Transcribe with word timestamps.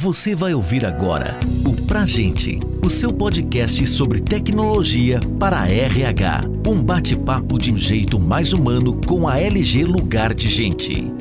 Você 0.00 0.32
vai 0.32 0.54
ouvir 0.54 0.86
agora 0.86 1.36
o 1.66 1.74
Pra 1.84 2.06
Gente, 2.06 2.60
o 2.86 2.88
seu 2.88 3.12
podcast 3.12 3.84
sobre 3.88 4.20
tecnologia 4.20 5.18
para 5.40 5.62
a 5.62 5.68
RH. 5.68 6.42
Um 6.64 6.80
bate-papo 6.80 7.58
de 7.58 7.72
um 7.72 7.76
jeito 7.76 8.16
mais 8.16 8.52
humano 8.52 9.00
com 9.04 9.26
a 9.26 9.40
LG 9.40 9.82
Lugar 9.82 10.32
de 10.34 10.48
Gente. 10.48 11.12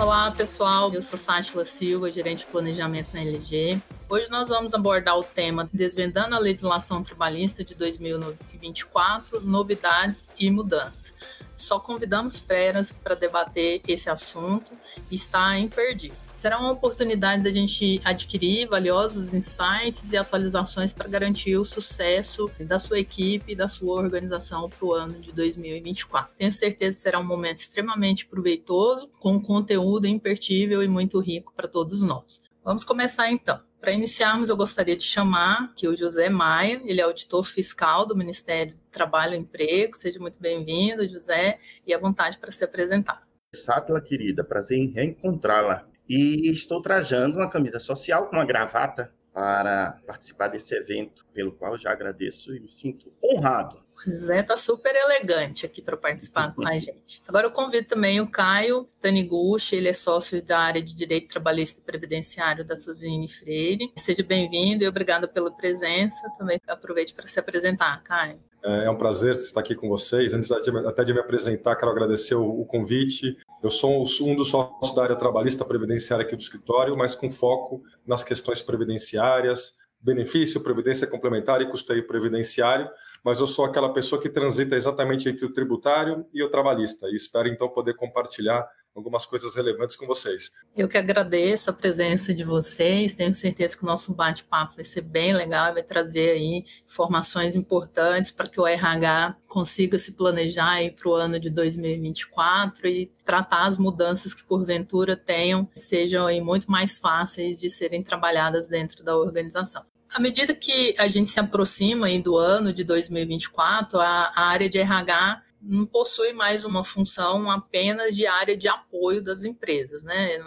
Olá 0.00 0.32
pessoal, 0.32 0.92
eu 0.92 1.00
sou 1.00 1.16
Sátila 1.16 1.64
Silva, 1.64 2.10
gerente 2.10 2.40
de 2.40 2.46
planejamento 2.46 3.10
na 3.14 3.20
LG. 3.20 3.80
Hoje 4.14 4.30
nós 4.30 4.48
vamos 4.48 4.72
abordar 4.72 5.18
o 5.18 5.24
tema 5.24 5.68
Desvendando 5.72 6.36
a 6.36 6.38
Legislação 6.38 7.02
Trabalhista 7.02 7.64
de 7.64 7.74
2024, 7.74 9.40
Novidades 9.40 10.28
e 10.38 10.48
Mudanças. 10.52 11.12
Só 11.56 11.80
convidamos 11.80 12.38
feras 12.38 12.92
para 12.92 13.16
debater 13.16 13.82
esse 13.88 14.08
assunto 14.08 14.72
e 15.10 15.16
está 15.16 15.58
imperdível. 15.58 16.16
Será 16.30 16.60
uma 16.60 16.70
oportunidade 16.70 17.42
da 17.42 17.50
gente 17.50 18.00
adquirir 18.04 18.68
valiosos 18.68 19.34
insights 19.34 20.12
e 20.12 20.16
atualizações 20.16 20.92
para 20.92 21.08
garantir 21.08 21.56
o 21.56 21.64
sucesso 21.64 22.48
da 22.60 22.78
sua 22.78 23.00
equipe 23.00 23.50
e 23.50 23.56
da 23.56 23.66
sua 23.66 24.00
organização 24.00 24.70
para 24.70 24.86
o 24.86 24.94
ano 24.94 25.20
de 25.20 25.32
2024. 25.32 26.36
Tenho 26.38 26.52
certeza 26.52 26.98
que 26.98 27.02
será 27.02 27.18
um 27.18 27.26
momento 27.26 27.58
extremamente 27.58 28.26
proveitoso, 28.26 29.10
com 29.18 29.42
conteúdo 29.42 30.06
imperdível 30.06 30.84
e 30.84 30.86
muito 30.86 31.18
rico 31.18 31.52
para 31.56 31.66
todos 31.66 32.00
nós. 32.04 32.40
Vamos 32.64 32.84
começar 32.84 33.28
então. 33.28 33.73
Para 33.84 33.92
iniciarmos, 33.92 34.48
eu 34.48 34.56
gostaria 34.56 34.96
de 34.96 35.02
chamar 35.02 35.64
aqui 35.64 35.86
o 35.86 35.94
José 35.94 36.30
Maia, 36.30 36.80
ele 36.86 37.02
é 37.02 37.04
auditor 37.04 37.44
fiscal 37.44 38.06
do 38.06 38.16
Ministério 38.16 38.72
do 38.72 38.90
Trabalho 38.90 39.34
e 39.34 39.36
Emprego. 39.36 39.94
Seja 39.94 40.18
muito 40.18 40.40
bem-vindo, 40.40 41.06
José, 41.06 41.58
e 41.86 41.92
à 41.92 41.98
vontade 41.98 42.38
para 42.38 42.50
se 42.50 42.64
apresentar. 42.64 43.20
Sátila, 43.54 44.00
querida, 44.00 44.42
prazer 44.42 44.78
em 44.78 44.90
reencontrá-la. 44.90 45.86
E 46.08 46.50
estou 46.50 46.80
trajando 46.80 47.36
uma 47.36 47.50
camisa 47.50 47.78
social 47.78 48.26
com 48.30 48.36
uma 48.36 48.46
gravata 48.46 49.12
para 49.34 50.00
participar 50.06 50.48
desse 50.48 50.74
evento, 50.74 51.26
pelo 51.34 51.52
qual 51.52 51.76
já 51.76 51.92
agradeço 51.92 52.56
e 52.56 52.60
me 52.60 52.68
sinto 52.68 53.12
honrado. 53.22 53.83
O 54.06 54.10
Zé 54.10 54.42
tá 54.42 54.56
super 54.56 54.94
elegante 54.94 55.64
aqui 55.64 55.80
para 55.80 55.96
participar 55.96 56.54
com 56.54 56.66
a 56.66 56.76
gente. 56.78 57.22
Agora 57.26 57.46
eu 57.46 57.50
convido 57.50 57.88
também 57.88 58.20
o 58.20 58.30
Caio 58.30 58.88
Taniguchi, 59.00 59.76
ele 59.76 59.88
é 59.88 59.92
sócio 59.92 60.42
da 60.42 60.58
área 60.58 60.82
de 60.82 60.94
Direito 60.94 61.28
Trabalhista 61.28 61.80
e 61.80 61.84
Previdenciário 61.84 62.64
da 62.64 62.76
Suzine 62.76 63.28
Freire. 63.28 63.92
Seja 63.96 64.22
bem-vindo 64.22 64.84
e 64.84 64.88
obrigada 64.88 65.26
pela 65.26 65.50
presença. 65.50 66.28
Também 66.36 66.60
aproveite 66.66 67.14
para 67.14 67.26
se 67.26 67.38
apresentar, 67.38 68.02
Caio. 68.02 68.38
É, 68.64 68.86
é 68.86 68.90
um 68.90 68.96
prazer 68.96 69.32
estar 69.32 69.60
aqui 69.60 69.74
com 69.74 69.88
vocês. 69.88 70.32
Antes 70.32 70.50
até 70.50 71.04
de 71.04 71.12
me 71.12 71.20
apresentar, 71.20 71.76
quero 71.76 71.90
agradecer 71.90 72.34
o 72.34 72.64
convite. 72.64 73.36
Eu 73.62 73.70
sou 73.70 74.02
um 74.22 74.34
dos 74.34 74.48
sócios 74.48 74.94
da 74.94 75.02
área 75.02 75.16
trabalhista 75.16 75.64
previdenciária 75.64 76.24
aqui 76.24 76.34
do 76.34 76.40
escritório, 76.40 76.96
mas 76.96 77.14
com 77.14 77.30
foco 77.30 77.82
nas 78.06 78.24
questões 78.24 78.62
previdenciárias, 78.62 79.74
benefício, 80.00 80.60
previdência 80.60 81.06
complementar 81.06 81.60
e 81.60 81.68
custeio 81.68 82.06
previdenciário, 82.06 82.88
mas 83.24 83.40
eu 83.40 83.46
sou 83.46 83.64
aquela 83.64 83.92
pessoa 83.92 84.20
que 84.20 84.28
transita 84.28 84.76
exatamente 84.76 85.28
entre 85.28 85.46
o 85.46 85.52
tributário 85.52 86.26
e 86.32 86.42
o 86.42 86.50
trabalhista, 86.50 87.08
e 87.08 87.16
espero 87.16 87.48
então 87.48 87.68
poder 87.70 87.94
compartilhar 87.94 88.68
algumas 88.94 89.26
coisas 89.26 89.56
relevantes 89.56 89.96
com 89.96 90.06
vocês. 90.06 90.52
Eu 90.76 90.86
que 90.86 90.96
agradeço 90.96 91.68
a 91.68 91.72
presença 91.72 92.32
de 92.32 92.44
vocês, 92.44 93.14
tenho 93.14 93.34
certeza 93.34 93.76
que 93.76 93.82
o 93.82 93.86
nosso 93.86 94.14
bate-papo 94.14 94.76
vai 94.76 94.84
ser 94.84 95.00
bem 95.00 95.34
legal, 95.34 95.72
vai 95.72 95.82
trazer 95.82 96.30
aí 96.30 96.64
informações 96.84 97.56
importantes 97.56 98.30
para 98.30 98.48
que 98.48 98.60
o 98.60 98.66
RH 98.66 99.36
consiga 99.48 99.98
se 99.98 100.12
planejar 100.12 100.78
para 100.92 101.08
o 101.08 101.14
ano 101.14 101.40
de 101.40 101.50
2024 101.50 102.86
e 102.86 103.10
tratar 103.24 103.66
as 103.66 103.78
mudanças 103.78 104.32
que 104.32 104.44
porventura 104.44 105.16
tenham 105.16 105.68
sejam 105.74 106.26
aí 106.26 106.40
muito 106.40 106.70
mais 106.70 106.98
fáceis 106.98 107.58
de 107.58 107.70
serem 107.70 108.02
trabalhadas 108.02 108.68
dentro 108.68 109.02
da 109.02 109.16
organização. 109.16 109.84
À 110.14 110.20
medida 110.20 110.54
que 110.54 110.94
a 110.96 111.08
gente 111.08 111.28
se 111.28 111.40
aproxima 111.40 112.06
do 112.20 112.38
ano 112.38 112.72
de 112.72 112.84
2024, 112.84 113.98
a, 113.98 114.32
a 114.36 114.42
área 114.46 114.70
de 114.70 114.78
RH 114.78 115.42
não 115.60 115.84
possui 115.84 116.32
mais 116.32 116.64
uma 116.64 116.84
função 116.84 117.50
apenas 117.50 118.14
de 118.14 118.24
área 118.24 118.56
de 118.56 118.68
apoio 118.68 119.20
das 119.20 119.44
empresas, 119.44 120.04
né? 120.04 120.38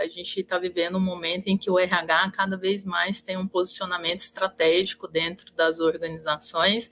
A 0.00 0.08
gente 0.08 0.40
está 0.40 0.58
vivendo 0.58 0.96
um 0.96 1.00
momento 1.00 1.46
em 1.46 1.56
que 1.56 1.70
o 1.70 1.78
RH 1.78 2.32
cada 2.32 2.56
vez 2.56 2.84
mais 2.84 3.20
tem 3.20 3.36
um 3.36 3.46
posicionamento 3.46 4.18
estratégico 4.18 5.06
dentro 5.06 5.54
das 5.54 5.78
organizações 5.78 6.90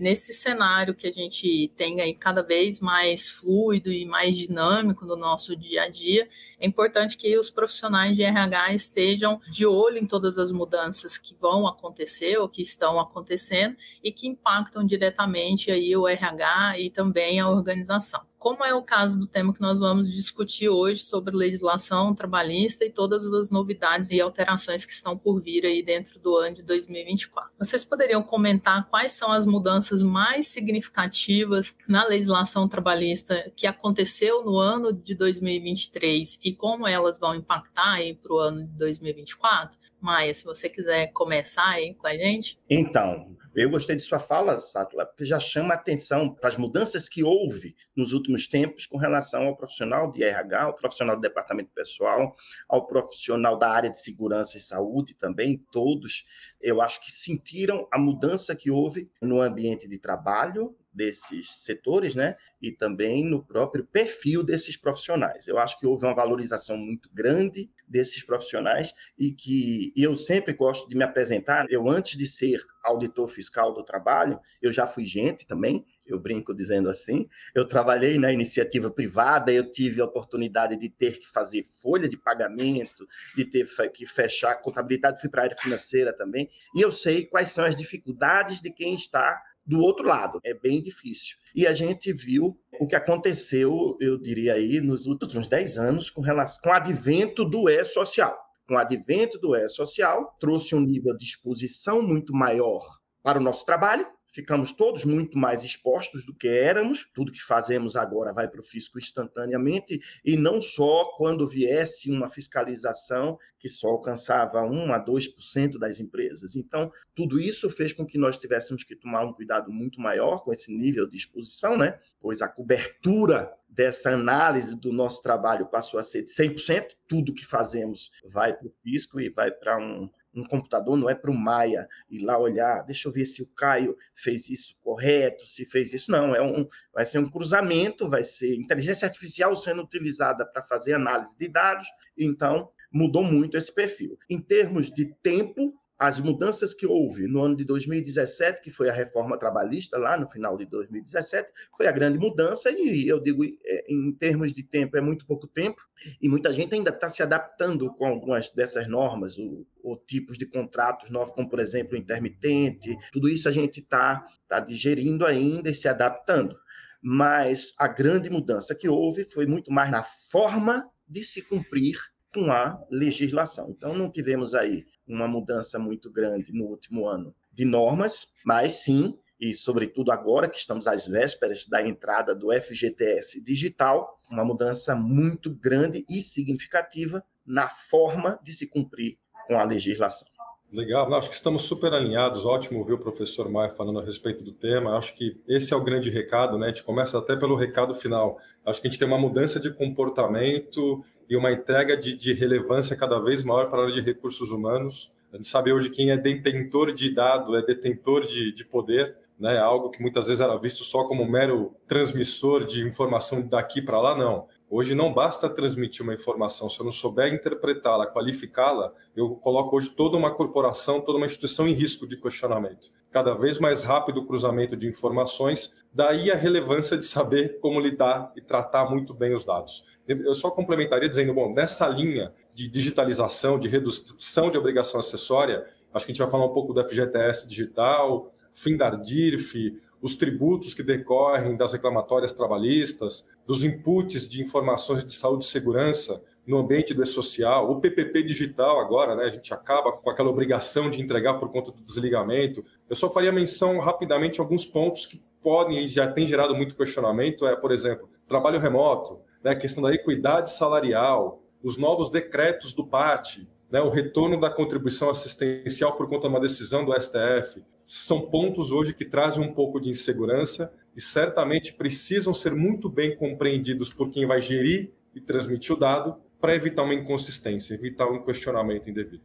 nesse 0.00 0.32
cenário 0.32 0.94
que 0.94 1.06
a 1.06 1.12
gente 1.12 1.72
tem 1.76 2.00
aí 2.00 2.14
cada 2.14 2.42
vez 2.42 2.80
mais 2.80 3.28
fluido 3.28 3.92
e 3.92 4.04
mais 4.04 4.36
dinâmico 4.36 5.04
no 5.04 5.16
nosso 5.16 5.56
dia 5.56 5.82
a 5.82 5.88
dia, 5.88 6.28
é 6.58 6.66
importante 6.66 7.16
que 7.16 7.36
os 7.38 7.50
profissionais 7.50 8.16
de 8.16 8.22
RH 8.22 8.74
estejam 8.74 9.40
de 9.50 9.66
olho 9.66 9.98
em 9.98 10.06
todas 10.06 10.38
as 10.38 10.52
mudanças 10.52 11.16
que 11.16 11.34
vão 11.34 11.66
acontecer 11.66 12.38
ou 12.38 12.48
que 12.48 12.62
estão 12.62 12.98
acontecendo 12.98 13.76
e 14.02 14.12
que 14.12 14.26
impactam 14.26 14.84
diretamente 14.84 15.70
aí 15.70 15.96
o 15.96 16.08
RH 16.08 16.78
e 16.78 16.90
também 16.90 17.40
a 17.40 17.48
organização. 17.48 18.28
Como 18.38 18.64
é 18.64 18.72
o 18.72 18.82
caso 18.82 19.18
do 19.18 19.26
tema 19.26 19.52
que 19.52 19.60
nós 19.60 19.80
vamos 19.80 20.12
discutir 20.12 20.68
hoje 20.68 21.02
sobre 21.02 21.34
legislação 21.34 22.14
trabalhista 22.14 22.84
e 22.84 22.90
todas 22.90 23.26
as 23.32 23.50
novidades 23.50 24.12
e 24.12 24.20
alterações 24.20 24.84
que 24.84 24.92
estão 24.92 25.18
por 25.18 25.40
vir 25.40 25.66
aí 25.66 25.82
dentro 25.82 26.20
do 26.20 26.36
ano 26.36 26.54
de 26.54 26.62
2024. 26.62 27.52
Vocês 27.58 27.84
poderiam 27.84 28.22
comentar 28.22 28.86
quais 28.88 29.10
são 29.10 29.32
as 29.32 29.44
mudanças 29.44 30.04
mais 30.04 30.46
significativas 30.46 31.74
na 31.88 32.06
legislação 32.06 32.68
trabalhista 32.68 33.52
que 33.56 33.66
aconteceu 33.66 34.44
no 34.44 34.56
ano 34.56 34.92
de 34.92 35.16
2023 35.16 36.38
e 36.44 36.54
como 36.54 36.86
elas 36.86 37.18
vão 37.18 37.34
impactar 37.34 37.94
aí 37.94 38.14
para 38.14 38.32
o 38.32 38.38
ano 38.38 38.64
de 38.64 38.78
2024? 38.78 39.76
Maia, 40.00 40.32
se 40.32 40.44
você 40.44 40.68
quiser 40.68 41.08
começar 41.08 41.70
aí 41.70 41.92
com 41.94 42.06
a 42.06 42.16
gente. 42.16 42.56
Então, 42.70 43.36
eu 43.62 43.70
gostei 43.70 43.96
de 43.96 44.02
sua 44.02 44.20
fala, 44.20 44.58
Satla, 44.58 45.04
porque 45.04 45.24
já 45.24 45.40
chama 45.40 45.74
a 45.74 45.76
atenção 45.76 46.32
para 46.32 46.48
as 46.48 46.56
mudanças 46.56 47.08
que 47.08 47.24
houve 47.24 47.74
nos 47.96 48.12
últimos 48.12 48.46
tempos 48.46 48.86
com 48.86 48.96
relação 48.96 49.46
ao 49.46 49.56
profissional 49.56 50.10
de 50.10 50.22
RH, 50.22 50.62
ao 50.62 50.74
profissional 50.74 51.16
do 51.16 51.22
departamento 51.22 51.70
pessoal, 51.74 52.36
ao 52.68 52.86
profissional 52.86 53.58
da 53.58 53.70
área 53.70 53.90
de 53.90 53.98
segurança 53.98 54.56
e 54.56 54.60
saúde 54.60 55.16
também, 55.16 55.58
todos, 55.72 56.24
eu 56.60 56.80
acho 56.80 57.00
que 57.04 57.10
sentiram 57.10 57.88
a 57.90 57.98
mudança 57.98 58.54
que 58.54 58.70
houve 58.70 59.10
no 59.20 59.40
ambiente 59.40 59.88
de 59.88 59.98
trabalho, 59.98 60.76
desses 60.92 61.64
setores, 61.64 62.14
né? 62.14 62.36
E 62.60 62.72
também 62.72 63.24
no 63.24 63.44
próprio 63.44 63.84
perfil 63.84 64.42
desses 64.42 64.76
profissionais. 64.76 65.46
Eu 65.46 65.58
acho 65.58 65.78
que 65.78 65.86
houve 65.86 66.06
uma 66.06 66.14
valorização 66.14 66.76
muito 66.76 67.10
grande 67.12 67.70
desses 67.86 68.22
profissionais 68.22 68.92
e 69.18 69.32
que 69.32 69.92
eu 69.96 70.16
sempre 70.16 70.52
gosto 70.52 70.88
de 70.88 70.96
me 70.96 71.04
apresentar. 71.04 71.66
Eu, 71.70 71.88
antes 71.88 72.16
de 72.18 72.26
ser 72.26 72.60
auditor 72.84 73.28
fiscal 73.28 73.72
do 73.72 73.84
trabalho, 73.84 74.40
eu 74.60 74.72
já 74.72 74.86
fui 74.86 75.04
gente 75.04 75.46
também, 75.46 75.84
eu 76.06 76.18
brinco 76.18 76.54
dizendo 76.54 76.88
assim. 76.88 77.28
Eu 77.54 77.66
trabalhei 77.66 78.18
na 78.18 78.32
iniciativa 78.32 78.90
privada, 78.90 79.52
eu 79.52 79.70
tive 79.70 80.00
a 80.00 80.04
oportunidade 80.04 80.76
de 80.76 80.88
ter 80.88 81.18
que 81.18 81.26
fazer 81.26 81.62
folha 81.62 82.08
de 82.08 82.16
pagamento, 82.16 83.06
de 83.36 83.44
ter 83.44 83.66
que 83.92 84.06
fechar 84.06 84.56
contabilidade, 84.56 85.20
fui 85.20 85.28
para 85.28 85.42
a 85.42 85.44
área 85.44 85.56
financeira 85.56 86.12
também, 86.12 86.48
e 86.74 86.80
eu 86.80 86.90
sei 86.90 87.26
quais 87.26 87.50
são 87.50 87.64
as 87.64 87.76
dificuldades 87.76 88.60
de 88.60 88.70
quem 88.70 88.94
está 88.94 89.40
do 89.68 89.80
outro 89.80 90.06
lado. 90.06 90.40
É 90.42 90.54
bem 90.54 90.82
difícil. 90.82 91.36
E 91.54 91.66
a 91.66 91.74
gente 91.74 92.10
viu 92.10 92.58
o 92.80 92.86
que 92.86 92.96
aconteceu, 92.96 93.98
eu 94.00 94.18
diria 94.18 94.54
aí, 94.54 94.80
nos 94.80 95.06
últimos 95.06 95.46
10 95.46 95.76
anos 95.76 96.10
com, 96.10 96.22
relação, 96.22 96.62
com 96.62 96.70
o 96.70 96.72
advento 96.72 97.44
do 97.44 97.68
e-social. 97.68 98.36
Com 98.66 98.74
o 98.74 98.78
advento 98.78 99.38
do 99.38 99.54
e-social, 99.54 100.34
trouxe 100.40 100.74
um 100.74 100.80
nível 100.80 101.14
de 101.14 101.24
exposição 101.24 102.00
muito 102.00 102.32
maior 102.32 102.80
para 103.22 103.38
o 103.38 103.42
nosso 103.42 103.66
trabalho, 103.66 104.06
ficamos 104.32 104.72
todos 104.72 105.04
muito 105.04 105.36
mais 105.36 105.64
expostos 105.64 106.24
do 106.24 106.34
que 106.34 106.48
éramos. 106.48 107.08
Tudo 107.14 107.32
que 107.32 107.42
fazemos 107.42 107.96
agora 107.96 108.32
vai 108.32 108.48
para 108.48 108.60
o 108.60 108.64
fisco 108.64 108.98
instantaneamente, 108.98 110.00
e 110.24 110.36
não 110.36 110.60
só 110.60 111.06
quando 111.16 111.48
viesse 111.48 112.10
uma 112.10 112.28
fiscalização 112.28 113.38
que 113.58 113.68
só 113.68 113.88
alcançava 113.88 114.62
1 114.62 114.92
a 114.92 115.04
2% 115.04 115.78
das 115.78 115.98
empresas. 116.00 116.54
Então, 116.54 116.92
tudo 117.14 117.40
isso 117.40 117.68
fez 117.68 117.92
com 117.92 118.06
que 118.06 118.18
nós 118.18 118.38
tivéssemos 118.38 118.84
que 118.84 118.94
tomar 118.94 119.24
um 119.24 119.32
cuidado 119.32 119.72
muito 119.72 120.00
maior 120.00 120.44
com 120.44 120.52
esse 120.52 120.72
nível 120.72 121.06
de 121.06 121.16
exposição, 121.16 121.76
né? 121.76 121.98
Pois 122.20 122.40
a 122.40 122.48
cobertura 122.48 123.52
dessa 123.68 124.10
análise 124.10 124.78
do 124.78 124.92
nosso 124.92 125.22
trabalho 125.22 125.66
passou 125.66 126.00
a 126.00 126.02
ser 126.02 126.22
de 126.22 126.30
100%, 126.30 126.96
tudo 127.06 127.34
que 127.34 127.44
fazemos 127.44 128.10
vai 128.24 128.56
para 128.56 128.66
o 128.66 128.72
fisco 128.82 129.20
e 129.20 129.28
vai 129.28 129.50
para 129.50 129.78
um, 129.78 130.10
um 130.40 130.44
computador, 130.44 130.96
não 130.96 131.08
é 131.08 131.14
para 131.14 131.30
o 131.30 131.34
Maia 131.34 131.88
ir 132.08 132.20
lá 132.20 132.38
olhar, 132.38 132.82
deixa 132.82 133.08
eu 133.08 133.12
ver 133.12 133.26
se 133.26 133.42
o 133.42 133.46
Caio 133.46 133.96
fez 134.14 134.48
isso 134.48 134.76
correto, 134.80 135.46
se 135.46 135.64
fez 135.64 135.92
isso. 135.92 136.10
Não, 136.10 136.34
é 136.34 136.42
um, 136.42 136.66
vai 136.92 137.04
ser 137.04 137.18
um 137.18 137.30
cruzamento, 137.30 138.08
vai 138.08 138.22
ser 138.22 138.54
inteligência 138.54 139.06
artificial 139.06 139.54
sendo 139.56 139.82
utilizada 139.82 140.46
para 140.46 140.62
fazer 140.62 140.94
análise 140.94 141.36
de 141.36 141.48
dados. 141.48 141.86
Então, 142.16 142.70
mudou 142.92 143.22
muito 143.22 143.56
esse 143.56 143.74
perfil. 143.74 144.18
Em 144.28 144.40
termos 144.40 144.90
de 144.90 145.14
tempo, 145.22 145.74
as 145.98 146.20
mudanças 146.20 146.72
que 146.72 146.86
houve 146.86 147.26
no 147.26 147.42
ano 147.42 147.56
de 147.56 147.64
2017, 147.64 148.60
que 148.60 148.70
foi 148.70 148.88
a 148.88 148.92
reforma 148.92 149.36
trabalhista, 149.36 149.98
lá 149.98 150.16
no 150.16 150.28
final 150.28 150.56
de 150.56 150.64
2017, 150.64 151.52
foi 151.76 151.88
a 151.88 151.92
grande 151.92 152.18
mudança, 152.18 152.70
e 152.70 153.08
eu 153.08 153.18
digo, 153.20 153.44
é, 153.44 153.84
em 153.92 154.12
termos 154.12 154.52
de 154.52 154.62
tempo, 154.62 154.96
é 154.96 155.00
muito 155.00 155.26
pouco 155.26 155.48
tempo, 155.48 155.82
e 156.22 156.28
muita 156.28 156.52
gente 156.52 156.72
ainda 156.72 156.90
está 156.90 157.08
se 157.08 157.20
adaptando 157.20 157.92
com 157.94 158.06
algumas 158.06 158.48
dessas 158.50 158.86
normas, 158.86 159.36
o, 159.36 159.66
ou 159.82 159.96
tipos 159.96 160.38
de 160.38 160.46
contratos 160.46 161.10
novos, 161.10 161.34
como, 161.34 161.48
por 161.48 161.58
exemplo, 161.58 161.94
o 161.94 161.98
intermitente, 161.98 162.96
tudo 163.10 163.28
isso 163.28 163.48
a 163.48 163.52
gente 163.52 163.80
está 163.80 164.24
tá 164.46 164.60
digerindo 164.60 165.26
ainda 165.26 165.68
e 165.68 165.74
se 165.74 165.88
adaptando. 165.88 166.56
Mas 167.02 167.74
a 167.76 167.88
grande 167.88 168.30
mudança 168.30 168.74
que 168.74 168.88
houve 168.88 169.24
foi 169.24 169.46
muito 169.46 169.72
mais 169.72 169.90
na 169.90 170.04
forma 170.04 170.88
de 171.08 171.24
se 171.24 171.42
cumprir 171.42 171.96
com 172.32 172.52
a 172.52 172.80
legislação. 172.90 173.70
Então, 173.70 173.94
não 173.94 174.10
tivemos 174.10 174.54
aí 174.54 174.84
uma 175.08 175.26
mudança 175.26 175.78
muito 175.78 176.10
grande 176.10 176.52
no 176.52 176.66
último 176.66 177.06
ano 177.06 177.34
de 177.52 177.64
normas, 177.64 178.32
mas 178.44 178.74
sim, 178.74 179.18
e 179.40 179.54
sobretudo 179.54 180.12
agora 180.12 180.48
que 180.48 180.58
estamos 180.58 180.86
às 180.86 181.06
vésperas 181.06 181.66
da 181.66 181.86
entrada 181.86 182.34
do 182.34 182.52
FGTS 182.52 183.40
digital, 183.40 184.20
uma 184.30 184.44
mudança 184.44 184.94
muito 184.94 185.54
grande 185.54 186.04
e 186.08 186.20
significativa 186.20 187.24
na 187.46 187.68
forma 187.68 188.38
de 188.42 188.52
se 188.52 188.66
cumprir 188.66 189.16
com 189.46 189.58
a 189.58 189.64
legislação. 189.64 190.28
Legal, 190.70 191.12
acho 191.14 191.30
que 191.30 191.34
estamos 191.34 191.62
super 191.62 191.94
alinhados. 191.94 192.44
Ótimo 192.44 192.84
ver 192.84 192.92
o 192.92 192.98
professor 192.98 193.48
Maia 193.48 193.70
falando 193.70 194.00
a 194.00 194.04
respeito 194.04 194.44
do 194.44 194.52
tema. 194.52 194.98
Acho 194.98 195.14
que 195.14 195.42
esse 195.48 195.72
é 195.72 195.76
o 195.76 195.82
grande 195.82 196.10
recado, 196.10 196.58
né? 196.58 196.66
A 196.66 196.68
gente 196.68 196.82
começa 196.82 197.16
até 197.16 197.34
pelo 197.34 197.56
recado 197.56 197.94
final. 197.94 198.38
Acho 198.66 198.78
que 198.78 198.86
a 198.86 198.90
gente 198.90 198.98
tem 198.98 199.08
uma 199.08 199.18
mudança 199.18 199.58
de 199.58 199.72
comportamento 199.72 201.02
e 201.28 201.36
uma 201.36 201.52
entrega 201.52 201.96
de, 201.96 202.16
de 202.16 202.32
relevância 202.32 202.96
cada 202.96 203.18
vez 203.18 203.44
maior 203.44 203.68
para 203.68 203.80
a 203.80 203.82
área 203.82 203.94
de 203.94 204.00
recursos 204.00 204.50
humanos. 204.50 205.12
A 205.32 205.36
gente 205.36 205.48
sabe 205.48 205.72
hoje 205.72 205.90
quem 205.90 206.10
é 206.10 206.16
detentor 206.16 206.92
de 206.92 207.14
dado 207.14 207.56
é 207.56 207.62
detentor 207.62 208.26
de, 208.26 208.52
de 208.52 208.64
poder, 208.64 209.16
né? 209.38 209.58
algo 209.58 209.90
que 209.90 210.00
muitas 210.00 210.26
vezes 210.26 210.40
era 210.40 210.56
visto 210.56 210.82
só 210.84 211.04
como 211.04 211.22
um 211.22 211.30
mero 211.30 211.74
transmissor 211.86 212.64
de 212.64 212.86
informação 212.86 213.42
daqui 213.42 213.82
para 213.82 214.00
lá, 214.00 214.16
não. 214.16 214.46
Hoje 214.70 214.94
não 214.94 215.14
basta 215.14 215.48
transmitir 215.48 216.02
uma 216.02 216.12
informação, 216.12 216.68
se 216.68 216.78
eu 216.78 216.84
não 216.84 216.92
souber 216.92 217.32
interpretá-la, 217.32 218.06
qualificá-la, 218.06 218.92
eu 219.16 219.30
coloco 219.36 219.76
hoje 219.76 219.88
toda 219.88 220.16
uma 220.16 220.30
corporação, 220.30 221.00
toda 221.00 221.16
uma 221.16 221.26
instituição 221.26 221.66
em 221.66 221.72
risco 221.72 222.06
de 222.06 222.18
questionamento. 222.18 222.90
Cada 223.10 223.32
vez 223.32 223.58
mais 223.58 223.82
rápido 223.82 224.20
o 224.20 224.26
cruzamento 224.26 224.76
de 224.76 224.86
informações, 224.86 225.72
daí 225.92 226.30
a 226.30 226.36
relevância 226.36 226.96
de 226.96 227.04
saber 227.04 227.58
como 227.60 227.80
lidar 227.80 228.32
e 228.36 228.40
tratar 228.40 228.90
muito 228.90 229.12
bem 229.14 229.34
os 229.34 229.44
dados. 229.44 229.84
Eu 230.06 230.34
só 230.34 230.50
complementaria 230.50 231.08
dizendo, 231.08 231.34
bom, 231.34 231.52
nessa 231.52 231.86
linha 231.86 232.32
de 232.54 232.68
digitalização, 232.68 233.58
de 233.58 233.68
redução 233.68 234.50
de 234.50 234.58
obrigação 234.58 235.00
acessória, 235.00 235.66
acho 235.92 236.06
que 236.06 236.12
a 236.12 236.14
gente 236.14 236.22
vai 236.22 236.30
falar 236.30 236.46
um 236.46 236.52
pouco 236.52 236.72
do 236.72 236.86
FGTS 236.86 237.46
digital, 237.46 238.32
fim 238.54 238.76
da 238.76 238.90
DIRF, 238.90 239.78
os 240.00 240.16
tributos 240.16 240.74
que 240.74 240.82
decorrem 240.82 241.56
das 241.56 241.72
reclamatórias 241.72 242.32
trabalhistas, 242.32 243.26
dos 243.46 243.64
inputs 243.64 244.28
de 244.28 244.40
informações 244.40 245.04
de 245.04 245.12
saúde 245.12 245.44
e 245.44 245.48
segurança 245.48 246.22
no 246.46 246.56
ambiente 246.56 246.94
do 246.94 247.04
social, 247.04 247.70
o 247.70 247.78
PPP 247.78 248.22
digital 248.22 248.80
agora, 248.80 249.14
né? 249.14 249.24
A 249.24 249.28
gente 249.28 249.52
acaba 249.52 249.92
com 249.92 250.08
aquela 250.08 250.30
obrigação 250.30 250.88
de 250.88 251.02
entregar 251.02 251.34
por 251.34 251.50
conta 251.50 251.70
do 251.70 251.82
desligamento. 251.82 252.64
Eu 252.88 252.96
só 252.96 253.10
faria 253.10 253.30
menção 253.30 253.78
rapidamente 253.78 254.40
a 254.40 254.44
alguns 254.44 254.64
pontos 254.64 255.04
que 255.04 255.22
podem 255.42 255.84
e 255.84 255.86
já 255.86 256.10
têm 256.10 256.26
gerado 256.26 256.54
muito 256.54 256.76
questionamento, 256.76 257.46
é, 257.46 257.56
por 257.56 257.72
exemplo, 257.72 258.08
trabalho 258.26 258.60
remoto, 258.60 259.20
né? 259.42 259.52
a 259.52 259.56
questão 259.56 259.82
da 259.82 259.92
equidade 259.92 260.50
salarial, 260.50 261.42
os 261.62 261.76
novos 261.76 262.10
decretos 262.10 262.72
do 262.72 262.86
PAT, 262.86 263.46
né? 263.70 263.80
o 263.80 263.90
retorno 263.90 264.38
da 264.38 264.50
contribuição 264.50 265.10
assistencial 265.10 265.96
por 265.96 266.08
conta 266.08 266.28
de 266.28 266.34
uma 266.34 266.40
decisão 266.40 266.84
do 266.84 266.92
STF, 267.00 267.62
são 267.84 268.22
pontos 268.22 268.70
hoje 268.70 268.92
que 268.92 269.04
trazem 269.04 269.42
um 269.42 269.52
pouco 269.52 269.80
de 269.80 269.88
insegurança 269.88 270.72
e 270.94 271.00
certamente 271.00 271.72
precisam 271.72 272.34
ser 272.34 272.54
muito 272.54 272.88
bem 272.88 273.16
compreendidos 273.16 273.90
por 273.90 274.10
quem 274.10 274.26
vai 274.26 274.42
gerir 274.42 274.92
e 275.14 275.20
transmitir 275.20 275.74
o 275.74 275.78
dado 275.78 276.16
para 276.40 276.54
evitar 276.54 276.82
uma 276.82 276.94
inconsistência, 276.94 277.74
evitar 277.74 278.06
um 278.06 278.22
questionamento 278.24 278.88
indevido. 278.88 279.24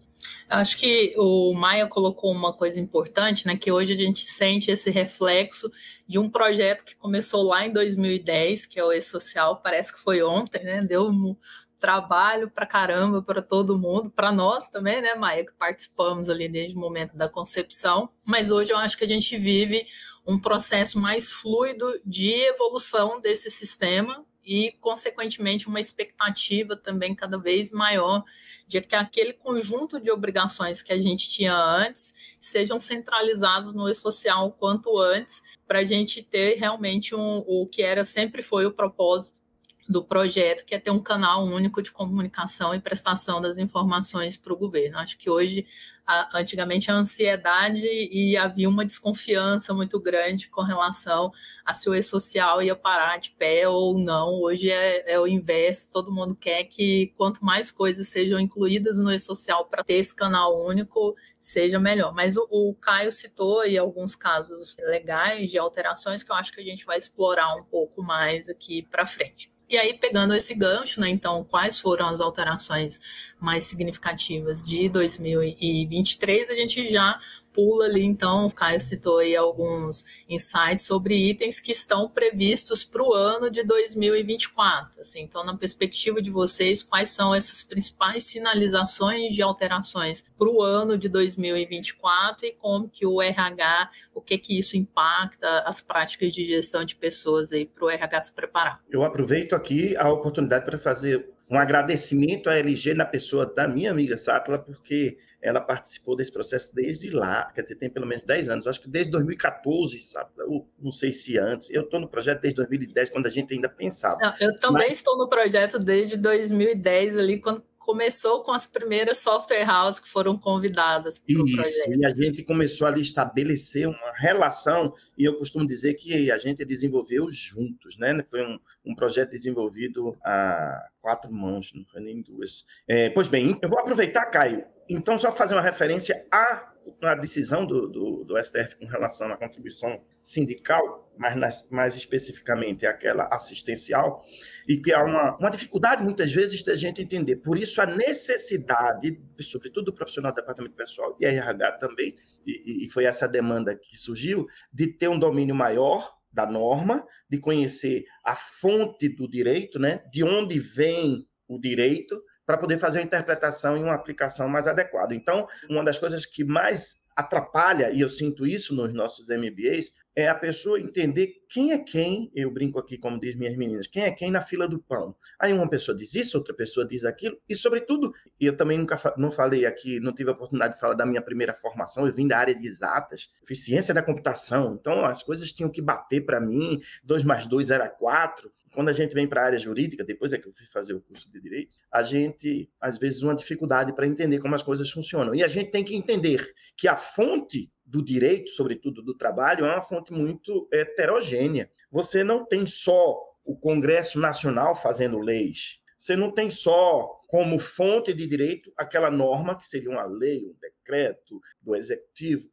Acho 0.50 0.78
que 0.78 1.14
o 1.18 1.54
Maia 1.54 1.88
colocou 1.88 2.32
uma 2.32 2.54
coisa 2.54 2.80
importante, 2.80 3.46
né, 3.46 3.56
que 3.56 3.72
hoje 3.72 3.94
a 3.94 3.96
gente 3.96 4.22
sente 4.22 4.72
esse 4.72 4.90
reflexo 4.90 5.72
de 6.08 6.18
um 6.18 6.30
projeto 6.30 6.84
que 6.84 6.96
começou 6.96 7.44
lá 7.44 7.66
em 7.66 7.72
2010, 7.72 8.66
que 8.66 8.80
é 8.80 8.84
o 8.84 8.92
E-Social, 8.92 9.62
parece 9.62 9.94
que 9.94 10.00
foi 10.00 10.24
ontem, 10.24 10.64
né, 10.64 10.82
deu 10.82 11.08
um, 11.08 11.36
trabalho 11.84 12.50
para 12.50 12.66
caramba 12.66 13.22
para 13.22 13.42
todo 13.42 13.78
mundo, 13.78 14.10
para 14.10 14.32
nós 14.32 14.70
também, 14.70 15.02
né, 15.02 15.16
Maia, 15.16 15.46
que 15.46 15.52
participamos 15.52 16.30
ali 16.30 16.48
desde 16.48 16.78
o 16.78 16.80
momento 16.80 17.18
da 17.18 17.28
concepção. 17.28 18.10
Mas 18.26 18.50
hoje 18.50 18.72
eu 18.72 18.78
acho 18.78 18.98
que 18.98 19.04
a 19.04 19.08
gente 19.08 19.36
vive 19.36 19.86
um 20.26 20.40
processo 20.40 20.98
mais 20.98 21.30
fluido 21.30 22.00
de 22.06 22.32
evolução 22.32 23.20
desse 23.20 23.52
sistema 23.52 24.26
e, 24.46 24.76
consequentemente, 24.82 25.68
uma 25.68 25.80
expectativa 25.80 26.76
também 26.76 27.16
cada 27.16 27.38
vez 27.38 27.72
maior 27.72 28.24
de 28.68 28.82
que 28.82 28.96
aquele 28.96 29.34
conjunto 29.34 30.00
de 30.00 30.12
obrigações 30.12 30.82
que 30.82 30.92
a 30.92 31.00
gente 31.00 31.30
tinha 31.30 31.56
antes 31.56 32.14
sejam 32.42 32.80
centralizados 32.80 33.74
no 33.74 33.90
e-social 33.90 34.52
quanto 34.52 34.98
antes, 35.00 35.42
para 35.68 35.80
a 35.80 35.86
gente 35.86 36.22
ter 36.22 36.56
realmente 36.58 37.16
um, 37.16 37.44
o 37.48 37.68
que 37.68 37.82
era 37.82 38.04
sempre 38.04 38.42
foi 38.42 38.66
o 38.66 38.72
propósito 38.72 39.43
do 39.88 40.04
projeto, 40.04 40.66
que 40.66 40.74
é 40.76 40.80
ter 40.80 40.92
um 40.92 41.00
canal 41.00 41.44
único 41.44 41.82
de 41.82 41.92
comunicação 41.92 42.74
e 42.74 42.80
prestação 42.80 43.42
das 43.42 43.58
informações 43.58 44.38
para 44.38 44.54
o 44.54 44.58
governo. 44.58 44.98
Acho 44.98 45.18
que 45.18 45.30
hoje, 45.30 45.66
a, 46.08 46.40
antigamente, 46.40 46.90
a 46.90 46.96
ansiedade 46.96 47.86
e 47.86 48.38
havia 48.38 48.70
uma 48.70 48.86
desconfiança 48.86 49.74
muito 49.74 50.00
grande 50.00 50.48
com 50.48 50.62
relação 50.62 51.32
a 51.66 51.74
se 51.74 51.90
o 51.90 51.96
e-social 51.96 52.62
ia 52.62 52.76
parar 52.76 53.18
de 53.18 53.32
pé 53.32 53.68
ou 53.68 54.00
não. 54.00 54.42
Hoje 54.42 54.72
é, 54.72 55.14
é 55.14 55.20
o 55.20 55.28
inverso, 55.28 55.92
todo 55.92 56.14
mundo 56.14 56.36
quer 56.36 56.64
que 56.64 57.14
quanto 57.18 57.44
mais 57.44 57.70
coisas 57.70 58.08
sejam 58.08 58.40
incluídas 58.40 58.98
no 58.98 59.12
e-social 59.12 59.66
para 59.66 59.84
ter 59.84 59.96
esse 59.96 60.16
canal 60.16 60.66
único, 60.66 61.16
seja 61.40 61.80
melhor. 61.80 62.14
Mas 62.14 62.38
o, 62.38 62.48
o 62.50 62.74
Caio 62.76 63.12
citou 63.12 63.62
aí 63.62 63.78
alguns 63.78 64.16
casos 64.16 64.78
legais 64.80 65.52
de 65.52 65.58
alterações 65.58 66.24
que 66.24 66.32
eu 66.32 66.36
acho 66.36 66.54
que 66.54 66.62
a 66.62 66.66
gente 66.66 66.86
vai 66.86 66.98
explorar 66.98 67.54
um 67.56 67.64
pouco 67.64 68.02
mais 68.02 68.48
aqui 68.48 68.84
para 68.90 69.06
frente. 69.06 69.53
E 69.70 69.78
aí, 69.78 69.98
pegando 69.98 70.34
esse 70.36 70.54
gancho, 70.54 71.00
né, 71.00 71.10
então, 71.10 71.44
quais 71.44 71.80
foram 71.80 72.08
as 72.10 72.20
alterações 72.20 73.00
mais 73.40 73.66
significativas 73.66 74.66
de 74.66 74.88
2023, 74.90 76.50
a 76.50 76.54
gente 76.54 76.88
já 76.90 77.20
pula 77.54 77.86
ali, 77.86 78.04
então, 78.04 78.48
o 78.48 78.54
Caio 78.54 78.80
citou 78.80 79.20
aí 79.20 79.36
alguns 79.36 80.04
insights 80.28 80.86
sobre 80.86 81.16
itens 81.16 81.60
que 81.60 81.72
estão 81.72 82.10
previstos 82.10 82.84
para 82.84 83.04
o 83.04 83.14
ano 83.14 83.50
de 83.50 83.64
2024. 83.64 85.02
Assim, 85.02 85.22
então, 85.22 85.44
na 85.44 85.56
perspectiva 85.56 86.22
de 86.22 86.32
vocês, 86.32 86.82
quais 86.82 87.10
são 87.10 87.34
essas 87.34 87.64
principais 87.64 88.24
sinalizações 88.24 89.36
de 89.36 89.42
alterações 89.42 90.24
para 90.38 90.50
o 90.50 90.62
ano 90.62 90.98
de 90.98 91.08
2024 91.08 92.48
e 92.48 92.52
como 92.52 92.90
que 92.90 93.06
o 93.06 93.22
RH, 93.22 93.92
o 94.14 94.22
que 94.22 94.38
que 94.38 94.58
isso 94.58 94.76
impacta 94.76 95.60
as 95.60 95.82
práticas 95.82 96.34
de 96.34 96.46
gestão 96.46 96.84
de 96.84 96.96
pessoas 96.96 97.54
aí 97.54 97.66
para 97.66 97.86
o 97.86 97.90
RH 97.90 98.24
se 98.24 98.34
preparar? 98.34 98.82
Eu 98.90 99.04
aproveito 99.04 99.54
aqui 99.54 99.96
a 99.98 100.12
oportunidade 100.12 100.66
para 100.66 100.78
fazer 100.78 101.34
um 101.54 101.60
agradecimento 101.60 102.50
à 102.50 102.58
LG 102.58 102.96
na 102.96 103.06
pessoa 103.06 103.46
da 103.46 103.68
minha 103.68 103.92
amiga 103.92 104.18
Sátila, 104.18 104.58
porque 104.58 105.18
ela 105.40 105.62
participou 105.62 106.16
desse 106.16 106.32
processo 106.32 106.74
desde 106.74 107.12
lá, 107.12 107.52
quer 107.54 107.62
dizer, 107.62 107.76
tem 107.76 107.90
pelo 107.90 108.08
menos 108.08 108.26
10 108.26 108.50
anos, 108.50 108.66
acho 108.66 108.82
que 108.82 108.90
desde 108.90 109.12
2014, 109.12 110.00
sabe? 110.00 110.32
Eu 110.40 110.68
não 110.80 110.92
sei 110.92 111.12
se 111.12 111.38
antes. 111.38 111.70
Eu 111.70 111.84
estou 111.84 112.00
no 112.00 112.08
projeto 112.08 112.42
desde 112.42 112.58
2010, 112.58 113.10
quando 113.12 113.28
a 113.28 113.30
gente 113.30 113.54
ainda 113.54 113.70
pensava. 113.70 114.18
Não, 114.20 114.34
eu 114.40 114.58
também 114.60 114.88
Mas... 114.88 114.94
estou 114.94 115.16
no 115.16 115.30
projeto 115.30 115.78
desde 115.78 116.18
2010, 116.18 117.18
ali, 117.18 117.40
quando 117.40 117.62
começou 117.84 118.44
com 118.44 118.52
as 118.52 118.66
primeiras 118.66 119.20
software 119.20 119.70
houses 119.70 120.00
que 120.00 120.10
foram 120.10 120.38
convidadas 120.38 121.20
para 121.20 121.36
o 121.36 121.46
projeto. 121.46 122.00
E 122.00 122.06
a 122.06 122.10
gente 122.10 122.44
começou 122.44 122.88
ali 122.88 123.00
a 123.00 123.04
estabelecer 123.04 123.88
uma 123.88 124.14
relação, 124.16 124.94
e 125.18 125.26
eu 125.26 125.36
costumo 125.36 125.68
dizer 125.68 125.94
que 125.96 126.32
a 126.32 126.38
gente 126.38 126.64
desenvolveu 126.66 127.30
juntos, 127.30 127.98
né? 127.98 128.24
Foi 128.30 128.42
um, 128.42 128.60
um 128.86 128.96
projeto 128.96 129.32
desenvolvido 129.32 130.18
a 130.24 130.90
quatro 131.02 131.32
mãos, 131.32 131.72
não 131.76 131.86
foi 131.86 132.02
nem 132.02 132.22
duas. 132.22 132.66
É, 132.88 133.10
pois 133.10 133.28
bem, 133.28 133.60
eu 133.62 133.70
vou 133.70 133.80
aproveitar, 133.80 134.26
Caio, 134.28 134.66
então 134.90 135.20
só 135.20 135.32
fazer 135.32 135.56
uma 135.56 135.62
referência 135.62 136.26
à, 136.32 136.73
à 137.02 137.16
decisão 137.16 137.66
do, 137.66 137.88
do, 137.88 138.24
do 138.24 138.44
STF 138.44 138.78
com 138.78 138.86
relação 138.86 139.28
à 139.28 139.38
contribuição 139.38 140.02
sindical, 140.22 141.12
mas 141.18 141.36
nas, 141.36 141.68
mais 141.70 141.96
especificamente 141.96 142.86
aquela 142.86 143.28
assistencial, 143.32 144.24
e 144.68 144.78
que 144.78 144.94
há 144.94 145.04
uma, 145.04 145.38
uma 145.38 145.50
dificuldade, 145.50 146.04
muitas 146.04 146.34
vezes, 146.34 146.64
da 146.64 146.76
gente 146.76 147.02
entender. 147.02 147.38
Por 147.38 147.58
isso, 147.58 147.82
a 147.82 147.86
necessidade, 147.86 149.22
sobretudo 149.40 149.86
do 149.86 149.94
profissional 149.94 150.32
do 150.32 150.36
departamento 150.36 150.76
pessoal 150.76 151.16
e 151.20 151.26
RH 151.26 151.74
também, 151.74 152.16
e, 152.46 152.86
e 152.86 152.90
foi 152.92 153.06
essa 153.06 153.28
demanda 153.28 153.76
que 153.76 153.98
surgiu, 153.98 154.48
de 154.72 154.88
ter 154.88 155.08
um 155.08 155.20
domínio 155.20 155.56
maior 155.56 156.10
da 156.32 156.46
norma, 156.50 157.06
de 157.30 157.38
conhecer 157.38 158.06
a 158.26 158.36
fonte 158.36 159.08
do 159.08 159.30
direito, 159.30 159.78
né, 159.78 160.04
de 160.12 160.24
onde 160.24 160.60
vem 160.60 161.28
o 161.48 161.60
direito, 161.60 162.22
para 162.46 162.58
poder 162.58 162.78
fazer 162.78 163.00
a 163.00 163.04
interpretação 163.04 163.78
e 163.78 163.84
uma 163.84 163.94
aplicação 163.94 164.48
mais 164.50 164.68
adequada. 164.68 165.16
Então, 165.16 165.48
uma 165.70 165.84
das 165.84 165.98
coisas 165.98 166.26
que 166.26 166.44
mais 166.44 167.02
atrapalha, 167.16 167.92
e 167.92 168.02
eu 168.02 168.10
sinto 168.10 168.46
isso 168.46 168.74
nos 168.74 168.94
nossos 168.94 169.28
MBAs, 169.30 169.92
é 170.16 170.28
a 170.28 170.36
pessoa 170.36 170.80
entender 170.80 171.44
quem 171.50 171.72
é 171.72 171.80
quem, 171.80 172.32
eu 172.36 172.52
brinco 172.52 172.80
aqui, 172.80 172.98
como 172.98 173.20
diz 173.20 173.36
minhas 173.36 173.56
meninas, 173.56 173.88
quem 173.88 174.04
é 174.04 174.12
quem 174.12 174.32
na 174.32 174.42
fila 174.42 174.68
do 174.68 174.80
pão. 174.80 175.16
Aí 175.40 175.54
uma 175.54 175.70
pessoa 175.70 175.96
diz 175.96 176.14
isso, 176.14 176.38
outra 176.38 176.54
pessoa 176.54 176.86
diz 176.86 177.04
aquilo, 177.06 177.38
e 177.48 177.56
sobretudo, 177.56 178.14
eu 178.40 178.56
também 178.56 178.78
nunca 178.78 179.00
não 179.18 179.32
falei 179.32 179.66
aqui, 179.66 180.00
não 180.00 180.14
tive 180.14 180.30
a 180.30 180.34
oportunidade 180.34 180.76
de 180.76 180.80
falar 180.80 180.94
da 180.94 181.06
minha 181.06 181.22
primeira 181.22 181.54
formação, 181.54 182.06
eu 182.06 182.14
vim 182.14 182.28
da 182.28 182.38
área 182.38 182.54
de 182.54 182.66
exatas, 182.66 183.30
eficiência 183.44 183.94
da 183.94 184.04
computação, 184.04 184.78
então 184.80 185.06
as 185.06 185.24
coisas 185.24 185.52
tinham 185.52 185.70
que 185.70 185.82
bater 185.82 186.26
para 186.26 186.40
mim, 186.40 186.82
2 187.04 187.24
mais 187.24 187.48
2 187.48 187.72
era 187.72 187.90
4, 187.90 188.52
quando 188.74 188.90
a 188.90 188.94
gente 188.94 189.14
vem 189.14 189.28
para 189.28 189.42
a 189.42 189.46
área 189.46 189.60
jurídica, 189.60 190.04
depois 190.04 190.34
é 190.34 190.38
que 190.38 190.48
eu 190.48 190.52
fui 190.52 190.66
fazer 190.66 190.94
o 190.94 191.02
curso 191.02 191.32
de 191.32 191.40
direito, 191.40 191.78
a 191.92 192.02
gente, 192.02 192.70
às 192.82 192.98
vezes, 192.98 193.22
uma 193.22 193.36
dificuldade 193.36 193.94
para 193.94 194.08
entender 194.08 194.40
como 194.40 194.56
as 194.56 194.64
coisas 194.64 194.90
funcionam. 194.90 195.36
E 195.36 195.44
a 195.44 195.48
gente 195.48 195.72
tem 195.72 195.84
que 195.84 195.96
entender 195.96 196.44
que 196.76 196.88
a 196.88 196.96
fonte 196.96 197.72
do 197.94 198.04
direito, 198.04 198.50
sobretudo 198.50 199.04
do 199.04 199.16
trabalho, 199.16 199.66
é 199.66 199.72
uma 199.72 199.82
fonte 199.82 200.12
muito 200.12 200.68
heterogênea. 200.74 201.70
Você 201.92 202.24
não 202.24 202.44
tem 202.44 202.66
só 202.66 203.22
o 203.46 203.56
Congresso 203.56 204.20
Nacional 204.20 204.74
fazendo 204.74 205.20
leis, 205.20 205.80
você 205.96 206.16
não 206.16 206.32
tem 206.32 206.50
só 206.50 207.22
como 207.28 207.60
fonte 207.60 208.12
de 208.14 208.26
direito 208.26 208.74
aquela 208.76 209.12
norma 209.12 209.56
que 209.56 209.68
seria 209.68 209.92
uma 209.92 210.06
lei, 210.06 210.44
um 210.44 210.56
decreto 210.60 211.40
do 211.62 211.76
executivo. 211.76 212.50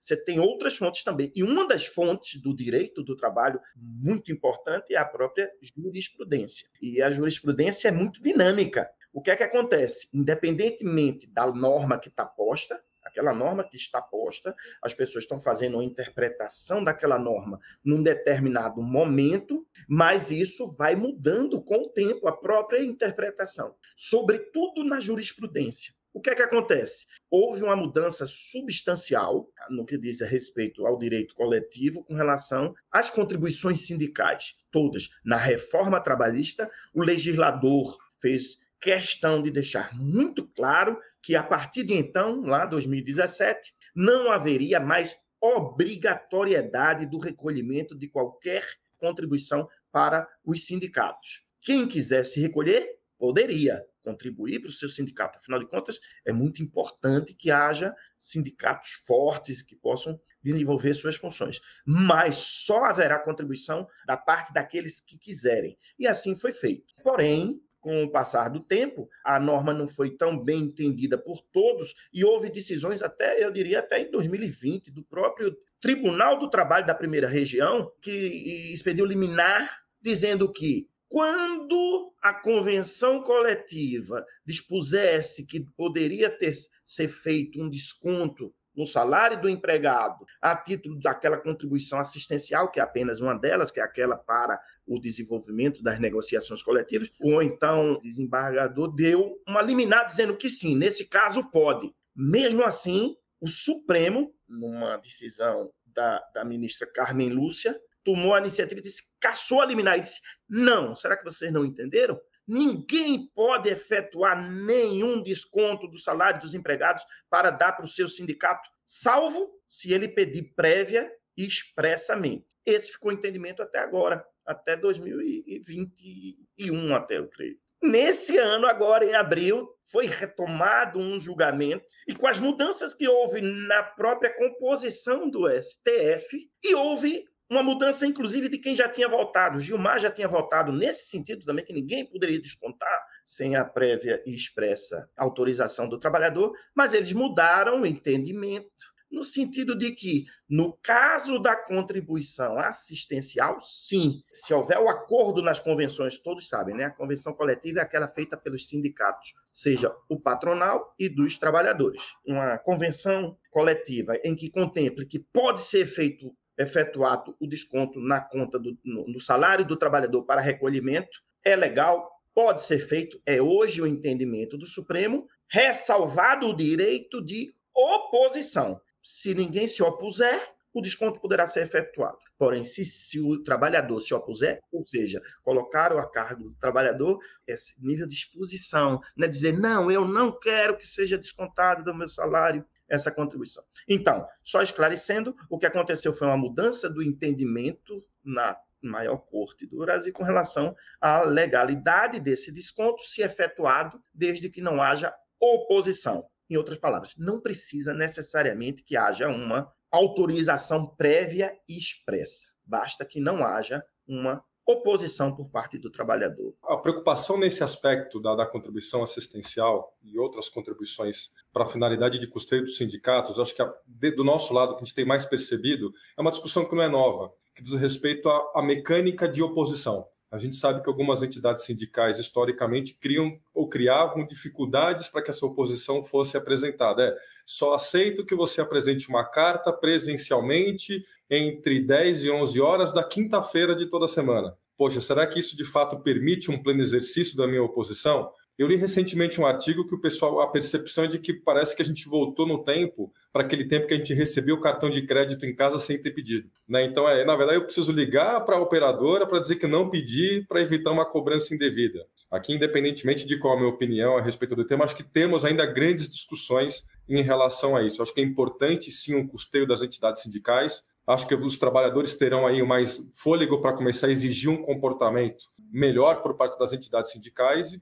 Você 0.00 0.16
tem 0.16 0.38
outras 0.38 0.76
fontes 0.76 1.02
também. 1.02 1.32
E 1.34 1.42
uma 1.42 1.66
das 1.66 1.84
fontes 1.84 2.40
do 2.40 2.54
direito 2.54 3.02
do 3.02 3.16
trabalho 3.16 3.60
muito 3.74 4.30
importante 4.30 4.94
é 4.94 4.98
a 4.98 5.04
própria 5.04 5.50
jurisprudência. 5.76 6.68
E 6.80 7.02
a 7.02 7.10
jurisprudência 7.10 7.88
é 7.88 7.92
muito 7.92 8.22
dinâmica. 8.22 8.88
O 9.12 9.20
que 9.20 9.30
é 9.30 9.36
que 9.36 9.42
acontece? 9.42 10.08
Independentemente 10.14 11.26
da 11.26 11.46
norma 11.46 11.98
que 11.98 12.08
está 12.08 12.24
posta, 12.24 12.82
aquela 13.16 13.34
norma 13.34 13.64
que 13.64 13.76
está 13.76 14.02
posta, 14.02 14.54
as 14.82 14.92
pessoas 14.92 15.24
estão 15.24 15.40
fazendo 15.40 15.74
uma 15.74 15.84
interpretação 15.84 16.84
daquela 16.84 17.18
norma 17.18 17.58
num 17.82 18.02
determinado 18.02 18.82
momento, 18.82 19.66
mas 19.88 20.30
isso 20.30 20.66
vai 20.72 20.94
mudando 20.94 21.62
com 21.62 21.76
o 21.76 21.88
tempo, 21.88 22.28
a 22.28 22.36
própria 22.36 22.82
interpretação, 22.82 23.74
sobretudo 23.94 24.84
na 24.84 25.00
jurisprudência. 25.00 25.94
O 26.12 26.20
que 26.20 26.30
é 26.30 26.34
que 26.34 26.42
acontece? 26.42 27.06
Houve 27.30 27.62
uma 27.62 27.76
mudança 27.76 28.24
substancial 28.24 29.50
no 29.68 29.84
que 29.84 29.98
diz 29.98 30.22
a 30.22 30.26
respeito 30.26 30.86
ao 30.86 30.98
direito 30.98 31.34
coletivo 31.34 32.04
com 32.04 32.14
relação 32.14 32.74
às 32.90 33.10
contribuições 33.10 33.86
sindicais, 33.86 34.54
todas. 34.70 35.10
Na 35.22 35.36
reforma 35.36 36.00
trabalhista, 36.00 36.70
o 36.94 37.02
legislador 37.02 37.98
fez 38.18 38.58
questão 38.86 39.42
de 39.42 39.50
deixar 39.50 39.92
muito 39.96 40.46
claro 40.46 40.96
que 41.20 41.34
a 41.34 41.42
partir 41.42 41.82
de 41.82 41.92
então, 41.92 42.42
lá 42.42 42.64
2017, 42.64 43.74
não 43.92 44.30
haveria 44.30 44.78
mais 44.78 45.16
obrigatoriedade 45.40 47.04
do 47.04 47.18
recolhimento 47.18 47.98
de 47.98 48.06
qualquer 48.06 48.64
contribuição 48.96 49.68
para 49.90 50.24
os 50.44 50.66
sindicatos. 50.66 51.42
Quem 51.60 51.88
quisesse 51.88 52.40
recolher, 52.40 52.88
poderia 53.18 53.84
contribuir 54.04 54.60
para 54.60 54.68
o 54.68 54.72
seu 54.72 54.88
sindicato. 54.88 55.40
Afinal 55.40 55.58
de 55.58 55.66
contas, 55.66 55.98
é 56.24 56.32
muito 56.32 56.62
importante 56.62 57.34
que 57.34 57.50
haja 57.50 57.92
sindicatos 58.16 58.92
fortes 59.04 59.62
que 59.62 59.74
possam 59.74 60.16
desenvolver 60.44 60.94
suas 60.94 61.16
funções. 61.16 61.60
Mas 61.84 62.36
só 62.36 62.84
haverá 62.84 63.18
contribuição 63.18 63.84
da 64.06 64.16
parte 64.16 64.52
daqueles 64.52 65.00
que 65.00 65.18
quiserem. 65.18 65.76
E 65.98 66.06
assim 66.06 66.36
foi 66.36 66.52
feito. 66.52 66.94
Porém, 67.02 67.60
com 67.86 68.02
o 68.02 68.10
passar 68.10 68.48
do 68.48 68.58
tempo, 68.58 69.08
a 69.24 69.38
norma 69.38 69.72
não 69.72 69.86
foi 69.86 70.10
tão 70.10 70.36
bem 70.36 70.62
entendida 70.62 71.16
por 71.16 71.40
todos 71.52 71.94
e 72.12 72.24
houve 72.24 72.50
decisões 72.50 73.00
até, 73.00 73.44
eu 73.44 73.52
diria, 73.52 73.78
até 73.78 74.00
em 74.00 74.10
2020, 74.10 74.90
do 74.90 75.04
próprio 75.04 75.56
Tribunal 75.80 76.36
do 76.36 76.50
Trabalho 76.50 76.84
da 76.84 76.96
Primeira 76.96 77.28
Região, 77.28 77.88
que 78.02 78.72
expediu 78.72 79.06
liminar 79.06 79.84
dizendo 80.02 80.50
que 80.50 80.88
quando 81.08 82.12
a 82.20 82.34
convenção 82.34 83.22
coletiva 83.22 84.26
dispusesse 84.44 85.46
que 85.46 85.60
poderia 85.76 86.28
ter 86.28 86.54
ser 86.84 87.06
feito 87.06 87.62
um 87.62 87.70
desconto 87.70 88.52
no 88.76 88.86
salário 88.86 89.40
do 89.40 89.48
empregado 89.48 90.24
a 90.40 90.54
título 90.54 91.00
daquela 91.00 91.38
contribuição 91.38 91.98
assistencial, 91.98 92.70
que 92.70 92.78
é 92.78 92.82
apenas 92.82 93.20
uma 93.20 93.34
delas, 93.34 93.70
que 93.70 93.80
é 93.80 93.82
aquela 93.82 94.16
para 94.16 94.60
o 94.86 95.00
desenvolvimento 95.00 95.82
das 95.82 95.98
negociações 95.98 96.62
coletivas, 96.62 97.10
ou 97.20 97.42
então 97.42 97.94
o 97.94 98.00
desembargador 98.00 98.94
deu 98.94 99.36
uma 99.48 99.62
liminar 99.62 100.04
dizendo 100.04 100.36
que 100.36 100.48
sim, 100.48 100.76
nesse 100.76 101.08
caso 101.08 101.50
pode. 101.50 101.92
Mesmo 102.14 102.62
assim, 102.62 103.16
o 103.40 103.48
Supremo, 103.48 104.34
numa 104.48 104.96
decisão 104.98 105.70
da, 105.86 106.22
da 106.34 106.44
ministra 106.44 106.86
Carmen 106.86 107.30
Lúcia, 107.30 107.78
tomou 108.04 108.34
a 108.34 108.38
iniciativa 108.38 108.78
e 108.78 108.82
disse, 108.82 109.02
caçou 109.18 109.60
a 109.60 109.66
liminar 109.66 109.98
e 109.98 110.02
disse, 110.02 110.20
não, 110.48 110.94
será 110.94 111.16
que 111.16 111.24
vocês 111.24 111.52
não 111.52 111.64
entenderam? 111.64 112.18
Ninguém 112.46 113.28
pode 113.34 113.68
efetuar 113.68 114.50
nenhum 114.50 115.22
desconto 115.22 115.88
do 115.88 115.98
salário 115.98 116.40
dos 116.40 116.54
empregados 116.54 117.02
para 117.28 117.50
dar 117.50 117.72
para 117.72 117.84
o 117.84 117.88
seu 117.88 118.08
sindicato, 118.08 118.68
salvo 118.84 119.50
se 119.68 119.92
ele 119.92 120.08
pedir 120.08 120.54
prévia 120.54 121.10
e 121.36 121.44
expressamente. 121.44 122.46
Esse 122.64 122.92
ficou 122.92 123.10
o 123.10 123.14
entendimento 123.14 123.62
até 123.62 123.78
agora 123.78 124.24
até 124.46 124.76
2021, 124.76 126.94
até 126.94 127.18
eu 127.18 127.28
creio. 127.28 127.58
Nesse 127.82 128.38
ano, 128.38 128.66
agora 128.66 129.04
em 129.04 129.14
abril, 129.14 129.68
foi 129.90 130.06
retomado 130.06 130.98
um 130.98 131.20
julgamento, 131.20 131.84
e 132.08 132.14
com 132.14 132.26
as 132.26 132.40
mudanças 132.40 132.94
que 132.94 133.06
houve 133.06 133.40
na 133.40 133.82
própria 133.82 134.34
composição 134.34 135.28
do 135.28 135.46
STF, 135.48 136.48
e 136.64 136.74
houve 136.74 137.24
uma 137.48 137.62
mudança, 137.62 138.06
inclusive, 138.06 138.48
de 138.48 138.58
quem 138.58 138.74
já 138.74 138.88
tinha 138.88 139.08
votado. 139.08 139.60
Gilmar 139.60 139.98
já 139.98 140.10
tinha 140.10 140.28
votado 140.28 140.72
nesse 140.72 141.08
sentido 141.08 141.44
também, 141.44 141.64
que 141.64 141.72
ninguém 141.72 142.04
poderia 142.04 142.40
descontar 142.40 143.06
sem 143.24 143.56
a 143.56 143.64
prévia 143.64 144.22
e 144.26 144.34
expressa 144.34 145.08
autorização 145.16 145.88
do 145.88 145.98
trabalhador, 145.98 146.52
mas 146.74 146.94
eles 146.94 147.12
mudaram 147.12 147.82
o 147.82 147.86
entendimento 147.86 148.70
no 149.10 149.22
sentido 149.22 149.76
de 149.76 149.92
que, 149.92 150.24
no 150.48 150.76
caso 150.82 151.38
da 151.38 151.56
contribuição 151.56 152.58
assistencial, 152.58 153.60
sim, 153.60 154.22
se 154.32 154.52
houver 154.52 154.78
o 154.78 154.88
acordo 154.88 155.40
nas 155.40 155.60
convenções, 155.60 156.18
todos 156.18 156.48
sabem, 156.48 156.74
né? 156.74 156.84
A 156.84 156.90
convenção 156.90 157.32
coletiva 157.32 157.80
é 157.80 157.82
aquela 157.82 158.08
feita 158.08 158.36
pelos 158.36 158.68
sindicatos, 158.68 159.32
seja 159.52 159.94
o 160.08 160.20
patronal 160.20 160.94
e 160.98 161.08
dos 161.08 161.38
trabalhadores. 161.38 162.02
Uma 162.26 162.58
convenção 162.58 163.38
coletiva 163.50 164.16
em 164.24 164.34
que 164.34 164.50
contemple 164.50 165.06
que 165.06 165.20
pode 165.20 165.62
ser 165.62 165.86
feito 165.86 166.36
efetuado 166.58 167.36
o 167.40 167.46
desconto 167.46 168.00
na 168.00 168.20
conta 168.20 168.58
do 168.58 168.76
no, 168.84 169.06
no 169.06 169.20
salário 169.20 169.66
do 169.66 169.76
trabalhador 169.76 170.22
para 170.24 170.40
recolhimento 170.40 171.22
é 171.44 171.54
legal, 171.54 172.10
pode 172.34 172.62
ser 172.62 172.78
feito, 172.78 173.20
é 173.24 173.40
hoje 173.40 173.80
o 173.80 173.86
entendimento 173.86 174.56
do 174.56 174.66
Supremo, 174.66 175.28
ressalvado 175.48 176.48
o 176.48 176.56
direito 176.56 177.22
de 177.22 177.54
oposição 177.74 178.80
se 179.06 179.32
ninguém 179.34 179.68
se 179.68 179.82
opuser, 179.84 180.52
o 180.74 180.82
desconto 180.82 181.20
poderá 181.20 181.46
ser 181.46 181.62
efetuado. 181.62 182.18
Porém, 182.36 182.64
se, 182.64 182.84
se, 182.84 183.20
o 183.20 183.40
trabalhador 183.42 184.00
se 184.00 184.12
opuser, 184.12 184.60
ou 184.72 184.84
seja, 184.84 185.22
colocar 185.42 185.92
a 185.92 186.06
cargo 186.06 186.42
do 186.42 186.54
trabalhador 186.56 187.18
esse 187.46 187.82
nível 187.82 188.06
de 188.06 188.14
exposição, 188.14 189.00
né? 189.16 189.28
dizer, 189.28 189.56
não, 189.56 189.90
eu 189.90 190.04
não 190.04 190.36
quero 190.36 190.76
que 190.76 190.86
seja 190.86 191.16
descontado 191.16 191.84
do 191.84 191.94
meu 191.94 192.08
salário 192.08 192.66
essa 192.88 193.10
contribuição. 193.10 193.64
Então, 193.88 194.26
só 194.42 194.62
esclarecendo, 194.62 195.34
o 195.50 195.58
que 195.58 195.66
aconteceu 195.66 196.12
foi 196.12 196.26
uma 196.26 196.36
mudança 196.36 196.88
do 196.88 197.02
entendimento 197.02 198.04
na 198.24 198.56
maior 198.82 199.18
corte 199.18 199.66
do 199.66 199.78
Brasil 199.78 200.12
com 200.12 200.22
relação 200.22 200.74
à 201.00 201.22
legalidade 201.22 202.20
desse 202.20 202.52
desconto 202.52 203.02
se 203.02 203.22
efetuado 203.22 204.00
desde 204.14 204.48
que 204.48 204.60
não 204.60 204.80
haja 204.80 205.12
oposição. 205.40 206.28
Em 206.48 206.56
outras 206.56 206.78
palavras, 206.78 207.14
não 207.16 207.40
precisa 207.40 207.92
necessariamente 207.92 208.82
que 208.82 208.96
haja 208.96 209.28
uma 209.28 209.72
autorização 209.90 210.86
prévia 210.86 211.52
e 211.68 211.76
expressa. 211.76 212.48
Basta 212.64 213.04
que 213.04 213.20
não 213.20 213.44
haja 213.44 213.84
uma 214.06 214.44
oposição 214.66 215.34
por 215.34 215.48
parte 215.48 215.78
do 215.78 215.90
trabalhador. 215.90 216.52
A 216.64 216.76
preocupação 216.76 217.38
nesse 217.38 217.62
aspecto 217.62 218.20
da, 218.20 218.34
da 218.34 218.44
contribuição 218.44 219.02
assistencial 219.02 219.96
e 220.02 220.18
outras 220.18 220.48
contribuições 220.48 221.30
para 221.52 221.62
a 221.62 221.66
finalidade 221.66 222.18
de 222.18 222.26
custeio 222.26 222.62
dos 222.62 222.76
sindicatos, 222.76 223.38
acho 223.38 223.54
que 223.54 223.62
a, 223.62 223.72
de, 223.86 224.10
do 224.10 224.24
nosso 224.24 224.52
lado, 224.52 224.74
que 224.74 224.82
a 224.82 224.84
gente 224.84 224.94
tem 224.94 225.04
mais 225.04 225.24
percebido, 225.24 225.92
é 226.18 226.20
uma 226.20 226.32
discussão 226.32 226.64
que 226.64 226.74
não 226.74 226.82
é 226.82 226.88
nova, 226.88 227.32
que 227.54 227.62
diz 227.62 227.72
respeito 227.74 228.28
à, 228.28 228.52
à 228.56 228.62
mecânica 228.62 229.28
de 229.28 229.40
oposição. 229.40 230.06
A 230.30 230.38
gente 230.38 230.56
sabe 230.56 230.82
que 230.82 230.88
algumas 230.88 231.22
entidades 231.22 231.64
sindicais, 231.64 232.18
historicamente, 232.18 232.94
criam 232.94 233.38
ou 233.54 233.68
criavam 233.68 234.26
dificuldades 234.26 235.08
para 235.08 235.22
que 235.22 235.30
essa 235.30 235.46
oposição 235.46 236.02
fosse 236.02 236.36
apresentada. 236.36 237.02
É, 237.02 237.16
só 237.44 237.74
aceito 237.74 238.24
que 238.24 238.34
você 238.34 238.60
apresente 238.60 239.08
uma 239.08 239.24
carta 239.24 239.72
presencialmente 239.72 241.04
entre 241.30 241.80
10 241.80 242.24
e 242.24 242.30
11 242.30 242.60
horas 242.60 242.92
da 242.92 243.04
quinta-feira 243.04 243.74
de 243.74 243.86
toda 243.86 244.08
semana. 244.08 244.56
Poxa, 244.76 245.00
será 245.00 245.26
que 245.26 245.38
isso 245.38 245.56
de 245.56 245.64
fato 245.64 246.00
permite 246.00 246.50
um 246.50 246.62
pleno 246.62 246.82
exercício 246.82 247.36
da 247.36 247.46
minha 247.46 247.62
oposição? 247.62 248.30
Eu 248.58 248.66
li 248.66 248.76
recentemente 248.76 249.38
um 249.38 249.44
artigo 249.44 249.86
que 249.86 249.94
o 249.94 250.00
pessoal, 250.00 250.40
a 250.40 250.48
percepção 250.48 251.04
é 251.04 251.06
de 251.06 251.18
que 251.18 251.34
parece 251.34 251.76
que 251.76 251.82
a 251.82 251.84
gente 251.84 252.08
voltou 252.08 252.46
no 252.46 252.64
tempo 252.64 253.12
para 253.30 253.42
aquele 253.42 253.66
tempo 253.66 253.86
que 253.86 253.92
a 253.92 253.98
gente 253.98 254.14
recebia 254.14 254.54
o 254.54 254.60
cartão 254.60 254.88
de 254.88 255.02
crédito 255.02 255.44
em 255.44 255.54
casa 255.54 255.78
sem 255.78 256.00
ter 256.00 256.12
pedido. 256.12 256.48
Né? 256.66 256.86
Então, 256.86 257.06
é, 257.06 257.22
na 257.22 257.36
verdade, 257.36 257.58
eu 257.58 257.64
preciso 257.64 257.92
ligar 257.92 258.40
para 258.46 258.56
a 258.56 258.60
operadora 258.60 259.26
para 259.26 259.40
dizer 259.40 259.56
que 259.56 259.66
não 259.66 259.90
pedi 259.90 260.42
para 260.48 260.62
evitar 260.62 260.90
uma 260.90 261.04
cobrança 261.04 261.54
indevida. 261.54 262.06
Aqui, 262.30 262.54
independentemente 262.54 263.26
de 263.26 263.38
qual 263.38 263.54
a 263.54 263.56
minha 263.58 263.68
opinião 263.68 264.16
a 264.16 264.22
respeito 264.22 264.56
do 264.56 264.64
tema, 264.64 264.84
acho 264.84 264.96
que 264.96 265.04
temos 265.04 265.44
ainda 265.44 265.66
grandes 265.66 266.08
discussões 266.08 266.82
em 267.06 267.22
relação 267.22 267.76
a 267.76 267.82
isso. 267.84 268.00
Acho 268.00 268.14
que 268.14 268.22
é 268.22 268.24
importante, 268.24 268.90
sim, 268.90 269.14
o 269.14 269.18
um 269.18 269.26
custeio 269.26 269.66
das 269.66 269.82
entidades 269.82 270.22
sindicais. 270.22 270.82
Acho 271.06 271.26
que 271.28 271.34
os 271.34 271.58
trabalhadores 271.58 272.14
terão 272.14 272.46
aí 272.46 272.62
mais 272.62 273.06
fôlego 273.12 273.60
para 273.60 273.74
começar 273.74 274.06
a 274.06 274.10
exigir 274.10 274.50
um 274.50 274.62
comportamento 274.62 275.44
melhor 275.70 276.22
por 276.22 276.34
parte 276.34 276.58
das 276.58 276.72
entidades 276.72 277.12
sindicais 277.12 277.72
e 277.72 277.80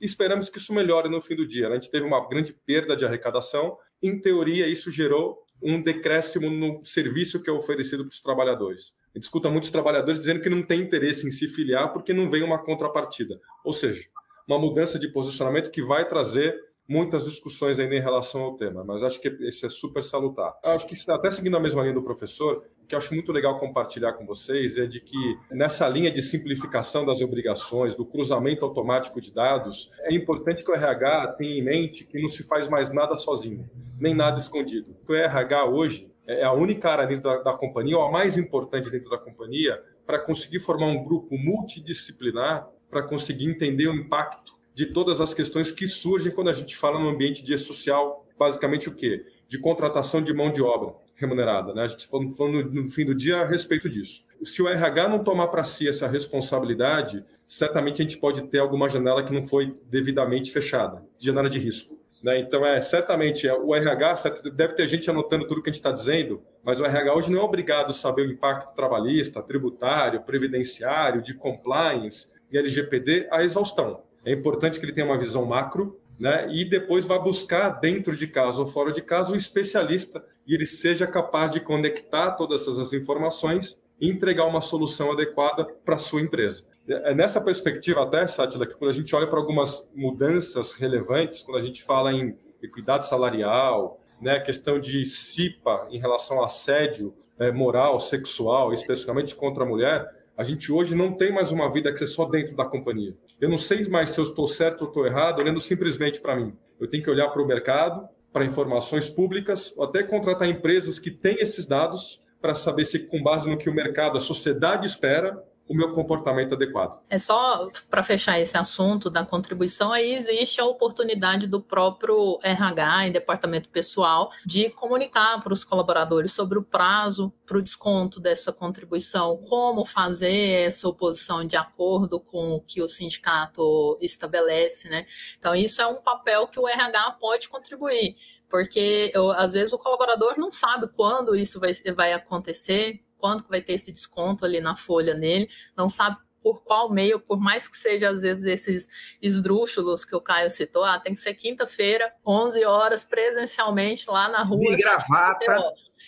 esperamos 0.00 0.48
que 0.48 0.58
isso 0.58 0.72
melhore 0.72 1.08
no 1.08 1.20
fim 1.20 1.36
do 1.36 1.46
dia. 1.46 1.68
Né? 1.68 1.76
A 1.76 1.80
gente 1.80 1.90
teve 1.90 2.04
uma 2.04 2.26
grande 2.28 2.52
perda 2.52 2.96
de 2.96 3.04
arrecadação. 3.04 3.76
Em 4.02 4.20
teoria, 4.20 4.66
isso 4.66 4.90
gerou 4.90 5.44
um 5.62 5.80
decréscimo 5.80 6.50
no 6.50 6.84
serviço 6.84 7.42
que 7.42 7.48
é 7.48 7.52
oferecido 7.52 8.04
para 8.04 8.12
os 8.12 8.20
trabalhadores. 8.20 8.92
A 9.14 9.18
gente 9.18 9.24
escuta 9.24 9.48
muitos 9.48 9.70
trabalhadores 9.70 10.20
dizendo 10.20 10.40
que 10.40 10.50
não 10.50 10.62
tem 10.62 10.80
interesse 10.80 11.26
em 11.26 11.30
se 11.30 11.48
filiar 11.48 11.92
porque 11.92 12.12
não 12.12 12.28
vem 12.28 12.42
uma 12.42 12.58
contrapartida. 12.58 13.40
Ou 13.64 13.72
seja, 13.72 14.06
uma 14.46 14.58
mudança 14.58 14.98
de 14.98 15.08
posicionamento 15.08 15.70
que 15.70 15.82
vai 15.82 16.06
trazer 16.06 16.54
muitas 16.88 17.24
discussões 17.24 17.80
ainda 17.80 17.94
em 17.94 18.00
relação 18.00 18.42
ao 18.42 18.56
tema, 18.56 18.84
mas 18.84 19.02
acho 19.02 19.20
que 19.20 19.28
isso 19.40 19.66
é 19.66 19.68
super 19.68 20.02
salutar. 20.02 20.54
Acho 20.64 20.86
que 20.86 20.94
até 21.10 21.30
seguindo 21.30 21.56
a 21.56 21.60
mesma 21.60 21.82
linha 21.82 21.94
do 21.94 22.02
professor, 22.02 22.64
o 22.82 22.86
que 22.86 22.94
eu 22.94 22.98
acho 22.98 23.12
muito 23.12 23.32
legal 23.32 23.58
compartilhar 23.58 24.12
com 24.12 24.24
vocês 24.24 24.78
é 24.78 24.86
de 24.86 25.00
que 25.00 25.38
nessa 25.50 25.88
linha 25.88 26.10
de 26.10 26.22
simplificação 26.22 27.04
das 27.04 27.20
obrigações, 27.20 27.96
do 27.96 28.06
cruzamento 28.06 28.64
automático 28.64 29.20
de 29.20 29.32
dados, 29.32 29.90
é 30.02 30.14
importante 30.14 30.64
que 30.64 30.70
o 30.70 30.74
RH 30.74 31.34
tenha 31.38 31.58
em 31.58 31.64
mente 31.64 32.04
que 32.04 32.22
não 32.22 32.30
se 32.30 32.44
faz 32.44 32.68
mais 32.68 32.92
nada 32.92 33.18
sozinho, 33.18 33.68
nem 33.98 34.14
nada 34.14 34.38
escondido. 34.38 34.96
O 35.08 35.12
RH 35.12 35.64
hoje 35.66 36.12
é 36.26 36.44
a 36.44 36.52
única 36.52 36.90
área 36.90 37.06
dentro 37.06 37.24
da, 37.24 37.38
da 37.42 37.52
companhia, 37.52 37.98
ou 37.98 38.04
a 38.04 38.10
mais 38.10 38.38
importante 38.38 38.90
dentro 38.90 39.10
da 39.10 39.18
companhia, 39.18 39.82
para 40.06 40.18
conseguir 40.18 40.60
formar 40.60 40.86
um 40.86 41.02
grupo 41.02 41.36
multidisciplinar, 41.36 42.68
para 42.88 43.02
conseguir 43.02 43.50
entender 43.50 43.88
o 43.88 43.94
impacto 43.94 44.55
de 44.76 44.84
todas 44.84 45.22
as 45.22 45.32
questões 45.32 45.72
que 45.72 45.88
surgem 45.88 46.30
quando 46.30 46.50
a 46.50 46.52
gente 46.52 46.76
fala 46.76 47.00
no 47.00 47.08
ambiente 47.08 47.42
de 47.42 47.56
social, 47.56 48.26
basicamente 48.38 48.90
o 48.90 48.94
quê? 48.94 49.24
De 49.48 49.58
contratação 49.58 50.20
de 50.20 50.34
mão 50.34 50.52
de 50.52 50.62
obra 50.62 50.94
remunerada. 51.14 51.72
Né? 51.72 51.84
A 51.84 51.88
gente 51.88 52.06
falando, 52.06 52.36
falando 52.36 52.70
no 52.70 52.90
fim 52.90 53.06
do 53.06 53.14
dia 53.14 53.38
a 53.38 53.46
respeito 53.46 53.88
disso. 53.88 54.22
Se 54.44 54.60
o 54.60 54.68
RH 54.68 55.08
não 55.08 55.24
tomar 55.24 55.48
para 55.48 55.64
si 55.64 55.88
essa 55.88 56.06
responsabilidade, 56.06 57.24
certamente 57.48 58.02
a 58.02 58.04
gente 58.04 58.18
pode 58.18 58.42
ter 58.48 58.58
alguma 58.58 58.86
janela 58.86 59.24
que 59.24 59.32
não 59.32 59.42
foi 59.42 59.74
devidamente 59.86 60.52
fechada, 60.52 61.02
janela 61.18 61.48
de 61.48 61.58
risco. 61.58 61.98
Né? 62.22 62.40
Então, 62.40 62.66
é 62.66 62.78
certamente 62.82 63.48
é, 63.48 63.54
o 63.54 63.74
RH 63.74 64.28
deve 64.52 64.74
ter 64.74 64.86
gente 64.88 65.08
anotando 65.08 65.46
tudo 65.46 65.62
que 65.62 65.70
a 65.70 65.72
gente 65.72 65.80
está 65.80 65.90
dizendo, 65.90 66.42
mas 66.66 66.78
o 66.78 66.84
RH 66.84 67.14
hoje 67.14 67.32
não 67.32 67.40
é 67.40 67.42
obrigado 67.42 67.88
a 67.88 67.94
saber 67.94 68.28
o 68.28 68.30
impacto 68.30 68.74
trabalhista, 68.74 69.42
tributário, 69.42 70.20
previdenciário, 70.20 71.22
de 71.22 71.32
compliance 71.32 72.28
e 72.52 72.58
LGPD 72.58 73.28
a 73.30 73.42
exaustão. 73.42 74.04
É 74.26 74.32
importante 74.32 74.80
que 74.80 74.84
ele 74.84 74.92
tenha 74.92 75.06
uma 75.06 75.16
visão 75.16 75.46
macro, 75.46 76.00
né? 76.18 76.48
E 76.50 76.64
depois 76.64 77.04
vá 77.04 77.16
buscar 77.16 77.68
dentro 77.68 78.16
de 78.16 78.26
casa 78.26 78.60
ou 78.60 78.66
fora 78.66 78.92
de 78.92 79.00
casa 79.00 79.32
um 79.32 79.36
especialista 79.36 80.24
e 80.46 80.54
ele 80.54 80.66
seja 80.66 81.06
capaz 81.06 81.52
de 81.52 81.60
conectar 81.60 82.32
todas 82.32 82.62
essas 82.62 82.92
informações 82.92 83.80
e 84.00 84.10
entregar 84.10 84.44
uma 84.44 84.60
solução 84.60 85.12
adequada 85.12 85.64
para 85.84 85.96
sua 85.96 86.20
empresa. 86.20 86.64
É 86.88 87.14
nessa 87.14 87.40
perspectiva 87.40 88.02
até, 88.02 88.26
Sátila, 88.26 88.66
que 88.66 88.74
quando 88.74 88.90
a 88.90 88.94
gente 88.94 89.14
olha 89.14 89.26
para 89.26 89.38
algumas 89.38 89.88
mudanças 89.94 90.72
relevantes, 90.72 91.42
quando 91.42 91.58
a 91.58 91.62
gente 91.62 91.82
fala 91.82 92.12
em 92.12 92.36
equidade 92.62 93.06
salarial, 93.06 94.00
né, 94.20 94.40
questão 94.40 94.78
de 94.78 95.04
CIPA 95.04 95.88
em 95.90 95.98
relação 95.98 96.42
a 96.42 96.46
assédio 96.46 97.14
é, 97.38 97.52
moral, 97.52 98.00
sexual, 98.00 98.72
especificamente 98.72 99.34
contra 99.34 99.64
a 99.64 99.66
mulher, 99.66 100.15
a 100.36 100.44
gente 100.44 100.70
hoje 100.70 100.94
não 100.94 101.12
tem 101.12 101.32
mais 101.32 101.50
uma 101.50 101.72
vida 101.72 101.92
que 101.92 102.04
é 102.04 102.06
só 102.06 102.26
dentro 102.26 102.54
da 102.54 102.64
companhia. 102.64 103.16
Eu 103.40 103.48
não 103.48 103.56
sei 103.56 103.88
mais 103.88 104.10
se 104.10 104.18
eu 104.18 104.24
estou 104.24 104.46
certo 104.46 104.82
ou 104.82 104.88
estou 104.88 105.06
errado, 105.06 105.38
olhando 105.38 105.60
simplesmente 105.60 106.20
para 106.20 106.36
mim. 106.36 106.52
Eu 106.78 106.86
tenho 106.86 107.02
que 107.02 107.10
olhar 107.10 107.28
para 107.28 107.42
o 107.42 107.46
mercado, 107.46 108.06
para 108.32 108.44
informações 108.44 109.08
públicas, 109.08 109.72
ou 109.76 109.84
até 109.84 110.02
contratar 110.02 110.46
empresas 110.46 110.98
que 110.98 111.10
têm 111.10 111.36
esses 111.40 111.66
dados 111.66 112.22
para 112.40 112.54
saber 112.54 112.84
se, 112.84 112.98
com 112.98 113.22
base 113.22 113.48
no 113.48 113.56
que 113.56 113.70
o 113.70 113.74
mercado, 113.74 114.18
a 114.18 114.20
sociedade 114.20 114.86
espera, 114.86 115.42
o 115.68 115.74
meu 115.74 115.92
comportamento 115.92 116.54
adequado. 116.54 117.00
É 117.10 117.18
só 117.18 117.68
para 117.90 118.02
fechar 118.02 118.38
esse 118.38 118.56
assunto 118.56 119.10
da 119.10 119.24
contribuição, 119.24 119.92
aí 119.92 120.14
existe 120.14 120.60
a 120.60 120.64
oportunidade 120.64 121.46
do 121.46 121.60
próprio 121.60 122.38
RH 122.42 123.08
e 123.08 123.10
departamento 123.10 123.68
pessoal 123.68 124.30
de 124.44 124.70
comunicar 124.70 125.40
para 125.42 125.52
os 125.52 125.64
colaboradores 125.64 126.32
sobre 126.32 126.58
o 126.58 126.62
prazo 126.62 127.32
para 127.44 127.58
o 127.58 127.62
desconto 127.62 128.20
dessa 128.20 128.52
contribuição, 128.52 129.38
como 129.48 129.84
fazer 129.84 130.64
essa 130.66 130.88
oposição 130.88 131.44
de 131.44 131.56
acordo 131.56 132.20
com 132.20 132.54
o 132.54 132.60
que 132.60 132.82
o 132.82 132.88
sindicato 132.88 133.98
estabelece, 134.00 134.88
né? 134.88 135.06
Então, 135.38 135.54
isso 135.54 135.82
é 135.82 135.86
um 135.86 136.00
papel 136.00 136.46
que 136.46 136.60
o 136.60 136.68
RH 136.68 137.16
pode 137.20 137.48
contribuir 137.48 138.16
porque 138.48 139.10
eu, 139.12 139.30
às 139.32 139.54
vezes 139.54 139.72
o 139.72 139.78
colaborador 139.78 140.38
não 140.38 140.52
sabe 140.52 140.88
quando 140.88 141.34
isso 141.34 141.58
vai, 141.58 141.72
vai 141.94 142.12
acontecer, 142.12 143.00
quanto 143.16 143.44
que 143.44 143.50
vai 143.50 143.60
ter 143.60 143.74
esse 143.74 143.92
desconto 143.92 144.44
ali 144.44 144.60
na 144.60 144.76
folha 144.76 145.14
nele, 145.14 145.48
não 145.76 145.88
sabe 145.88 146.18
por 146.46 146.62
qual 146.62 146.88
meio, 146.88 147.18
por 147.18 147.40
mais 147.40 147.66
que 147.66 147.76
seja 147.76 148.08
às 148.08 148.22
vezes 148.22 148.44
esses 148.44 148.88
esdrúxulos 149.20 150.04
que 150.04 150.14
o 150.14 150.20
Caio 150.20 150.48
citou, 150.48 150.84
ah, 150.84 150.96
tem 150.96 151.12
que 151.12 151.20
ser 151.20 151.34
quinta-feira, 151.34 152.12
11 152.24 152.64
horas, 152.64 153.02
presencialmente 153.02 154.08
lá 154.08 154.28
na 154.28 154.44
rua. 154.44 154.60
De 154.60 154.76
gravata. 154.76 155.44
É, 155.44 155.64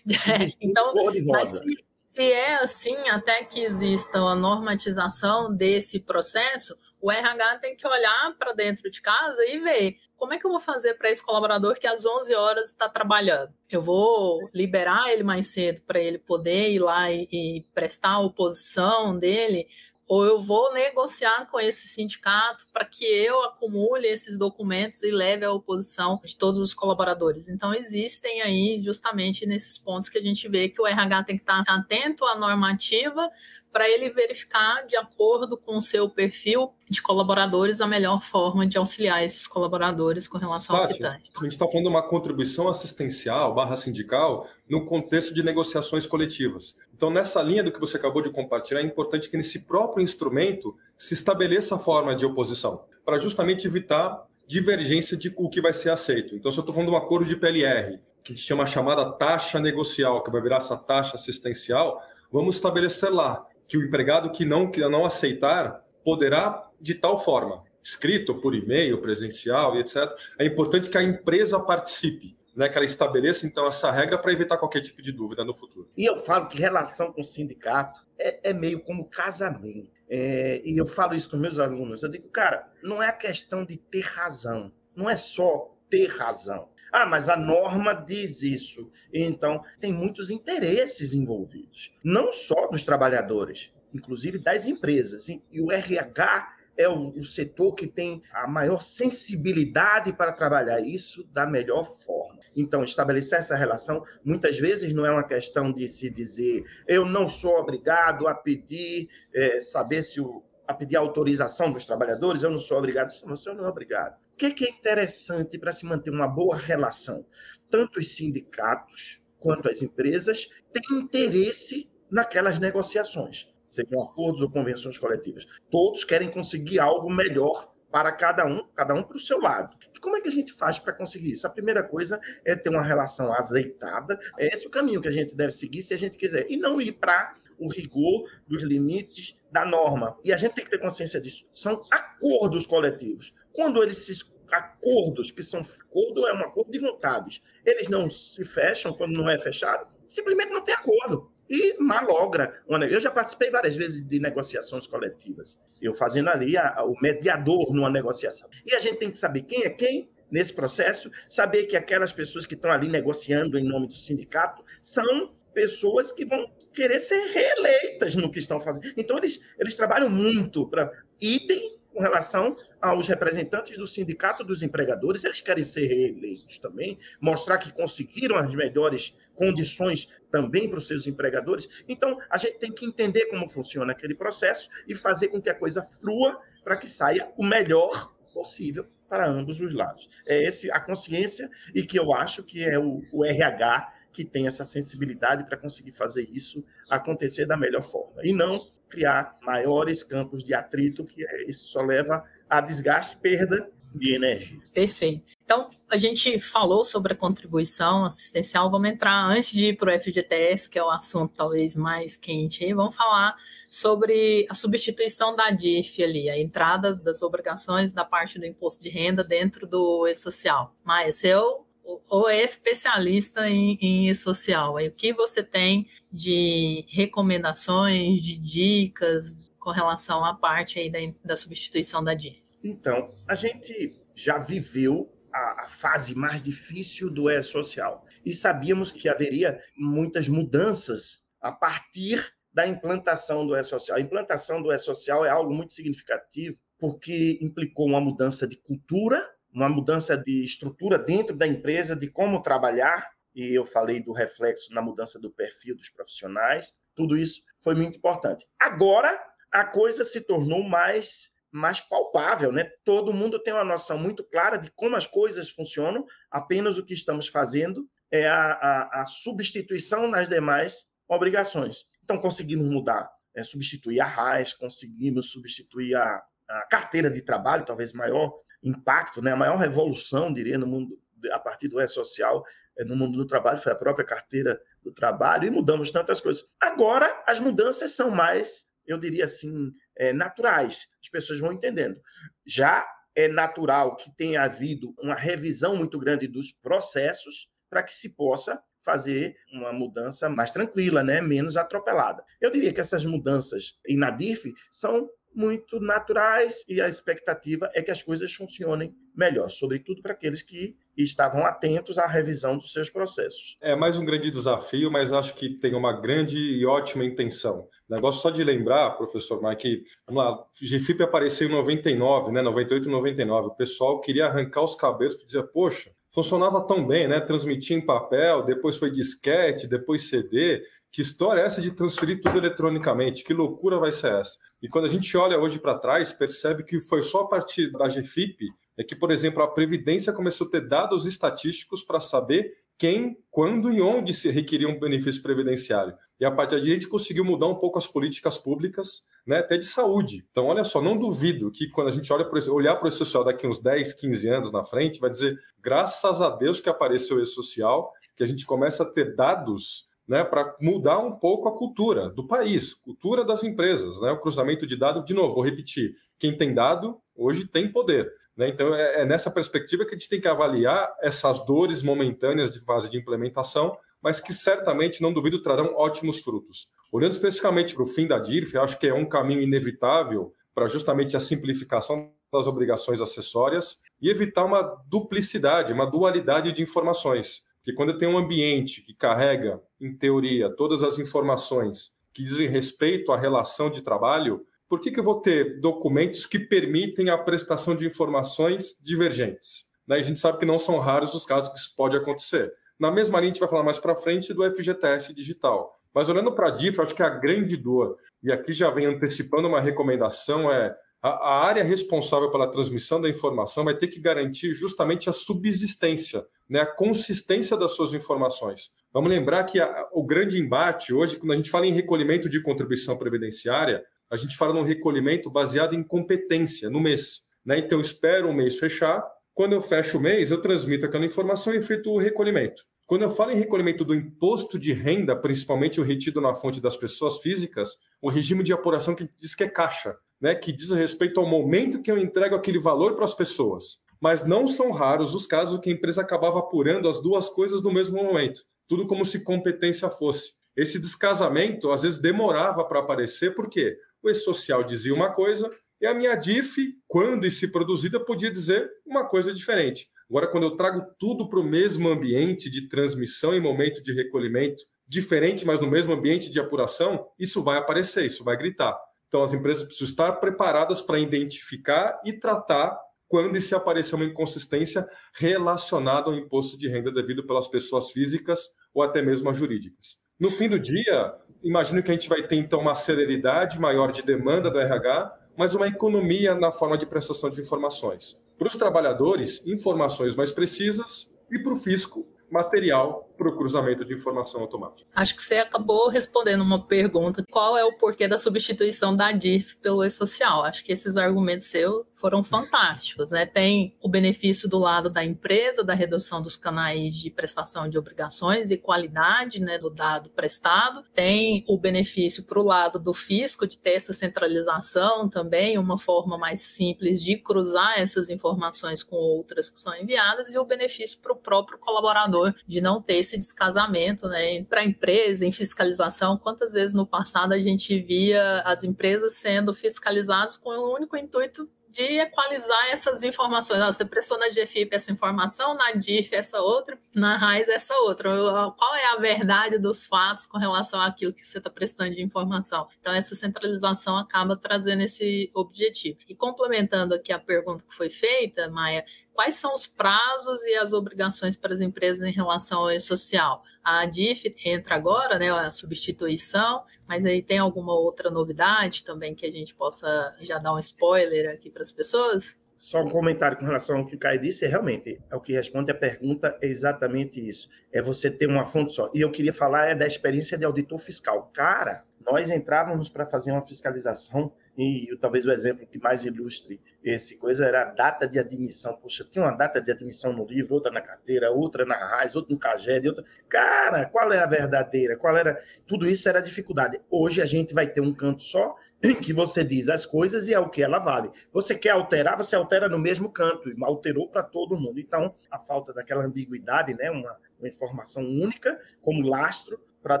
então, 0.60 0.92
mas 1.26 1.52
se, 1.52 1.84
se 2.00 2.22
é 2.22 2.56
assim, 2.56 3.08
até 3.08 3.44
que 3.44 3.60
exista 3.60 4.18
a 4.18 4.34
normatização 4.34 5.50
desse 5.54 6.00
processo, 6.00 6.76
o 7.00 7.10
RH 7.10 7.58
tem 7.58 7.76
que 7.76 7.86
olhar 7.86 8.34
para 8.38 8.52
dentro 8.52 8.90
de 8.90 9.00
casa 9.00 9.44
e 9.46 9.58
ver 9.58 9.96
como 10.16 10.32
é 10.32 10.38
que 10.38 10.46
eu 10.46 10.50
vou 10.50 10.60
fazer 10.60 10.94
para 10.94 11.10
esse 11.10 11.24
colaborador 11.24 11.78
que 11.78 11.86
às 11.86 12.04
11 12.04 12.34
horas 12.34 12.68
está 12.68 12.88
trabalhando. 12.88 13.52
Eu 13.70 13.82
vou 13.82 14.48
liberar 14.54 15.12
ele 15.12 15.22
mais 15.22 15.48
cedo 15.48 15.82
para 15.82 16.00
ele 16.00 16.18
poder 16.18 16.70
ir 16.70 16.78
lá 16.78 17.10
e, 17.10 17.28
e 17.30 17.64
prestar 17.74 18.12
a 18.12 18.20
oposição 18.20 19.18
dele 19.18 19.66
ou 20.08 20.24
eu 20.24 20.38
vou 20.38 20.72
negociar 20.72 21.46
com 21.50 21.58
esse 21.58 21.88
sindicato 21.88 22.66
para 22.72 22.84
que 22.84 23.04
eu 23.04 23.42
acumule 23.42 24.06
esses 24.06 24.38
documentos 24.38 25.02
e 25.02 25.10
leve 25.10 25.44
à 25.44 25.50
oposição 25.50 26.20
de 26.24 26.36
todos 26.36 26.60
os 26.60 26.72
colaboradores. 26.72 27.48
Então, 27.48 27.74
existem 27.74 28.40
aí 28.40 28.78
justamente 28.78 29.44
nesses 29.44 29.76
pontos 29.76 30.08
que 30.08 30.18
a 30.18 30.22
gente 30.22 30.48
vê 30.48 30.68
que 30.68 30.80
o 30.80 30.86
RH 30.86 31.24
tem 31.24 31.36
que 31.36 31.42
estar 31.42 31.62
atento 31.66 32.24
à 32.24 32.36
normativa 32.36 33.28
para 33.76 33.90
ele 33.90 34.08
verificar, 34.08 34.86
de 34.86 34.96
acordo 34.96 35.54
com 35.54 35.76
o 35.76 35.82
seu 35.82 36.08
perfil 36.08 36.72
de 36.88 37.02
colaboradores, 37.02 37.78
a 37.82 37.86
melhor 37.86 38.22
forma 38.22 38.66
de 38.66 38.78
auxiliar 38.78 39.22
esses 39.22 39.46
colaboradores 39.46 40.26
com 40.26 40.38
relação 40.38 40.78
Sátia, 40.78 40.86
ao 40.86 40.92
quitante. 40.94 41.30
A 41.36 41.42
gente 41.42 41.52
está 41.52 41.66
falando 41.66 41.82
de 41.82 41.90
uma 41.90 42.02
contribuição 42.02 42.68
assistencial 42.68 43.54
barra 43.54 43.76
sindical 43.76 44.48
no 44.66 44.86
contexto 44.86 45.34
de 45.34 45.42
negociações 45.42 46.06
coletivas. 46.06 46.74
Então, 46.94 47.10
nessa 47.10 47.42
linha 47.42 47.62
do 47.62 47.70
que 47.70 47.78
você 47.78 47.98
acabou 47.98 48.22
de 48.22 48.30
compartilhar, 48.30 48.80
é 48.80 48.82
importante 48.82 49.28
que 49.28 49.36
nesse 49.36 49.66
próprio 49.66 50.02
instrumento 50.02 50.74
se 50.96 51.12
estabeleça 51.12 51.74
a 51.74 51.78
forma 51.78 52.16
de 52.16 52.24
oposição, 52.24 52.82
para 53.04 53.18
justamente 53.18 53.66
evitar 53.66 54.24
divergência 54.46 55.18
de 55.18 55.30
o 55.36 55.50
que 55.50 55.60
vai 55.60 55.74
ser 55.74 55.90
aceito. 55.90 56.34
Então, 56.34 56.50
se 56.50 56.56
eu 56.56 56.62
estou 56.62 56.74
falando 56.74 56.88
de 56.88 56.94
um 56.94 56.98
acordo 56.98 57.26
de 57.26 57.36
PLR, 57.36 58.00
que 58.24 58.32
a 58.32 58.34
gente 58.34 58.46
chama 58.46 58.62
a 58.62 58.66
chamada 58.66 59.12
taxa 59.12 59.60
negocial, 59.60 60.22
que 60.22 60.30
vai 60.30 60.40
virar 60.40 60.56
essa 60.56 60.78
taxa 60.78 61.16
assistencial, 61.16 62.00
vamos 62.32 62.54
estabelecer 62.54 63.12
lá 63.12 63.46
que 63.68 63.76
o 63.76 63.84
empregado 63.84 64.30
que 64.30 64.44
não, 64.44 64.70
que 64.70 64.80
não 64.88 65.04
aceitar 65.04 65.84
poderá, 66.04 66.70
de 66.80 66.94
tal 66.94 67.18
forma, 67.18 67.64
escrito 67.82 68.34
por 68.34 68.54
e-mail, 68.54 69.00
presencial 69.00 69.76
e 69.76 69.80
etc., 69.80 70.10
é 70.38 70.44
importante 70.44 70.90
que 70.90 70.98
a 70.98 71.02
empresa 71.02 71.58
participe, 71.60 72.36
né, 72.54 72.68
que 72.68 72.76
ela 72.76 72.86
estabeleça, 72.86 73.46
então, 73.46 73.66
essa 73.66 73.90
regra 73.90 74.18
para 74.18 74.32
evitar 74.32 74.56
qualquer 74.56 74.80
tipo 74.80 75.02
de 75.02 75.12
dúvida 75.12 75.44
no 75.44 75.54
futuro. 75.54 75.90
E 75.96 76.04
eu 76.04 76.20
falo 76.20 76.48
que 76.48 76.58
relação 76.58 77.12
com 77.12 77.20
o 77.20 77.24
sindicato 77.24 78.00
é, 78.18 78.50
é 78.50 78.52
meio 78.52 78.80
como 78.80 79.04
casamento. 79.04 79.90
É, 80.08 80.62
e 80.64 80.78
eu 80.78 80.86
falo 80.86 81.14
isso 81.14 81.30
com 81.30 81.36
meus 81.36 81.58
alunos. 81.58 82.02
Eu 82.02 82.08
digo, 82.08 82.28
cara, 82.28 82.60
não 82.82 83.02
é 83.02 83.08
a 83.08 83.12
questão 83.12 83.64
de 83.64 83.76
ter 83.76 84.04
razão, 84.04 84.72
não 84.94 85.10
é 85.10 85.16
só 85.16 85.74
ter 85.90 86.06
razão. 86.06 86.68
Ah, 86.92 87.06
mas 87.06 87.28
a 87.28 87.36
norma 87.36 87.92
diz 87.92 88.42
isso. 88.42 88.90
Então, 89.12 89.62
tem 89.80 89.92
muitos 89.92 90.30
interesses 90.30 91.14
envolvidos, 91.14 91.92
não 92.02 92.32
só 92.32 92.68
dos 92.68 92.82
trabalhadores, 92.82 93.72
inclusive 93.92 94.38
das 94.38 94.66
empresas. 94.66 95.28
E 95.28 95.60
o 95.60 95.72
RH 95.72 96.56
é 96.76 96.88
o, 96.88 97.24
setor 97.24 97.74
que 97.74 97.86
tem 97.86 98.22
a 98.32 98.46
maior 98.46 98.82
sensibilidade 98.82 100.12
para 100.12 100.32
trabalhar 100.32 100.80
isso 100.80 101.24
da 101.32 101.46
melhor 101.46 101.84
forma. 101.84 102.38
Então, 102.54 102.84
estabelecer 102.84 103.38
essa 103.38 103.56
relação, 103.56 104.04
muitas 104.24 104.58
vezes 104.58 104.92
não 104.92 105.04
é 105.04 105.10
uma 105.10 105.24
questão 105.24 105.72
de 105.72 105.88
se 105.88 106.10
dizer 106.10 106.64
eu 106.86 107.04
não 107.04 107.28
sou 107.28 107.56
obrigado 107.58 108.28
a 108.28 108.34
pedir, 108.34 109.08
é, 109.34 109.60
saber 109.60 110.02
se 110.02 110.20
o 110.20 110.42
a 110.66 110.74
pedir 110.74 110.96
autorização 110.96 111.70
dos 111.70 111.84
trabalhadores, 111.84 112.42
eu 112.42 112.50
não 112.50 112.58
sou 112.58 112.78
obrigado, 112.78 113.10
você 113.10 113.52
não 113.54 113.66
é 113.66 113.68
obrigado. 113.68 114.16
O 114.36 114.38
que 114.38 114.66
é 114.66 114.68
interessante 114.68 115.58
para 115.58 115.72
se 115.72 115.86
manter 115.86 116.10
uma 116.10 116.28
boa 116.28 116.54
relação? 116.54 117.24
Tanto 117.70 117.98
os 117.98 118.16
sindicatos 118.16 119.18
quanto 119.38 119.66
as 119.66 119.80
empresas 119.80 120.50
têm 120.70 120.98
interesse 120.98 121.90
naquelas 122.10 122.58
negociações, 122.58 123.48
sejam 123.66 124.02
acordos 124.02 124.42
ou 124.42 124.50
convenções 124.50 124.98
coletivas. 124.98 125.46
Todos 125.70 126.04
querem 126.04 126.30
conseguir 126.30 126.78
algo 126.78 127.10
melhor 127.10 127.72
para 127.90 128.12
cada 128.12 128.44
um, 128.44 128.68
cada 128.74 128.92
um 128.92 129.02
para 129.02 129.16
o 129.16 129.20
seu 129.20 129.40
lado. 129.40 129.74
E 129.94 129.98
como 129.98 130.18
é 130.18 130.20
que 130.20 130.28
a 130.28 130.32
gente 130.32 130.52
faz 130.52 130.78
para 130.78 130.92
conseguir 130.92 131.30
isso? 131.30 131.46
A 131.46 131.50
primeira 131.50 131.82
coisa 131.82 132.20
é 132.44 132.54
ter 132.54 132.68
uma 132.68 132.82
relação 132.82 133.32
azeitada. 133.32 134.18
É 134.38 134.48
esse 134.52 134.66
o 134.66 134.70
caminho 134.70 135.00
que 135.00 135.08
a 135.08 135.12
gente 135.12 135.34
deve 135.34 135.52
seguir 135.52 135.80
se 135.80 135.94
a 135.94 135.98
gente 135.98 136.18
quiser. 136.18 136.44
E 136.50 136.58
não 136.58 136.78
ir 136.78 136.92
para 136.92 137.34
o 137.58 137.68
rigor 137.72 138.28
dos 138.46 138.62
limites 138.62 139.34
da 139.56 139.64
norma. 139.64 140.18
E 140.22 140.34
a 140.34 140.36
gente 140.36 140.52
tem 140.52 140.64
que 140.64 140.70
ter 140.70 140.78
consciência 140.78 141.18
disso. 141.18 141.46
São 141.54 141.82
acordos 141.90 142.66
coletivos. 142.66 143.32
Quando 143.54 143.82
eles 143.82 144.36
acordos 144.52 145.30
que 145.30 145.42
são 145.42 145.60
acordo 145.60 146.26
é 146.26 146.34
um 146.34 146.40
acordo 146.40 146.70
de 146.70 146.78
vontades. 146.78 147.40
Eles 147.64 147.88
não 147.88 148.10
se 148.10 148.44
fecham 148.44 148.92
quando 148.92 149.14
não 149.16 149.28
é 149.30 149.38
fechado, 149.38 149.88
simplesmente 150.06 150.50
não 150.50 150.62
tem 150.62 150.74
acordo 150.74 151.32
e 151.48 151.76
malogra. 151.80 152.62
Eu 152.68 153.00
já 153.00 153.10
participei 153.10 153.50
várias 153.50 153.74
vezes 153.74 154.06
de 154.06 154.20
negociações 154.20 154.86
coletivas, 154.86 155.58
eu 155.80 155.94
fazendo 155.94 156.28
ali 156.28 156.56
a, 156.56 156.84
o 156.84 156.94
mediador 157.00 157.72
numa 157.72 157.90
negociação. 157.90 158.48
E 158.64 158.74
a 158.74 158.78
gente 158.78 158.98
tem 158.98 159.10
que 159.10 159.18
saber 159.18 159.42
quem 159.42 159.64
é 159.64 159.70
quem 159.70 160.08
nesse 160.30 160.52
processo, 160.52 161.10
saber 161.28 161.64
que 161.64 161.76
aquelas 161.76 162.12
pessoas 162.12 162.46
que 162.46 162.54
estão 162.54 162.70
ali 162.70 162.88
negociando 162.88 163.58
em 163.58 163.64
nome 163.64 163.86
do 163.86 163.94
sindicato 163.94 164.62
são 164.80 165.28
pessoas 165.54 166.12
que 166.12 166.26
vão 166.26 166.44
querer 166.76 167.00
ser 167.00 167.28
reeleitas 167.28 168.14
no 168.14 168.30
que 168.30 168.38
estão 168.38 168.60
fazendo. 168.60 168.92
Então, 168.96 169.16
eles, 169.16 169.40
eles 169.58 169.74
trabalham 169.74 170.10
muito 170.10 170.68
para 170.68 170.92
item 171.18 171.74
com 171.92 172.02
relação 172.02 172.54
aos 172.78 173.08
representantes 173.08 173.78
do 173.78 173.86
sindicato 173.86 174.44
dos 174.44 174.62
empregadores, 174.62 175.24
eles 175.24 175.40
querem 175.40 175.64
ser 175.64 175.86
reeleitos 175.86 176.58
também, 176.58 176.98
mostrar 177.18 177.56
que 177.56 177.72
conseguiram 177.72 178.36
as 178.36 178.54
melhores 178.54 179.16
condições 179.34 180.10
também 180.30 180.68
para 180.68 180.78
os 180.78 180.86
seus 180.86 181.06
empregadores. 181.06 181.66
Então, 181.88 182.18
a 182.28 182.36
gente 182.36 182.58
tem 182.58 182.70
que 182.70 182.84
entender 182.84 183.24
como 183.26 183.48
funciona 183.48 183.92
aquele 183.92 184.14
processo 184.14 184.68
e 184.86 184.94
fazer 184.94 185.28
com 185.28 185.40
que 185.40 185.48
a 185.48 185.54
coisa 185.54 185.82
flua 185.82 186.38
para 186.62 186.76
que 186.76 186.86
saia 186.86 187.32
o 187.34 187.42
melhor 187.42 188.12
possível 188.34 188.84
para 189.08 189.26
ambos 189.26 189.58
os 189.58 189.72
lados. 189.72 190.10
É 190.26 190.46
esse 190.46 190.70
a 190.70 190.78
consciência 190.78 191.48
e 191.74 191.82
que 191.82 191.98
eu 191.98 192.12
acho 192.12 192.42
que 192.42 192.62
é 192.62 192.78
o, 192.78 193.02
o 193.10 193.24
RH 193.24 193.94
que 194.16 194.24
tem 194.24 194.46
essa 194.46 194.64
sensibilidade 194.64 195.44
para 195.44 195.58
conseguir 195.58 195.92
fazer 195.92 196.26
isso 196.32 196.64
acontecer 196.88 197.44
da 197.44 197.54
melhor 197.54 197.82
forma. 197.82 198.24
E 198.24 198.32
não 198.32 198.66
criar 198.88 199.36
maiores 199.42 200.02
campos 200.02 200.42
de 200.42 200.54
atrito, 200.54 201.04
que 201.04 201.22
é, 201.22 201.50
isso 201.50 201.68
só 201.68 201.82
leva 201.82 202.24
a 202.48 202.60
desgaste, 202.62 203.18
perda 203.18 203.70
de 203.94 204.14
energia. 204.14 204.58
Perfeito. 204.72 205.24
Então, 205.44 205.66
a 205.90 205.98
gente 205.98 206.38
falou 206.38 206.82
sobre 206.82 207.12
a 207.12 207.16
contribuição 207.16 208.06
assistencial, 208.06 208.70
vamos 208.70 208.88
entrar, 208.88 209.26
antes 209.26 209.50
de 209.50 209.68
ir 209.68 209.76
para 209.76 209.94
o 209.94 210.00
FGTS, 210.00 210.70
que 210.70 210.78
é 210.78 210.82
o 210.82 210.90
assunto 210.90 211.34
talvez 211.34 211.74
mais 211.74 212.16
quente, 212.16 212.72
vamos 212.72 212.96
falar 212.96 213.36
sobre 213.68 214.46
a 214.48 214.54
substituição 214.54 215.36
da 215.36 215.50
DIF 215.50 216.02
ali, 216.02 216.30
a 216.30 216.38
entrada 216.38 216.94
das 216.94 217.20
obrigações 217.20 217.92
da 217.92 218.04
parte 218.04 218.38
do 218.38 218.46
imposto 218.46 218.82
de 218.82 218.88
renda 218.88 219.22
dentro 219.22 219.66
do 219.66 220.06
E-Social. 220.06 220.74
Mas 220.82 221.22
eu 221.24 221.65
ou 222.08 222.28
é 222.28 222.42
especialista 222.42 223.48
em, 223.48 223.78
em 223.80 224.14
social. 224.14 224.76
Aí, 224.76 224.88
o 224.88 224.92
que 224.92 225.12
você 225.12 225.42
tem 225.42 225.88
de 226.12 226.84
recomendações, 226.88 228.22
de 228.22 228.38
dicas 228.38 229.46
com 229.58 229.70
relação 229.70 230.24
à 230.24 230.34
parte 230.34 230.78
aí 230.78 230.90
da, 230.90 230.98
da 231.24 231.36
substituição 231.36 232.02
da 232.02 232.14
DIR? 232.14 232.42
Então, 232.62 233.08
a 233.28 233.34
gente 233.34 234.00
já 234.14 234.38
viveu 234.38 235.12
a, 235.32 235.62
a 235.62 235.68
fase 235.68 236.14
mais 236.14 236.42
difícil 236.42 237.10
do 237.10 237.30
E-Social 237.30 238.04
e 238.24 238.32
sabíamos 238.32 238.90
que 238.90 239.08
haveria 239.08 239.60
muitas 239.76 240.28
mudanças 240.28 241.24
a 241.40 241.52
partir 241.52 242.32
da 242.52 242.66
implantação 242.66 243.46
do 243.46 243.54
E-Social. 243.54 243.98
A 243.98 244.00
implantação 244.00 244.62
do 244.62 244.72
E-Social 244.72 245.24
é 245.24 245.28
algo 245.28 245.54
muito 245.54 245.74
significativo 245.74 246.58
porque 246.78 247.38
implicou 247.40 247.86
uma 247.86 248.00
mudança 248.00 248.46
de 248.46 248.56
cultura 248.56 249.26
uma 249.56 249.70
mudança 249.70 250.18
de 250.18 250.44
estrutura 250.44 250.98
dentro 250.98 251.34
da 251.34 251.46
empresa, 251.46 251.96
de 251.96 252.10
como 252.10 252.42
trabalhar, 252.42 253.10
e 253.34 253.54
eu 253.54 253.64
falei 253.64 254.02
do 254.02 254.12
reflexo 254.12 254.72
na 254.74 254.82
mudança 254.82 255.18
do 255.18 255.30
perfil 255.30 255.74
dos 255.74 255.88
profissionais, 255.88 256.74
tudo 256.94 257.16
isso 257.16 257.40
foi 257.62 257.74
muito 257.74 257.96
importante. 257.96 258.46
Agora, 258.60 259.18
a 259.50 259.64
coisa 259.64 260.04
se 260.04 260.20
tornou 260.20 260.62
mais 260.62 261.34
mais 261.50 261.80
palpável, 261.80 262.52
né? 262.52 262.70
Todo 262.84 263.14
mundo 263.14 263.42
tem 263.42 263.54
uma 263.54 263.64
noção 263.64 263.96
muito 263.96 264.22
clara 264.22 264.58
de 264.58 264.70
como 264.72 264.94
as 264.94 265.06
coisas 265.06 265.48
funcionam, 265.48 266.04
apenas 266.30 266.76
o 266.76 266.84
que 266.84 266.92
estamos 266.92 267.28
fazendo 267.28 267.88
é 268.10 268.28
a, 268.28 268.52
a, 268.52 269.02
a 269.02 269.06
substituição 269.06 270.06
nas 270.06 270.28
demais 270.28 270.86
obrigações. 271.08 271.86
Então, 272.04 272.18
conseguimos 272.18 272.68
mudar, 272.68 273.10
é, 273.34 273.42
substituir 273.42 274.00
a 274.00 274.04
RAIS, 274.04 274.52
conseguimos 274.52 275.30
substituir 275.30 275.94
a, 275.94 276.22
a 276.46 276.66
carteira 276.66 277.08
de 277.08 277.22
trabalho, 277.22 277.64
talvez 277.64 277.92
maior, 277.92 278.34
impacto, 278.68 279.22
né? 279.22 279.32
a 279.32 279.36
maior 279.36 279.56
revolução, 279.56 280.32
diria, 280.32 280.58
no 280.58 280.66
mundo 280.66 280.98
a 281.32 281.38
partir 281.38 281.68
do 281.68 281.80
E-Social, 281.80 282.44
é, 282.78 282.84
no 282.84 282.96
mundo 282.96 283.16
do 283.16 283.26
trabalho, 283.26 283.58
foi 283.58 283.72
a 283.72 283.76
própria 283.76 284.04
carteira 284.04 284.60
do 284.82 284.92
trabalho, 284.92 285.46
e 285.46 285.50
mudamos 285.50 285.90
tantas 285.90 286.20
coisas. 286.20 286.44
Agora, 286.60 287.22
as 287.26 287.40
mudanças 287.40 287.92
são 287.92 288.10
mais, 288.10 288.66
eu 288.86 288.98
diria 288.98 289.24
assim, 289.24 289.72
é, 289.96 290.12
naturais, 290.12 290.86
as 291.02 291.08
pessoas 291.08 291.40
vão 291.40 291.52
entendendo. 291.52 292.00
Já 292.44 292.86
é 293.14 293.28
natural 293.28 293.96
que 293.96 294.14
tenha 294.14 294.42
havido 294.42 294.94
uma 294.98 295.14
revisão 295.14 295.74
muito 295.74 295.98
grande 295.98 296.28
dos 296.28 296.52
processos 296.52 297.48
para 297.68 297.82
que 297.82 297.94
se 297.94 298.10
possa 298.10 298.62
fazer 298.84 299.36
uma 299.52 299.72
mudança 299.72 300.28
mais 300.28 300.52
tranquila, 300.52 301.02
né? 301.02 301.20
menos 301.20 301.56
atropelada. 301.56 302.22
Eu 302.40 302.52
diria 302.52 302.72
que 302.72 302.80
essas 302.80 303.04
mudanças 303.04 303.80
em 303.88 303.96
Nadif 303.96 304.52
são 304.70 305.10
muito 305.36 305.78
naturais 305.78 306.64
e 306.66 306.80
a 306.80 306.88
expectativa 306.88 307.70
é 307.74 307.82
que 307.82 307.90
as 307.90 308.02
coisas 308.02 308.32
funcionem 308.32 308.96
melhor, 309.14 309.50
sobretudo 309.50 310.00
para 310.00 310.12
aqueles 310.12 310.40
que 310.40 310.74
estavam 310.96 311.44
atentos 311.44 311.98
à 311.98 312.06
revisão 312.06 312.56
dos 312.56 312.72
seus 312.72 312.88
processos. 312.88 313.58
É 313.60 313.76
mais 313.76 313.98
um 313.98 314.04
grande 314.04 314.30
desafio, 314.30 314.90
mas 314.90 315.12
acho 315.12 315.34
que 315.34 315.50
tem 315.50 315.74
uma 315.74 316.00
grande 316.00 316.38
e 316.38 316.64
ótima 316.64 317.04
intenção. 317.04 317.68
Negócio 317.88 318.22
só 318.22 318.30
de 318.30 318.42
lembrar, 318.42 318.92
professor 318.92 319.42
Mike, 319.42 319.84
vamos 320.06 320.24
lá, 320.24 320.44
GFIP 320.60 321.02
apareceu 321.02 321.48
em 321.48 321.52
99, 321.52 322.32
né, 322.32 322.40
98 322.40 322.88
e 322.88 322.90
99. 322.90 323.48
O 323.48 323.54
pessoal 323.54 324.00
queria 324.00 324.26
arrancar 324.26 324.62
os 324.62 324.74
cabelos 324.74 325.16
e 325.16 325.26
dizer, 325.26 325.42
poxa, 325.48 325.90
funcionava 326.10 326.60
tão 326.66 326.86
bem, 326.86 327.08
né? 327.08 327.20
Transmitia 327.20 327.76
em 327.76 327.84
papel, 327.84 328.44
depois 328.44 328.76
foi 328.76 328.90
disquete, 328.90 329.66
depois 329.66 330.08
CD. 330.08 330.62
Que 330.90 331.02
história 331.02 331.42
é 331.42 331.44
essa 331.44 331.60
de 331.60 331.70
transferir 331.70 332.20
tudo 332.20 332.38
eletronicamente? 332.38 333.22
Que 333.22 333.34
loucura 333.34 333.78
vai 333.78 333.92
ser 333.92 334.12
essa? 334.12 334.36
E 334.62 334.68
quando 334.68 334.86
a 334.86 334.88
gente 334.88 335.14
olha 335.16 335.38
hoje 335.38 335.58
para 335.58 335.78
trás, 335.78 336.12
percebe 336.12 336.64
que 336.64 336.80
foi 336.80 337.02
só 337.02 337.22
a 337.22 337.28
partir 337.28 337.70
da 337.72 337.88
GFIP 337.88 338.48
é 338.78 338.84
que, 338.84 338.94
por 338.94 339.10
exemplo, 339.10 339.42
a 339.42 339.48
Previdência 339.48 340.12
começou 340.12 340.46
a 340.46 340.50
ter 340.50 340.68
dados 340.68 341.06
estatísticos 341.06 341.82
para 341.82 341.98
saber 341.98 342.52
quem, 342.78 343.16
quando 343.30 343.72
e 343.72 343.80
onde 343.80 344.12
se 344.12 344.30
requeria 344.30 344.68
um 344.68 344.78
benefício 344.78 345.22
previdenciário. 345.22 345.94
E 346.20 346.24
a 346.24 346.30
partir 346.30 346.60
daí 346.60 346.70
a 346.70 346.74
gente 346.74 346.88
conseguiu 346.88 347.24
mudar 347.24 347.46
um 347.46 347.54
pouco 347.54 347.78
as 347.78 347.86
políticas 347.86 348.36
públicas, 348.36 349.02
né, 349.26 349.38
até 349.38 349.56
de 349.56 349.66
saúde. 349.66 350.24
Então, 350.30 350.46
olha 350.46 350.62
só, 350.62 350.80
não 350.80 350.96
duvido 350.96 351.50
que 351.50 351.68
quando 351.68 351.88
a 351.88 351.90
gente 351.90 352.12
olha 352.12 352.24
pro, 352.24 352.54
olhar 352.54 352.76
para 352.76 352.88
o 352.88 352.92
social 352.92 353.24
daqui 353.24 353.46
uns 353.46 353.58
10, 353.58 353.94
15 353.94 354.28
anos 354.28 354.52
na 354.52 354.64
frente, 354.64 355.00
vai 355.00 355.10
dizer, 355.10 355.36
graças 355.60 356.20
a 356.20 356.30
Deus 356.30 356.60
que 356.60 356.68
apareceu 356.68 357.20
esse 357.20 357.32
social, 357.32 357.92
que 358.14 358.22
a 358.22 358.26
gente 358.26 358.46
começa 358.46 358.84
a 358.84 358.86
ter 358.86 359.16
dados 359.16 359.86
né, 360.06 360.22
para 360.22 360.54
mudar 360.60 361.00
um 361.00 361.12
pouco 361.12 361.48
a 361.48 361.56
cultura 361.56 362.08
do 362.08 362.26
país, 362.26 362.72
cultura 362.74 363.24
das 363.24 363.42
empresas, 363.42 364.00
né, 364.00 364.12
o 364.12 364.20
cruzamento 364.20 364.66
de 364.66 364.76
dados. 364.76 365.04
De 365.04 365.12
novo, 365.12 365.34
vou 365.34 365.44
repetir: 365.44 365.96
quem 366.18 366.36
tem 366.36 366.54
dado 366.54 367.00
hoje 367.14 367.46
tem 367.46 367.70
poder. 367.72 368.12
Né? 368.36 368.48
Então, 368.48 368.74
é, 368.74 369.02
é, 369.02 369.04
nessa 369.04 369.30
perspectiva 369.30 369.84
que 369.84 369.94
a 369.94 369.98
gente 369.98 370.08
tem 370.08 370.20
que 370.20 370.28
avaliar 370.28 370.94
essas 371.00 371.44
dores 371.44 371.82
momentâneas 371.82 372.52
de 372.52 372.60
fase 372.60 372.88
de 372.88 372.98
implementação, 372.98 373.76
mas 374.00 374.20
que 374.20 374.32
certamente, 374.32 375.02
não 375.02 375.12
duvido, 375.12 375.42
trarão 375.42 375.74
ótimos 375.74 376.20
frutos. 376.20 376.68
Olhando 376.92 377.12
especificamente 377.12 377.74
para 377.74 377.82
o 377.82 377.86
fim 377.86 378.06
da 378.06 378.18
DIRF, 378.18 378.56
acho 378.58 378.78
que 378.78 378.86
é 378.86 378.94
um 378.94 379.08
caminho 379.08 379.42
inevitável 379.42 380.32
para 380.54 380.68
justamente 380.68 381.16
a 381.16 381.20
simplificação 381.20 382.12
das 382.32 382.46
obrigações 382.46 383.00
acessórias 383.00 383.78
e 384.00 384.08
evitar 384.08 384.44
uma 384.44 384.62
duplicidade, 384.86 385.72
uma 385.72 385.84
dualidade 385.84 386.52
de 386.52 386.62
informações. 386.62 387.42
Porque 387.58 387.72
quando 387.72 387.90
eu 387.90 387.98
tenho 387.98 388.12
um 388.12 388.18
ambiente 388.18 388.80
que 388.80 388.94
carrega, 388.94 389.60
em 389.80 389.94
teoria, 389.94 390.48
todas 390.48 390.82
as 390.82 390.98
informações 390.98 391.92
que 392.12 392.22
dizem 392.22 392.48
respeito 392.48 393.12
à 393.12 393.18
relação 393.18 393.68
de 393.68 393.82
trabalho, 393.82 394.46
por 394.68 394.80
que, 394.80 394.90
que 394.90 394.98
eu 394.98 395.04
vou 395.04 395.20
ter 395.20 395.60
documentos 395.60 396.26
que 396.26 396.38
permitem 396.38 397.10
a 397.10 397.18
prestação 397.18 397.74
de 397.74 397.84
informações 397.84 398.76
divergentes? 398.80 399.66
Né? 399.86 399.96
A 399.96 400.02
gente 400.02 400.18
sabe 400.18 400.38
que 400.38 400.46
não 400.46 400.58
são 400.58 400.78
raros 400.78 401.14
os 401.14 401.26
casos 401.26 401.52
que 401.52 401.58
isso 401.58 401.74
pode 401.76 401.96
acontecer. 401.96 402.52
Na 402.78 402.90
mesma 402.90 403.18
linha, 403.18 403.30
a 403.30 403.34
gente 403.34 403.40
vai 403.40 403.48
falar 403.48 403.62
mais 403.62 403.78
para 403.78 403.94
frente 403.94 404.32
do 404.34 404.42
FGTS 404.50 405.14
digital. 405.14 405.78
Mas 405.96 406.10
olhando 406.10 406.30
para 406.30 406.48
a 406.48 406.50
DIF, 406.50 406.78
acho 406.78 406.94
que 406.94 407.02
a 407.02 407.08
grande 407.08 407.56
dor, 407.56 407.96
e 408.22 408.30
aqui 408.30 408.52
já 408.52 408.68
vem 408.68 408.84
antecipando 408.84 409.48
uma 409.48 409.62
recomendação, 409.62 410.52
é 410.52 410.76
a, 411.00 411.46
área 411.46 411.64
responsável 411.64 412.30
pela 412.30 412.50
transmissão 412.50 413.00
da 413.00 413.08
informação 413.08 413.64
vai 413.64 413.74
ter 413.74 413.88
que 413.88 413.98
garantir 413.98 414.52
justamente 414.52 415.08
a 415.08 415.12
subsistência, 415.12 416.22
né, 416.46 416.60
a 416.60 416.66
consistência 416.66 417.56
das 417.56 417.72
suas 417.72 417.94
informações. 417.94 418.70
Vamos 418.92 419.08
lembrar 419.08 419.44
que 419.44 419.58
a, 419.58 419.88
o 419.90 420.04
grande 420.04 420.38
embate 420.38 420.92
hoje, 420.92 421.16
quando 421.16 421.32
a 421.32 421.36
gente 421.36 421.48
fala 421.48 421.66
em 421.66 421.72
recolhimento 421.72 422.28
de 422.28 422.42
contribuição 422.42 422.98
previdenciária, 422.98 423.82
a 424.10 424.16
gente 424.16 424.36
fala 424.36 424.52
num 424.52 424.64
recolhimento 424.64 425.30
baseado 425.30 425.74
em 425.74 425.82
competência 425.82 426.68
no 426.68 426.78
mês. 426.78 427.22
Né? 427.42 427.60
Então, 427.60 427.78
eu 427.78 427.82
espero 427.82 428.28
um 428.28 428.34
mês 428.34 428.58
fechar. 428.58 429.02
Quando 429.32 429.54
eu 429.54 429.62
fecho 429.62 429.96
o 429.96 430.00
mês, 430.00 430.30
eu 430.30 430.42
transmito 430.42 430.84
aquela 430.84 431.06
informação 431.06 431.54
e 431.54 431.56
efetuo 431.56 431.94
o 431.94 431.98
recolhimento. 431.98 432.64
Quando 432.86 433.02
eu 433.02 433.10
falo 433.10 433.32
em 433.32 433.36
recolhimento 433.36 433.84
do 433.84 433.94
imposto 433.94 434.58
de 434.60 434.72
renda, 434.72 435.16
principalmente 435.16 435.80
o 435.80 435.84
retido 435.84 436.20
na 436.20 436.34
fonte 436.34 436.60
das 436.60 436.76
pessoas 436.76 437.18
físicas, 437.18 437.76
o 438.00 438.08
regime 438.08 438.44
de 438.44 438.52
apuração 438.52 438.94
que 438.94 439.10
diz 439.18 439.34
que 439.34 439.42
é 439.42 439.48
caixa, 439.48 439.96
né, 440.20 440.36
que 440.36 440.52
diz 440.52 440.70
respeito 440.70 441.18
ao 441.18 441.26
momento 441.26 441.82
que 441.82 441.90
eu 441.90 441.98
entrego 441.98 442.36
aquele 442.36 442.60
valor 442.60 442.94
para 442.94 443.04
as 443.04 443.12
pessoas. 443.12 443.80
Mas 444.00 444.24
não 444.24 444.46
são 444.46 444.70
raros 444.70 445.14
os 445.14 445.26
casos 445.26 445.58
que 445.58 445.68
a 445.68 445.72
empresa 445.72 446.00
acabava 446.00 446.38
apurando 446.38 446.88
as 446.88 447.02
duas 447.02 447.28
coisas 447.28 447.60
no 447.60 447.72
mesmo 447.72 447.96
momento, 448.02 448.42
tudo 448.68 448.86
como 448.86 449.04
se 449.04 449.24
competência 449.24 449.90
fosse. 449.90 450.34
Esse 450.54 450.78
descasamento 450.78 451.72
às 451.72 451.82
vezes 451.82 451.98
demorava 451.98 452.64
para 452.64 452.78
aparecer, 452.78 453.34
porque 453.34 453.76
o 454.00 454.08
E-Social 454.08 454.62
dizia 454.62 454.94
uma 454.94 455.10
coisa 455.10 455.50
e 455.80 455.86
a 455.86 455.92
minha 455.92 456.14
DIF, 456.14 456.74
quando 456.86 457.26
e 457.26 457.30
se 457.30 457.48
produzida, 457.48 457.98
podia 457.98 458.30
dizer 458.30 458.70
uma 458.86 459.04
coisa 459.04 459.32
diferente. 459.32 459.90
Agora, 460.08 460.28
quando 460.28 460.44
eu 460.44 460.56
trago 460.56 460.86
tudo 460.98 461.28
para 461.28 461.40
o 461.40 461.44
mesmo 461.44 461.88
ambiente 461.88 462.50
de 462.50 462.68
transmissão 462.68 463.34
e 463.34 463.40
momento 463.40 463.82
de 463.82 463.92
recolhimento, 463.92 464.62
diferente, 464.86 465.44
mas 465.44 465.60
no 465.60 465.66
mesmo 465.66 465.92
ambiente 465.92 466.30
de 466.30 466.38
apuração, 466.38 467.06
isso 467.18 467.42
vai 467.42 467.58
aparecer, 467.58 468.06
isso 468.06 468.22
vai 468.22 468.36
gritar. 468.36 468.78
Então, 469.08 469.22
as 469.22 469.32
empresas 469.32 469.64
precisam 469.64 469.88
estar 469.88 470.12
preparadas 470.14 470.80
para 470.80 470.98
identificar 470.98 472.00
e 472.04 472.12
tratar 472.12 472.78
quando 473.08 473.40
se 473.40 473.54
aparecer 473.54 473.94
uma 473.94 474.04
inconsistência 474.04 474.86
relacionada 475.14 476.10
ao 476.10 476.14
imposto 476.14 476.58
de 476.58 476.68
renda 476.68 476.90
devido 476.90 477.26
pelas 477.26 477.48
pessoas 477.48 477.90
físicas 477.90 478.40
ou 478.74 478.82
até 478.82 479.00
mesmo 479.00 479.30
as 479.30 479.36
jurídicas. 479.36 479.96
No 480.18 480.30
fim 480.30 480.48
do 480.48 480.58
dia, 480.58 481.14
imagino 481.42 481.82
que 481.82 481.90
a 481.90 481.94
gente 481.94 482.08
vai 482.08 482.26
ter 482.26 482.36
então 482.36 482.60
uma 482.60 482.74
celeridade 482.74 483.60
maior 483.60 483.92
de 483.92 484.02
demanda 484.02 484.50
do 484.50 484.58
RH, 484.58 485.14
mas 485.36 485.54
uma 485.54 485.68
economia 485.68 486.34
na 486.34 486.50
forma 486.50 486.76
de 486.76 486.86
prestação 486.86 487.30
de 487.30 487.40
informações. 487.40 488.20
Para 488.38 488.48
os 488.48 488.56
trabalhadores, 488.56 489.42
informações 489.46 490.14
mais 490.14 490.30
precisas 490.30 491.10
e 491.30 491.38
para 491.38 491.54
o 491.54 491.56
fisco, 491.56 492.06
material 492.30 493.05
para 493.16 493.28
o 493.28 493.36
cruzamento 493.36 493.84
de 493.84 493.94
informação 493.94 494.40
automática. 494.40 494.88
Acho 494.94 495.14
que 495.16 495.22
você 495.22 495.36
acabou 495.36 495.88
respondendo 495.88 496.42
uma 496.42 496.64
pergunta: 496.66 497.24
qual 497.30 497.56
é 497.56 497.64
o 497.64 497.76
porquê 497.76 498.06
da 498.06 498.18
substituição 498.18 498.94
da 498.94 499.12
DIF 499.12 499.56
pelo 499.56 499.84
E-Social? 499.84 500.44
Acho 500.44 500.64
que 500.64 500.72
esses 500.72 500.96
argumentos 500.96 501.46
seus 501.46 501.84
foram 501.94 502.22
fantásticos, 502.22 503.10
né? 503.10 503.24
Tem 503.24 503.74
o 503.80 503.88
benefício 503.88 504.48
do 504.48 504.58
lado 504.58 504.90
da 504.90 505.04
empresa, 505.04 505.64
da 505.64 505.74
redução 505.74 506.20
dos 506.20 506.36
canais 506.36 506.94
de 506.94 507.10
prestação 507.10 507.68
de 507.68 507.78
obrigações 507.78 508.50
e 508.50 508.58
qualidade 508.58 509.40
né, 509.40 509.58
do 509.58 509.70
dado 509.70 510.10
prestado. 510.10 510.84
Tem 510.94 511.42
o 511.48 511.58
benefício 511.58 512.22
para 512.24 512.38
o 512.38 512.44
lado 512.44 512.78
do 512.78 512.92
fisco 512.92 513.46
de 513.46 513.58
ter 513.58 513.72
essa 513.72 513.92
centralização 513.92 515.08
também, 515.08 515.58
uma 515.58 515.78
forma 515.78 516.18
mais 516.18 516.42
simples 516.42 517.02
de 517.02 517.16
cruzar 517.16 517.78
essas 517.78 518.10
informações 518.10 518.82
com 518.82 518.96
outras 518.96 519.48
que 519.48 519.58
são 519.58 519.74
enviadas, 519.74 520.34
e 520.34 520.38
o 520.38 520.44
benefício 520.44 521.00
para 521.00 521.12
o 521.12 521.16
próprio 521.16 521.58
colaborador 521.58 522.34
de 522.46 522.60
não 522.60 522.80
ter 522.80 522.98
esse 523.06 523.18
descasamento, 523.18 524.08
né? 524.08 524.42
Para 524.44 524.60
a 524.60 524.64
empresa, 524.64 525.24
em 525.24 525.32
fiscalização, 525.32 526.18
quantas 526.18 526.52
vezes 526.52 526.74
no 526.74 526.86
passado 526.86 527.32
a 527.32 527.40
gente 527.40 527.78
via 527.80 528.40
as 528.40 528.64
empresas 528.64 529.14
sendo 529.14 529.54
fiscalizadas 529.54 530.36
com 530.36 530.50
o 530.50 530.74
único 530.74 530.96
intuito 530.96 531.48
de 531.76 531.98
equalizar 531.98 532.70
essas 532.70 533.02
informações. 533.02 533.60
Ah, 533.60 533.70
você 533.70 533.84
prestou 533.84 534.18
na 534.18 534.30
GFIP 534.30 534.74
essa 534.74 534.90
informação, 534.90 535.54
na 535.54 535.72
DIF 535.72 536.14
essa 536.14 536.40
outra, 536.40 536.78
na 536.94 537.18
RAIS 537.18 537.50
essa 537.50 537.76
outra. 537.80 538.10
Qual 538.56 538.74
é 538.74 538.86
a 538.94 538.96
verdade 538.96 539.58
dos 539.58 539.86
fatos 539.86 540.26
com 540.26 540.38
relação 540.38 540.80
àquilo 540.80 541.12
que 541.12 541.24
você 541.24 541.36
está 541.36 541.50
prestando 541.50 541.94
de 541.94 542.02
informação? 542.02 542.66
Então, 542.80 542.94
essa 542.94 543.14
centralização 543.14 543.98
acaba 543.98 544.34
trazendo 544.36 544.82
esse 544.82 545.30
objetivo. 545.34 545.98
E 546.08 546.14
complementando 546.14 546.94
aqui 546.94 547.12
a 547.12 547.18
pergunta 547.18 547.62
que 547.68 547.74
foi 547.74 547.90
feita, 547.90 548.48
Maia, 548.48 548.82
quais 549.16 549.34
são 549.36 549.54
os 549.54 549.66
prazos 549.66 550.44
e 550.44 550.54
as 550.54 550.74
obrigações 550.74 551.34
para 551.34 551.52
as 551.52 551.62
empresas 551.62 552.06
em 552.06 552.12
relação 552.12 552.60
ao 552.60 552.70
e-social? 552.70 553.42
A 553.64 553.86
DIF 553.86 554.36
entra 554.44 554.74
agora, 554.76 555.18
né, 555.18 555.30
a 555.32 555.50
substituição, 555.50 556.62
mas 556.86 557.06
aí 557.06 557.22
tem 557.22 557.38
alguma 557.38 557.72
outra 557.72 558.10
novidade 558.10 558.84
também 558.84 559.14
que 559.14 559.24
a 559.24 559.32
gente 559.32 559.54
possa 559.54 560.14
já 560.20 560.38
dar 560.38 560.52
um 560.52 560.58
spoiler 560.58 561.32
aqui 561.32 561.50
para 561.50 561.62
as 561.62 561.72
pessoas? 561.72 562.38
Só 562.58 562.82
um 562.82 562.88
comentário 562.88 563.36
com 563.38 563.44
relação 563.44 563.78
ao 563.78 563.86
que 563.86 563.96
o 563.96 563.98
Caio 563.98 564.20
disse, 564.20 564.44
é 564.44 564.48
realmente, 564.48 565.00
é 565.10 565.16
o 565.16 565.20
que 565.20 565.32
responde 565.32 565.70
a 565.70 565.74
pergunta 565.74 566.38
é 566.40 566.46
exatamente 566.46 567.26
isso. 567.26 567.48
É 567.72 567.82
você 567.82 568.10
ter 568.10 568.26
uma 568.26 568.44
fonte 568.44 568.72
só. 568.72 568.90
E 568.94 569.00
eu 569.00 569.10
queria 569.10 569.32
falar 569.32 569.70
é 569.70 569.74
da 569.74 569.86
experiência 569.86 570.38
de 570.38 570.44
auditor 570.44 570.78
fiscal. 570.78 571.30
Cara, 571.34 571.84
nós 572.00 572.30
entrávamos 572.30 572.88
para 572.88 573.04
fazer 573.04 573.32
uma 573.32 573.42
fiscalização 573.42 574.32
e 574.56 574.96
talvez 574.98 575.26
o 575.26 575.32
exemplo 575.32 575.66
que 575.66 575.78
mais 575.78 576.04
ilustre 576.04 576.60
esse 576.82 577.18
coisa 577.18 577.44
era 577.44 577.62
a 577.62 577.64
data 577.66 578.06
de 578.06 578.18
admissão. 578.18 578.74
Poxa, 578.76 579.04
tinha 579.04 579.24
uma 579.24 579.36
data 579.36 579.60
de 579.60 579.70
admissão 579.70 580.12
no 580.12 580.24
livro, 580.24 580.54
outra 580.54 580.70
na 580.70 580.80
carteira, 580.80 581.30
outra 581.30 581.66
na 581.66 581.74
RAIS, 581.74 582.14
outra 582.14 582.32
no 582.32 582.38
CAGED, 582.38 582.88
outra... 582.88 583.04
Cara, 583.28 583.86
qual 583.86 584.12
é 584.12 584.18
a 584.18 584.26
verdadeira? 584.26 584.96
Qual 584.96 585.16
era... 585.16 585.38
Tudo 585.66 585.88
isso 585.88 586.08
era 586.08 586.20
dificuldade. 586.20 586.80
Hoje 586.88 587.20
a 587.20 587.26
gente 587.26 587.52
vai 587.52 587.66
ter 587.66 587.80
um 587.80 587.92
canto 587.92 588.22
só 588.22 588.54
em 588.82 588.94
que 588.94 589.12
você 589.12 589.42
diz 589.42 589.68
as 589.68 589.84
coisas 589.84 590.28
e 590.28 590.34
é 590.34 590.38
o 590.38 590.48
que 590.48 590.62
ela 590.62 590.78
vale. 590.78 591.10
Você 591.32 591.54
quer 591.54 591.70
alterar, 591.70 592.16
você 592.16 592.36
altera 592.36 592.68
no 592.68 592.78
mesmo 592.78 593.10
canto, 593.10 593.50
e 593.50 593.64
alterou 593.64 594.08
para 594.08 594.22
todo 594.22 594.56
mundo. 594.56 594.78
Então, 594.78 595.14
a 595.30 595.38
falta 595.38 595.72
daquela 595.72 596.04
ambiguidade, 596.04 596.72
né, 596.74 596.90
uma, 596.90 597.16
uma 597.38 597.48
informação 597.48 598.04
única 598.04 598.58
como 598.80 599.06
lastro 599.06 599.60
para 599.86 600.00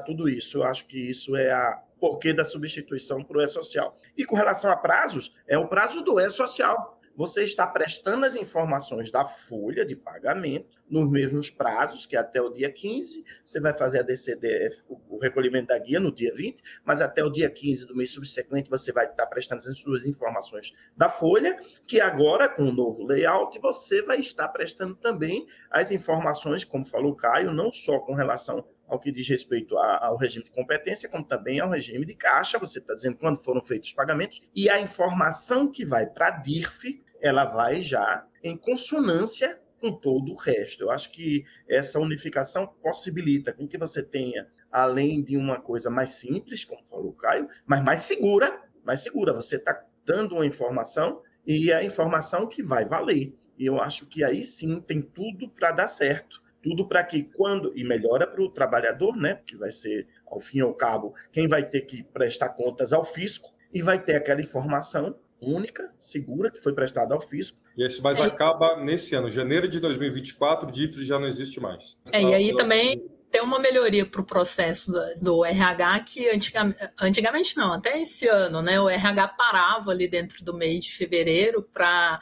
tudo 0.00 0.28
isso. 0.28 0.58
Eu 0.58 0.64
acho 0.64 0.84
que 0.88 0.98
isso 0.98 1.36
é 1.36 1.52
a, 1.52 1.80
porquê 2.00 2.32
da 2.32 2.42
substituição 2.42 3.22
para 3.22 3.38
o 3.38 3.40
E-Social. 3.40 3.96
E 4.16 4.24
com 4.24 4.34
relação 4.34 4.68
a 4.68 4.76
prazos, 4.76 5.32
é 5.46 5.56
o 5.56 5.68
prazo 5.68 6.02
do 6.02 6.18
E-Social. 6.18 6.98
Você 7.16 7.44
está 7.44 7.68
prestando 7.68 8.26
as 8.26 8.34
informações 8.34 9.12
da 9.12 9.24
folha 9.24 9.86
de 9.86 9.94
pagamento 9.94 10.82
nos 10.90 11.08
mesmos 11.08 11.50
prazos, 11.50 12.04
que 12.04 12.16
é 12.16 12.18
até 12.18 12.42
o 12.42 12.50
dia 12.50 12.70
15, 12.70 13.24
você 13.44 13.60
vai 13.60 13.72
fazer 13.72 14.00
a 14.00 14.02
DCDF, 14.02 14.82
o 14.88 15.18
recolhimento 15.18 15.68
da 15.68 15.78
guia 15.78 16.00
no 16.00 16.12
dia 16.12 16.34
20, 16.34 16.60
mas 16.84 17.00
até 17.00 17.22
o 17.24 17.30
dia 17.30 17.48
15 17.48 17.86
do 17.86 17.96
mês 17.96 18.10
subsequente 18.10 18.68
você 18.68 18.92
vai 18.92 19.06
estar 19.06 19.26
prestando 19.28 19.62
as 19.66 19.78
suas 19.78 20.04
informações 20.04 20.74
da 20.96 21.08
folha, 21.08 21.56
que 21.86 22.00
agora, 22.00 22.48
com 22.48 22.64
o 22.64 22.72
novo 22.72 23.04
layout, 23.04 23.56
você 23.60 24.02
vai 24.02 24.18
estar 24.18 24.48
prestando 24.48 24.96
também 24.96 25.46
as 25.70 25.92
informações, 25.92 26.64
como 26.64 26.84
falou 26.84 27.12
o 27.12 27.16
Caio, 27.16 27.52
não 27.52 27.72
só 27.72 28.00
com 28.00 28.14
relação 28.14 28.66
ao 28.88 28.98
que 28.98 29.10
diz 29.10 29.28
respeito 29.28 29.76
ao 29.76 30.16
regime 30.16 30.44
de 30.44 30.50
competência, 30.50 31.08
como 31.08 31.24
também 31.24 31.60
ao 31.60 31.70
regime 31.70 32.04
de 32.04 32.14
caixa. 32.14 32.58
Você 32.58 32.78
está 32.78 32.94
dizendo 32.94 33.16
quando 33.16 33.38
foram 33.38 33.62
feitos 33.62 33.88
os 33.88 33.94
pagamentos, 33.94 34.40
e 34.54 34.68
a 34.68 34.80
informação 34.80 35.70
que 35.70 35.84
vai 35.84 36.06
para 36.06 36.28
a 36.28 36.30
DIRF, 36.30 37.02
ela 37.20 37.44
vai 37.44 37.80
já 37.80 38.26
em 38.42 38.56
consonância 38.56 39.60
com 39.80 39.92
todo 39.92 40.32
o 40.32 40.36
resto. 40.36 40.84
Eu 40.84 40.90
acho 40.90 41.10
que 41.10 41.44
essa 41.68 41.98
unificação 41.98 42.66
possibilita 42.82 43.52
com 43.52 43.66
que 43.66 43.78
você 43.78 44.02
tenha, 44.02 44.48
além 44.70 45.22
de 45.22 45.36
uma 45.36 45.60
coisa 45.60 45.90
mais 45.90 46.10
simples, 46.10 46.64
como 46.64 46.84
falou 46.84 47.10
o 47.10 47.16
Caio, 47.16 47.48
mas 47.66 47.82
mais 47.82 48.00
segura, 48.00 48.62
mais 48.84 49.00
segura. 49.00 49.32
Você 49.32 49.56
está 49.56 49.84
dando 50.04 50.34
uma 50.34 50.46
informação 50.46 51.22
e 51.46 51.72
a 51.72 51.82
informação 51.82 52.46
que 52.46 52.62
vai 52.62 52.84
valer. 52.84 53.34
E 53.58 53.66
eu 53.66 53.80
acho 53.80 54.06
que 54.06 54.22
aí 54.22 54.44
sim 54.44 54.80
tem 54.80 55.00
tudo 55.00 55.48
para 55.48 55.72
dar 55.72 55.88
certo 55.88 56.45
tudo 56.66 56.84
para 56.84 57.04
que 57.04 57.22
quando 57.22 57.72
e 57.76 57.84
melhora 57.84 58.26
para 58.26 58.42
o 58.42 58.50
trabalhador, 58.50 59.16
né, 59.16 59.40
que 59.46 59.56
vai 59.56 59.70
ser 59.70 60.08
ao 60.26 60.40
fim 60.40 60.58
e 60.58 60.62
ao 60.62 60.74
cabo 60.74 61.14
quem 61.30 61.46
vai 61.46 61.64
ter 61.64 61.82
que 61.82 62.02
prestar 62.02 62.48
contas 62.48 62.92
ao 62.92 63.04
fisco 63.04 63.54
e 63.72 63.80
vai 63.80 64.02
ter 64.02 64.16
aquela 64.16 64.40
informação 64.40 65.16
única, 65.40 65.92
segura 65.96 66.50
que 66.50 66.60
foi 66.60 66.72
prestada 66.72 67.14
ao 67.14 67.20
fisco. 67.20 67.56
E 67.76 67.84
esse, 67.84 68.02
mas 68.02 68.18
é. 68.18 68.24
acaba 68.24 68.82
nesse 68.82 69.14
ano, 69.14 69.30
janeiro 69.30 69.68
de 69.68 69.78
2024, 69.78 70.68
o 70.68 70.72
DIF 70.72 71.04
já 71.04 71.20
não 71.20 71.28
existe 71.28 71.60
mais. 71.60 71.96
É, 72.12 72.20
e 72.20 72.34
aí 72.34 72.56
também 72.56 73.08
tem 73.30 73.42
uma 73.42 73.60
melhoria 73.60 74.04
para 74.04 74.20
o 74.20 74.24
processo 74.24 74.90
do, 74.90 75.00
do, 75.20 75.44
RH 75.44 76.00
que 76.00 76.28
antigamente, 76.28 76.90
antigamente 77.00 77.56
não, 77.56 77.74
até 77.74 78.00
esse 78.02 78.26
ano, 78.26 78.60
né? 78.60 78.80
O 78.80 78.88
RH 78.88 79.28
parava 79.28 79.92
ali 79.92 80.08
dentro 80.08 80.44
do 80.44 80.52
mês 80.52 80.84
de 80.84 80.92
fevereiro 80.94 81.62
para 81.62 82.18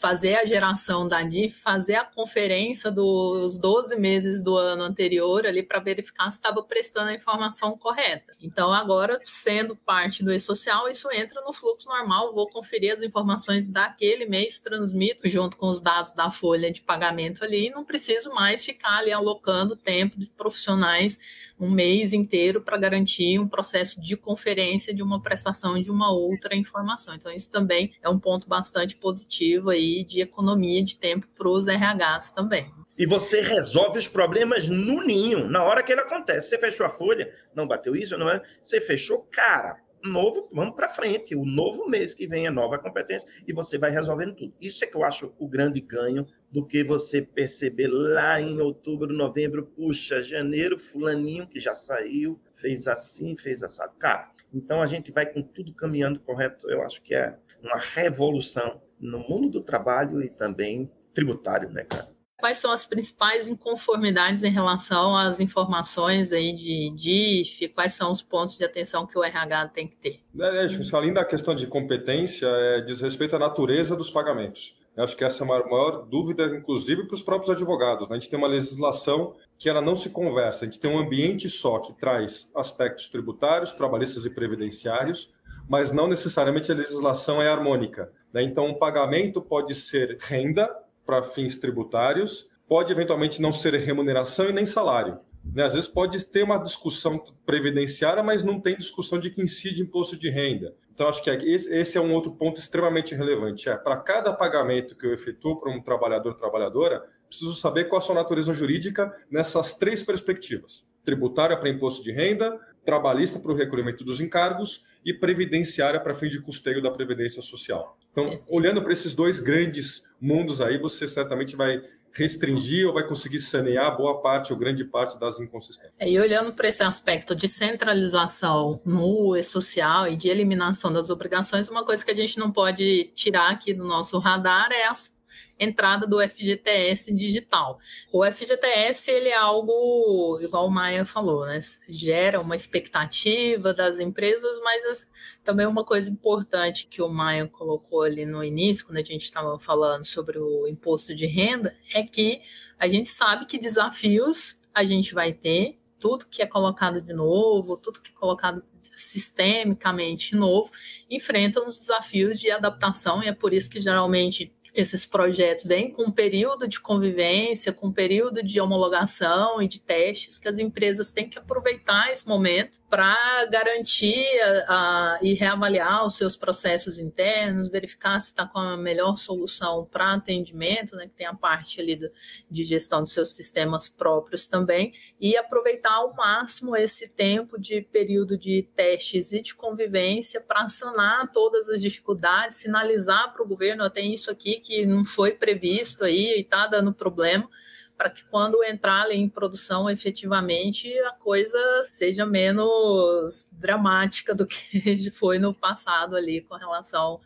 fazer 0.00 0.36
a 0.36 0.46
geração 0.46 1.06
da 1.06 1.22
DIF, 1.22 1.60
fazer 1.60 1.96
a 1.96 2.04
conferência 2.04 2.90
dos 2.90 3.58
12 3.58 3.96
meses 3.96 4.42
do 4.42 4.56
ano 4.56 4.82
anterior 4.82 5.46
ali 5.46 5.62
para 5.62 5.78
verificar 5.78 6.30
se 6.30 6.38
estava 6.38 6.62
prestando 6.62 7.10
a 7.10 7.14
informação 7.14 7.76
correta. 7.76 8.34
Então, 8.40 8.72
agora, 8.72 9.20
sendo 9.26 9.76
parte 9.76 10.24
do 10.24 10.32
e-social, 10.32 10.88
isso 10.88 11.10
entra 11.12 11.42
no 11.42 11.52
fluxo 11.52 11.86
normal, 11.86 12.34
vou 12.34 12.48
conferir 12.48 12.94
as 12.94 13.02
informações 13.02 13.66
daquele 13.66 14.24
mês, 14.24 14.58
transmito 14.58 15.28
junto 15.28 15.58
com 15.58 15.68
os 15.68 15.80
dados 15.80 16.14
da 16.14 16.30
folha 16.30 16.72
de 16.72 16.80
pagamento 16.80 17.44
ali, 17.44 17.66
e 17.66 17.70
não 17.70 17.84
preciso 17.84 18.30
mais 18.30 18.64
ficar 18.64 18.98
ali 18.98 19.12
alocando 19.12 19.76
tempo 19.76 20.18
de 20.18 20.30
profissionais 20.30 21.18
um 21.58 21.70
mês 21.70 22.14
inteiro 22.14 22.62
para 22.62 22.78
garantir 22.78 23.38
um 23.38 23.46
processo 23.46 24.00
de 24.00 24.16
conferência 24.16 24.94
de 24.94 25.02
uma 25.02 25.20
prestação 25.20 25.78
de 25.78 25.90
uma 25.90 26.10
outra 26.10 26.56
informação. 26.56 27.14
Então, 27.14 27.30
isso 27.30 27.50
também 27.50 27.92
é 28.02 28.08
um 28.08 28.18
ponto 28.18 28.48
bastante 28.48 28.96
positivo 28.96 29.68
aí 29.68 29.89
de 30.04 30.20
economia 30.20 30.82
de 30.82 30.96
tempo 30.96 31.26
para 31.34 31.48
os 31.48 31.66
RHs 31.66 32.30
também. 32.30 32.70
E 32.98 33.06
você 33.06 33.40
resolve 33.40 33.98
os 33.98 34.06
problemas 34.06 34.68
no 34.68 35.02
ninho, 35.02 35.48
na 35.48 35.64
hora 35.64 35.82
que 35.82 35.90
ele 35.90 36.02
acontece. 36.02 36.50
Você 36.50 36.58
fechou 36.58 36.84
a 36.84 36.90
folha, 36.90 37.32
não 37.54 37.66
bateu 37.66 37.96
isso, 37.96 38.16
não 38.18 38.28
é? 38.28 38.42
Você 38.62 38.80
fechou, 38.80 39.26
cara, 39.30 39.78
novo, 40.02 40.48
vamos 40.52 40.74
para 40.74 40.88
frente. 40.88 41.34
O 41.34 41.44
novo 41.44 41.88
mês 41.88 42.14
que 42.14 42.26
vem 42.26 42.46
é 42.46 42.50
nova 42.50 42.78
competência 42.78 43.28
e 43.46 43.52
você 43.52 43.78
vai 43.78 43.90
resolvendo 43.90 44.34
tudo. 44.34 44.54
Isso 44.60 44.82
é 44.84 44.86
que 44.86 44.96
eu 44.96 45.04
acho 45.04 45.32
o 45.38 45.48
grande 45.48 45.80
ganho 45.80 46.26
do 46.50 46.66
que 46.66 46.82
você 46.82 47.22
perceber 47.22 47.88
lá 47.88 48.40
em 48.40 48.60
outubro, 48.60 49.12
novembro, 49.12 49.66
puxa, 49.66 50.22
janeiro, 50.22 50.78
fulaninho 50.78 51.46
que 51.46 51.60
já 51.60 51.74
saiu, 51.74 52.40
fez 52.54 52.86
assim, 52.86 53.36
fez 53.36 53.62
assado. 53.62 53.94
Cara, 53.98 54.30
então 54.52 54.82
a 54.82 54.86
gente 54.86 55.12
vai 55.12 55.26
com 55.26 55.42
tudo 55.42 55.74
caminhando 55.74 56.20
correto. 56.20 56.68
Eu 56.68 56.82
acho 56.82 57.00
que 57.02 57.14
é 57.14 57.36
uma 57.62 57.76
revolução 57.76 58.80
no 59.00 59.18
mundo 59.20 59.48
do 59.48 59.60
trabalho 59.62 60.22
e 60.22 60.28
também 60.28 60.90
tributário, 61.14 61.70
né, 61.70 61.84
cara? 61.84 62.10
quais 62.40 62.56
são 62.56 62.72
as 62.72 62.84
principais 62.84 63.46
inconformidades 63.46 64.42
em 64.42 64.50
relação 64.50 65.16
às 65.16 65.38
informações 65.38 66.32
aí 66.32 66.52
de 66.54 66.90
DIF, 66.90 67.68
quais 67.68 67.92
são 67.92 68.10
os 68.10 68.22
pontos 68.22 68.56
de 68.56 68.64
atenção 68.64 69.06
que 69.06 69.16
o 69.16 69.22
RH 69.22 69.68
tem 69.68 69.86
que 69.86 69.96
ter? 69.96 70.20
É, 70.38 70.64
é, 70.64 70.68
além 70.94 71.12
da 71.12 71.24
questão 71.24 71.54
de 71.54 71.66
competência, 71.66 72.46
é, 72.46 72.80
diz 72.80 73.00
respeito 73.00 73.36
à 73.36 73.38
natureza 73.38 73.94
dos 73.94 74.10
pagamentos. 74.10 74.74
Eu 74.96 75.04
acho 75.04 75.16
que 75.16 75.22
essa 75.22 75.44
é 75.44 75.46
a 75.46 75.48
maior 75.48 76.04
dúvida, 76.06 76.44
inclusive 76.46 77.06
para 77.06 77.14
os 77.14 77.22
próprios 77.22 77.50
advogados. 77.50 78.08
Né? 78.08 78.16
A 78.16 78.18
gente 78.18 78.28
tem 78.28 78.38
uma 78.38 78.48
legislação 78.48 79.34
que 79.56 79.68
ela 79.68 79.80
não 79.80 79.94
se 79.94 80.10
conversa, 80.10 80.64
a 80.64 80.68
gente 80.68 80.80
tem 80.80 80.90
um 80.90 80.98
ambiente 80.98 81.48
só 81.48 81.78
que 81.78 81.92
traz 81.92 82.50
aspectos 82.56 83.08
tributários, 83.08 83.72
trabalhistas 83.72 84.26
e 84.26 84.30
previdenciários, 84.30 85.32
mas 85.70 85.92
não 85.92 86.08
necessariamente 86.08 86.72
a 86.72 86.74
legislação 86.74 87.40
é 87.40 87.48
harmônica. 87.48 88.10
Né? 88.32 88.42
Então, 88.42 88.66
um 88.66 88.74
pagamento 88.74 89.40
pode 89.40 89.72
ser 89.76 90.18
renda, 90.20 90.68
para 91.06 91.22
fins 91.22 91.56
tributários, 91.58 92.48
pode 92.68 92.90
eventualmente 92.90 93.40
não 93.40 93.52
ser 93.52 93.74
remuneração 93.74 94.48
e 94.48 94.52
nem 94.52 94.66
salário. 94.66 95.20
Né? 95.44 95.62
Às 95.62 95.74
vezes 95.74 95.88
pode 95.88 96.26
ter 96.26 96.42
uma 96.42 96.58
discussão 96.58 97.22
previdenciária, 97.46 98.20
mas 98.20 98.42
não 98.42 98.60
tem 98.60 98.76
discussão 98.76 99.20
de 99.20 99.30
que 99.30 99.40
incide 99.40 99.80
imposto 99.80 100.16
de 100.16 100.28
renda. 100.28 100.74
Então, 100.92 101.08
acho 101.08 101.22
que 101.22 101.30
é, 101.30 101.36
esse 101.40 101.96
é 101.96 102.00
um 102.00 102.12
outro 102.14 102.32
ponto 102.32 102.58
extremamente 102.58 103.14
relevante. 103.14 103.68
É, 103.68 103.76
para 103.76 103.96
cada 103.96 104.32
pagamento 104.32 104.96
que 104.96 105.06
eu 105.06 105.14
efetuo 105.14 105.60
para 105.60 105.70
um 105.70 105.80
trabalhador 105.80 106.30
ou 106.30 106.36
trabalhadora, 106.36 107.04
preciso 107.28 107.54
saber 107.54 107.84
qual 107.84 108.00
a 108.00 108.02
sua 108.02 108.16
natureza 108.16 108.52
jurídica 108.52 109.16
nessas 109.30 109.72
três 109.74 110.02
perspectivas: 110.02 110.84
tributária 111.04 111.56
para 111.56 111.68
imposto 111.68 112.02
de 112.02 112.10
renda, 112.10 112.58
trabalhista 112.84 113.38
para 113.38 113.52
o 113.52 113.56
recolhimento 113.56 114.04
dos 114.04 114.20
encargos 114.20 114.84
e 115.04 115.14
previdenciária 115.14 116.00
para 116.00 116.14
fim 116.14 116.28
de 116.28 116.40
custeio 116.40 116.82
da 116.82 116.90
previdência 116.90 117.42
social. 117.42 117.98
Então, 118.12 118.40
olhando 118.48 118.82
para 118.82 118.92
esses 118.92 119.14
dois 119.14 119.40
grandes 119.40 120.02
mundos 120.20 120.60
aí, 120.60 120.78
você 120.78 121.08
certamente 121.08 121.56
vai 121.56 121.82
restringir 122.12 122.86
ou 122.86 122.94
vai 122.94 123.06
conseguir 123.06 123.38
sanear 123.38 123.96
boa 123.96 124.20
parte 124.20 124.52
ou 124.52 124.58
grande 124.58 124.84
parte 124.84 125.18
das 125.18 125.38
inconsistências. 125.38 125.94
É, 125.98 126.10
e 126.10 126.18
olhando 126.18 126.52
para 126.52 126.68
esse 126.68 126.82
aspecto 126.82 127.34
de 127.34 127.46
centralização 127.46 128.80
no 128.84 129.36
e-social 129.36 130.08
e 130.08 130.16
de 130.16 130.28
eliminação 130.28 130.92
das 130.92 131.08
obrigações, 131.08 131.68
uma 131.68 131.84
coisa 131.84 132.04
que 132.04 132.10
a 132.10 132.14
gente 132.14 132.38
não 132.38 132.50
pode 132.50 133.12
tirar 133.14 133.50
aqui 133.50 133.72
do 133.72 133.84
nosso 133.84 134.18
radar 134.18 134.70
é 134.72 134.86
as 134.86 135.14
entrada 135.60 136.06
do 136.06 136.18
FGTS 136.18 137.12
digital. 137.12 137.78
O 138.10 138.24
FGTS 138.24 139.10
ele 139.10 139.28
é 139.28 139.36
algo, 139.36 140.40
igual 140.40 140.66
o 140.66 140.70
Maia 140.70 141.04
falou, 141.04 141.46
né? 141.46 141.60
gera 141.88 142.40
uma 142.40 142.56
expectativa 142.56 143.74
das 143.74 143.98
empresas, 143.98 144.58
mas 144.60 145.06
também 145.44 145.66
uma 145.66 145.84
coisa 145.84 146.10
importante 146.10 146.86
que 146.86 147.02
o 147.02 147.08
Maia 147.08 147.46
colocou 147.46 148.02
ali 148.02 148.24
no 148.24 148.42
início, 148.42 148.86
quando 148.86 148.98
a 148.98 149.04
gente 149.04 149.24
estava 149.24 149.58
falando 149.58 150.06
sobre 150.06 150.38
o 150.38 150.66
imposto 150.66 151.14
de 151.14 151.26
renda, 151.26 151.76
é 151.92 152.02
que 152.02 152.40
a 152.78 152.88
gente 152.88 153.10
sabe 153.10 153.44
que 153.44 153.58
desafios 153.58 154.60
a 154.72 154.84
gente 154.84 155.12
vai 155.12 155.32
ter, 155.32 155.78
tudo 155.98 156.26
que 156.26 156.40
é 156.40 156.46
colocado 156.46 157.00
de 157.02 157.12
novo, 157.12 157.76
tudo 157.76 158.00
que 158.00 158.10
é 158.10 158.14
colocado 158.14 158.62
sistemicamente 158.80 160.34
novo, 160.34 160.70
enfrenta 161.10 161.60
os 161.60 161.76
desafios 161.76 162.40
de 162.40 162.50
adaptação, 162.50 163.22
e 163.22 163.28
é 163.28 163.34
por 163.34 163.52
isso 163.52 163.68
que 163.68 163.80
geralmente 163.80 164.52
esses 164.74 165.04
projetos 165.04 165.64
vêm 165.64 165.90
com 165.90 166.04
um 166.04 166.12
período 166.12 166.68
de 166.68 166.80
convivência, 166.80 167.72
com 167.72 167.88
um 167.88 167.92
período 167.92 168.42
de 168.42 168.60
homologação 168.60 169.60
e 169.60 169.68
de 169.68 169.80
testes 169.80 170.38
que 170.38 170.48
as 170.48 170.58
empresas 170.58 171.12
têm 171.12 171.28
que 171.28 171.38
aproveitar 171.38 172.10
esse 172.10 172.26
momento 172.26 172.80
para 172.88 173.46
garantir 173.46 174.24
a, 174.40 175.14
a, 175.14 175.18
e 175.22 175.34
reavaliar 175.34 176.04
os 176.06 176.14
seus 176.14 176.36
processos 176.36 176.98
internos, 176.98 177.68
verificar 177.68 178.20
se 178.20 178.28
está 178.28 178.46
com 178.46 178.58
a 178.58 178.76
melhor 178.76 179.16
solução 179.16 179.84
para 179.90 180.14
atendimento, 180.14 180.94
né, 180.96 181.06
que 181.06 181.14
tem 181.14 181.26
a 181.26 181.34
parte 181.34 181.80
ali 181.80 181.96
do, 181.96 182.10
de 182.50 182.62
gestão 182.62 183.02
dos 183.02 183.12
seus 183.12 183.30
sistemas 183.30 183.88
próprios 183.88 184.48
também, 184.48 184.92
e 185.20 185.36
aproveitar 185.36 185.92
ao 185.92 186.14
máximo 186.14 186.76
esse 186.76 187.08
tempo 187.08 187.58
de 187.58 187.82
período 187.82 188.36
de 188.36 188.68
testes 188.74 189.32
e 189.32 189.42
de 189.42 189.54
convivência 189.54 190.40
para 190.40 190.68
sanar 190.68 191.30
todas 191.32 191.68
as 191.68 191.80
dificuldades, 191.80 192.58
sinalizar 192.58 193.32
para 193.32 193.42
o 193.42 193.48
governo, 193.48 193.82
até 193.82 194.00
isso 194.00 194.30
aqui 194.30 194.59
que 194.60 194.86
não 194.86 195.04
foi 195.04 195.32
previsto 195.32 196.04
aí 196.04 196.36
e 196.36 196.40
está 196.40 196.66
dando 196.66 196.92
problema, 196.92 197.48
para 197.96 198.08
que 198.08 198.24
quando 198.24 198.64
entrar 198.64 199.10
em 199.10 199.28
produção 199.28 199.90
efetivamente 199.90 200.90
a 201.00 201.12
coisa 201.12 201.58
seja 201.82 202.24
menos 202.24 203.46
dramática 203.52 204.34
do 204.34 204.46
que 204.46 205.10
foi 205.12 205.38
no 205.38 205.52
passado 205.52 206.16
ali 206.16 206.40
com 206.40 206.54
relação 206.54 207.20